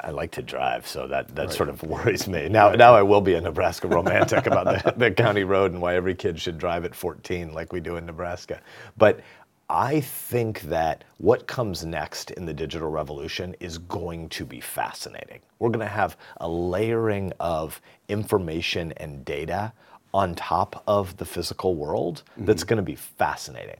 I 0.03 0.09
like 0.09 0.31
to 0.31 0.41
drive, 0.41 0.87
so 0.87 1.07
that, 1.07 1.35
that 1.35 1.53
sort 1.53 1.69
of 1.69 1.83
worries 1.93 2.27
me. 2.27 2.49
Now, 2.49 2.71
now 2.71 2.95
I 2.95 3.03
will 3.03 3.21
be 3.21 3.35
a 3.35 3.41
Nebraska 3.41 3.87
romantic 3.87 4.47
about 4.47 4.65
the, 4.83 4.93
the 4.97 5.11
county 5.11 5.43
road 5.43 5.71
and 5.71 5.81
why 5.81 5.95
every 5.95 6.15
kid 6.15 6.39
should 6.39 6.57
drive 6.57 6.85
at 6.85 6.95
14 6.95 7.53
like 7.53 7.71
we 7.71 7.79
do 7.79 7.97
in 7.97 8.05
Nebraska. 8.05 8.59
But 8.97 9.21
I 9.69 10.01
think 10.01 10.61
that 10.63 11.05
what 11.17 11.47
comes 11.47 11.85
next 11.85 12.31
in 12.31 12.45
the 12.45 12.53
digital 12.53 12.89
revolution 12.89 13.55
is 13.61 13.77
going 13.77 14.27
to 14.29 14.45
be 14.45 14.59
fascinating. 14.59 15.39
We're 15.59 15.69
going 15.69 15.79
to 15.79 15.85
have 15.85 16.17
a 16.37 16.49
layering 16.49 17.31
of 17.39 17.79
information 18.09 18.91
and 18.97 19.23
data 19.23 19.71
on 20.13 20.35
top 20.35 20.83
of 20.87 21.15
the 21.15 21.25
physical 21.25 21.75
world 21.75 22.23
mm-hmm. 22.31 22.45
that's 22.45 22.65
going 22.65 22.77
to 22.77 22.83
be 22.83 22.95
fascinating. 22.95 23.77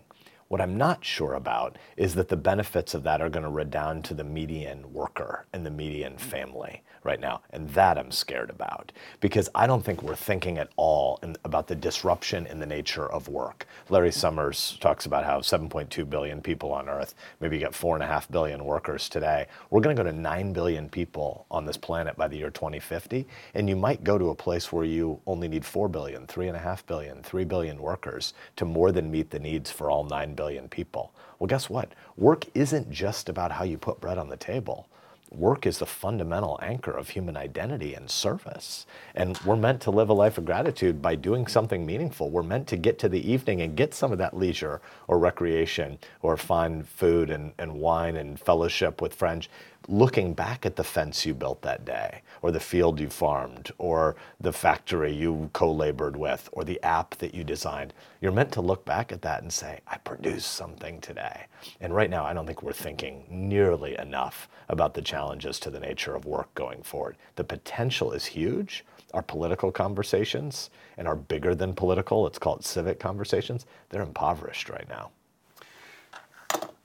What 0.52 0.60
I'm 0.60 0.76
not 0.76 1.06
sure 1.06 1.36
about 1.36 1.78
is 1.96 2.16
that 2.16 2.28
the 2.28 2.36
benefits 2.36 2.94
of 2.94 3.04
that 3.04 3.22
are 3.22 3.30
going 3.30 3.46
to 3.46 3.50
redound 3.50 4.04
to 4.04 4.14
the 4.14 4.26
median 4.26 4.92
worker 4.92 5.46
and 5.54 5.66
the 5.66 5.72
median 5.72 6.18
family 6.18 6.84
right 7.04 7.20
now. 7.20 7.42
And 7.52 7.70
that 7.70 7.98
I'm 7.98 8.12
scared 8.12 8.50
about 8.50 8.92
because 9.20 9.50
I 9.56 9.68
don't 9.68 9.84
think 9.84 10.04
we're 10.04 10.16
thinking 10.16 10.58
at 10.58 10.70
all 10.76 11.20
in, 11.24 11.36
about 11.44 11.68
the 11.68 11.76
disruption 11.76 12.46
in 12.46 12.60
the 12.60 12.66
nature 12.66 13.12
of 13.12 13.28
work. 13.28 13.66
Larry 13.90 14.12
Summers 14.12 14.78
talks 14.80 15.06
about 15.06 15.26
how 15.26 15.40
7.2 15.40 16.10
billion 16.10 16.42
people 16.42 16.72
on 16.72 16.90
Earth, 16.90 17.16
maybe 17.40 17.58
you 17.58 17.64
got 17.64 17.74
4.5 17.74 18.32
billion 18.32 18.64
workers 18.64 19.10
today. 19.10 19.48
We're 19.70 19.82
going 19.82 19.96
to 19.96 20.04
go 20.04 20.10
to 20.10 20.16
9 20.16 20.54
billion 20.54 20.90
people 20.90 21.46
on 21.50 21.66
this 21.66 21.78
planet 21.78 22.16
by 22.18 22.28
the 22.28 22.38
year 22.38 22.50
2050. 22.50 23.28
And 23.54 23.68
you 23.68 23.76
might 23.76 24.04
go 24.04 24.18
to 24.18 24.30
a 24.30 24.36
place 24.36 24.72
where 24.72 24.86
you 24.86 25.20
only 25.26 25.48
need 25.48 25.66
4 25.66 25.90
billion, 25.90 26.28
3.5 26.28 26.86
billion, 26.86 27.24
3 27.24 27.44
billion 27.46 27.82
workers 27.82 28.34
to 28.56 28.66
more 28.66 28.92
than 28.92 29.12
meet 29.12 29.30
the 29.30 29.40
needs 29.40 29.72
for 29.72 29.90
all 29.90 30.04
9 30.04 30.34
billion 30.36 30.68
people. 30.70 31.14
Well, 31.40 31.48
guess 31.48 31.70
what? 31.70 31.94
Work 32.18 32.46
isn't 32.54 32.92
just 32.92 33.28
about 33.28 33.52
how 33.52 33.64
you 33.64 33.78
put 33.78 34.00
bread 34.00 34.20
on 34.20 34.30
the 34.30 34.38
table. 34.38 34.88
Work 35.32 35.66
is 35.66 35.80
the 35.80 35.86
fundamental 35.86 36.60
anchor 36.62 36.92
of 36.92 37.10
human 37.10 37.38
identity 37.38 37.94
and 37.94 38.10
service. 38.10 38.86
And 39.16 39.40
we're 39.46 39.56
meant 39.56 39.80
to 39.84 39.92
live 39.92 40.10
a 40.10 40.14
life 40.14 40.38
of 40.38 40.44
gratitude 40.44 41.02
by 41.02 41.16
doing 41.16 41.48
something 41.48 41.86
meaningful. 41.86 42.30
We're 42.30 42.44
meant 42.44 42.68
to 42.68 42.76
get 42.76 43.00
to 43.00 43.10
the 43.10 43.32
evening 43.32 43.62
and 43.62 43.78
get 43.78 43.94
some 43.94 44.12
of 44.12 44.18
that 44.18 44.36
leisure 44.36 44.82
or 45.08 45.18
recreation 45.18 46.00
or 46.22 46.36
fun 46.36 46.84
food 46.84 47.30
and, 47.30 47.54
and 47.58 47.80
wine 47.80 48.18
and 48.18 48.38
fellowship 48.38 49.02
with 49.02 49.16
friends 49.16 49.48
looking 49.88 50.34
back 50.34 50.66
at 50.66 50.76
the 50.76 50.84
fence 50.84 51.26
you 51.26 51.34
built 51.34 51.62
that 51.62 51.86
day, 51.86 52.22
or 52.42 52.52
the 52.52 52.60
field 52.60 53.00
you 53.00 53.10
farmed, 53.10 53.72
or 53.78 54.16
the 54.40 54.54
factory 54.54 55.12
you 55.12 55.50
co 55.54 55.72
labored 55.72 56.16
with, 56.16 56.50
or 56.52 56.64
the 56.64 56.82
app 56.84 57.16
that 57.16 57.34
you 57.34 57.44
designed. 57.44 57.94
You're 58.22 58.32
meant 58.32 58.52
to 58.54 58.62
look 58.62 58.86
back 58.86 59.12
at 59.12 59.22
that 59.24 59.42
and 59.42 59.52
say, 59.52 59.80
I 59.88 59.98
produced 59.98 60.52
something 60.54 61.02
today. 61.02 61.46
And 61.80 61.96
right 61.96 62.10
now, 62.10 62.26
I 62.26 62.34
don't 62.34 62.46
think 62.46 62.64
we're 62.64 62.74
thinking 62.74 63.26
nearly 63.30 63.98
enough 63.98 64.50
about 64.70 64.94
the 64.94 65.02
challenges 65.22 65.60
to 65.60 65.70
the 65.70 65.80
nature 65.80 66.16
of 66.16 66.26
work 66.26 66.54
going 66.56 66.82
forward. 66.82 67.16
The 67.36 67.44
potential 67.44 68.12
is 68.12 68.26
huge. 68.26 68.84
Our 69.14 69.22
political 69.22 69.72
conversations 69.72 70.72
and 70.98 71.08
our 71.08 71.16
bigger 71.16 71.54
than 71.54 71.76
political, 71.76 72.24
let's 72.24 72.40
call 72.40 72.56
it 72.56 72.64
civic 72.64 73.00
conversations, 73.00 73.68
they're 73.90 74.02
impoverished 74.02 74.68
right 74.70 74.88
now. 74.90 75.12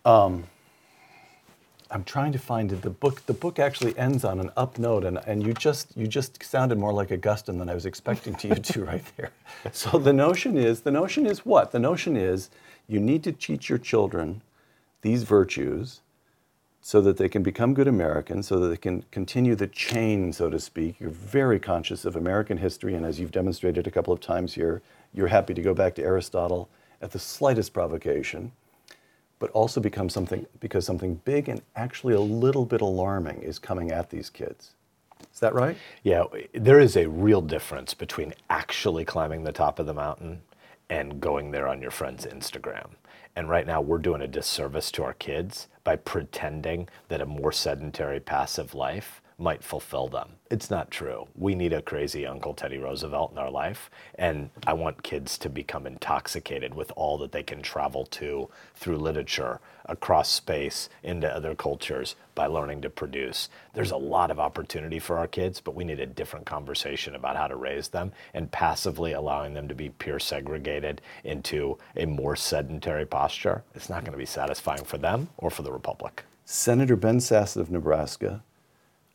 Um, 0.04 0.44
I'm 1.90 2.04
trying 2.04 2.32
to 2.32 2.38
find 2.38 2.70
it. 2.72 2.82
The 2.82 2.90
book. 2.90 3.24
The 3.26 3.32
book 3.32 3.58
actually 3.58 3.96
ends 3.96 4.24
on 4.24 4.40
an 4.40 4.50
up 4.56 4.78
note, 4.78 5.04
and, 5.04 5.18
and 5.26 5.42
you 5.42 5.54
just 5.54 5.96
you 5.96 6.06
just 6.06 6.42
sounded 6.42 6.78
more 6.78 6.92
like 6.92 7.12
Augustine 7.12 7.58
than 7.58 7.68
I 7.68 7.74
was 7.74 7.86
expecting 7.86 8.34
to 8.34 8.48
you 8.48 8.54
to 8.56 8.84
right 8.92 9.04
there. 9.16 9.30
So 9.72 9.98
the 9.98 10.12
notion 10.12 10.58
is 10.58 10.80
the 10.80 10.90
notion 10.90 11.26
is 11.26 11.46
what? 11.46 11.70
The 11.70 11.78
notion 11.78 12.16
is 12.16 12.50
you 12.88 13.00
need 13.00 13.22
to 13.24 13.32
teach 13.32 13.68
your 13.68 13.78
children 13.78 14.42
these 15.02 15.22
virtues 15.22 16.00
so 16.86 17.00
that 17.00 17.16
they 17.16 17.28
can 17.28 17.42
become 17.42 17.74
good 17.74 17.88
Americans, 17.88 18.46
so 18.46 18.60
that 18.60 18.68
they 18.68 18.76
can 18.76 19.02
continue 19.10 19.56
the 19.56 19.66
chain, 19.66 20.32
so 20.32 20.48
to 20.48 20.60
speak. 20.60 21.00
You're 21.00 21.10
very 21.10 21.58
conscious 21.58 22.04
of 22.04 22.14
American 22.14 22.58
history, 22.58 22.94
and 22.94 23.04
as 23.04 23.18
you've 23.18 23.32
demonstrated 23.32 23.88
a 23.88 23.90
couple 23.90 24.14
of 24.14 24.20
times 24.20 24.54
here, 24.54 24.82
you're 25.12 25.26
happy 25.26 25.52
to 25.52 25.60
go 25.62 25.74
back 25.74 25.96
to 25.96 26.04
Aristotle 26.04 26.68
at 27.02 27.10
the 27.10 27.18
slightest 27.18 27.72
provocation 27.72 28.52
but 29.40 29.50
also 29.50 29.80
become 29.80 30.08
something 30.08 30.46
because 30.60 30.86
something 30.86 31.20
big 31.24 31.48
and 31.48 31.60
actually 31.74 32.14
a 32.14 32.20
little 32.20 32.64
bit 32.64 32.80
alarming 32.80 33.42
is 33.42 33.58
coming 33.58 33.90
at 33.90 34.08
these 34.10 34.30
kids. 34.30 34.70
Is 35.34 35.40
that 35.40 35.54
right? 35.54 35.76
Yeah, 36.04 36.22
there 36.54 36.78
is 36.78 36.96
a 36.96 37.08
real 37.08 37.42
difference 37.42 37.94
between 37.94 38.32
actually 38.48 39.04
climbing 39.04 39.42
the 39.42 39.52
top 39.52 39.80
of 39.80 39.86
the 39.86 39.92
mountain 39.92 40.40
and 40.88 41.20
going 41.20 41.50
there 41.50 41.68
on 41.68 41.82
your 41.82 41.90
friend's 41.90 42.26
Instagram. 42.26 42.90
And 43.34 43.48
right 43.48 43.66
now, 43.66 43.80
we're 43.80 43.98
doing 43.98 44.22
a 44.22 44.28
disservice 44.28 44.90
to 44.92 45.04
our 45.04 45.12
kids 45.14 45.68
by 45.84 45.96
pretending 45.96 46.88
that 47.08 47.20
a 47.20 47.26
more 47.26 47.52
sedentary, 47.52 48.20
passive 48.20 48.74
life 48.74 49.20
might 49.38 49.62
fulfill 49.62 50.08
them. 50.08 50.30
It's 50.50 50.70
not 50.70 50.90
true. 50.90 51.28
We 51.34 51.54
need 51.54 51.74
a 51.74 51.82
crazy 51.82 52.26
Uncle 52.26 52.54
Teddy 52.54 52.78
Roosevelt 52.78 53.32
in 53.32 53.38
our 53.38 53.50
life. 53.50 53.90
And 54.14 54.48
I 54.66 54.72
want 54.72 55.02
kids 55.02 55.36
to 55.38 55.50
become 55.50 55.86
intoxicated 55.86 56.74
with 56.74 56.90
all 56.96 57.18
that 57.18 57.32
they 57.32 57.42
can 57.42 57.60
travel 57.60 58.06
to 58.06 58.48
through 58.74 58.96
literature, 58.96 59.60
across 59.84 60.30
space, 60.30 60.88
into 61.02 61.28
other 61.28 61.54
cultures 61.54 62.16
by 62.34 62.46
learning 62.46 62.80
to 62.82 62.90
produce. 62.90 63.50
There's 63.74 63.90
a 63.90 63.96
lot 63.96 64.30
of 64.30 64.40
opportunity 64.40 64.98
for 64.98 65.18
our 65.18 65.28
kids, 65.28 65.60
but 65.60 65.74
we 65.74 65.84
need 65.84 66.00
a 66.00 66.06
different 66.06 66.46
conversation 66.46 67.14
about 67.14 67.36
how 67.36 67.46
to 67.46 67.56
raise 67.56 67.88
them 67.88 68.12
and 68.32 68.50
passively 68.50 69.12
allowing 69.12 69.52
them 69.52 69.68
to 69.68 69.74
be 69.74 69.90
peer 69.90 70.18
segregated 70.18 71.02
into 71.24 71.76
a 71.94 72.06
more 72.06 72.36
sedentary 72.36 73.04
posture. 73.04 73.64
It's 73.74 73.90
not 73.90 74.02
going 74.02 74.12
to 74.12 74.18
be 74.18 74.24
satisfying 74.26 74.84
for 74.84 74.96
them 74.96 75.28
or 75.36 75.50
for 75.50 75.62
the 75.62 75.72
Republic. 75.72 76.24
Senator 76.46 76.96
Ben 76.96 77.18
Sasse 77.18 77.56
of 77.56 77.70
Nebraska, 77.70 78.42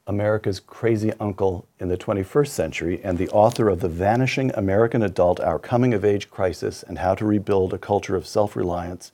America's 0.08 0.60
crazy 0.60 1.14
uncle 1.20 1.68
in 1.80 1.88
the 1.88 1.98
21st 1.98 2.48
century, 2.48 3.02
and 3.04 3.18
the 3.18 3.30
author 3.30 3.70
of 3.70 3.80
The 3.80 3.90
Vanishing 3.90 4.52
American 4.56 5.04
Adult 5.04 5.40
Our 5.40 5.60
Coming 5.60 5.94
of 5.94 6.04
Age 6.04 6.30
Crisis 6.30 6.84
and 6.84 6.98
How 6.98 7.14
to 7.16 7.26
Rebuild 7.26 7.74
a 7.74 7.78
Culture 7.78 8.16
of 8.16 8.26
Self 8.26 8.56
Reliance. 8.56 9.12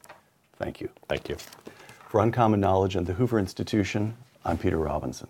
Thank 0.55 0.79
you. 0.79 0.89
Thank 1.09 1.29
you. 1.29 1.35
For 2.07 2.21
Uncommon 2.21 2.59
Knowledge 2.59 2.95
and 2.95 3.05
the 3.05 3.13
Hoover 3.13 3.37
Institution, 3.37 4.15
I'm 4.45 4.57
Peter 4.57 4.77
Robinson. 4.77 5.27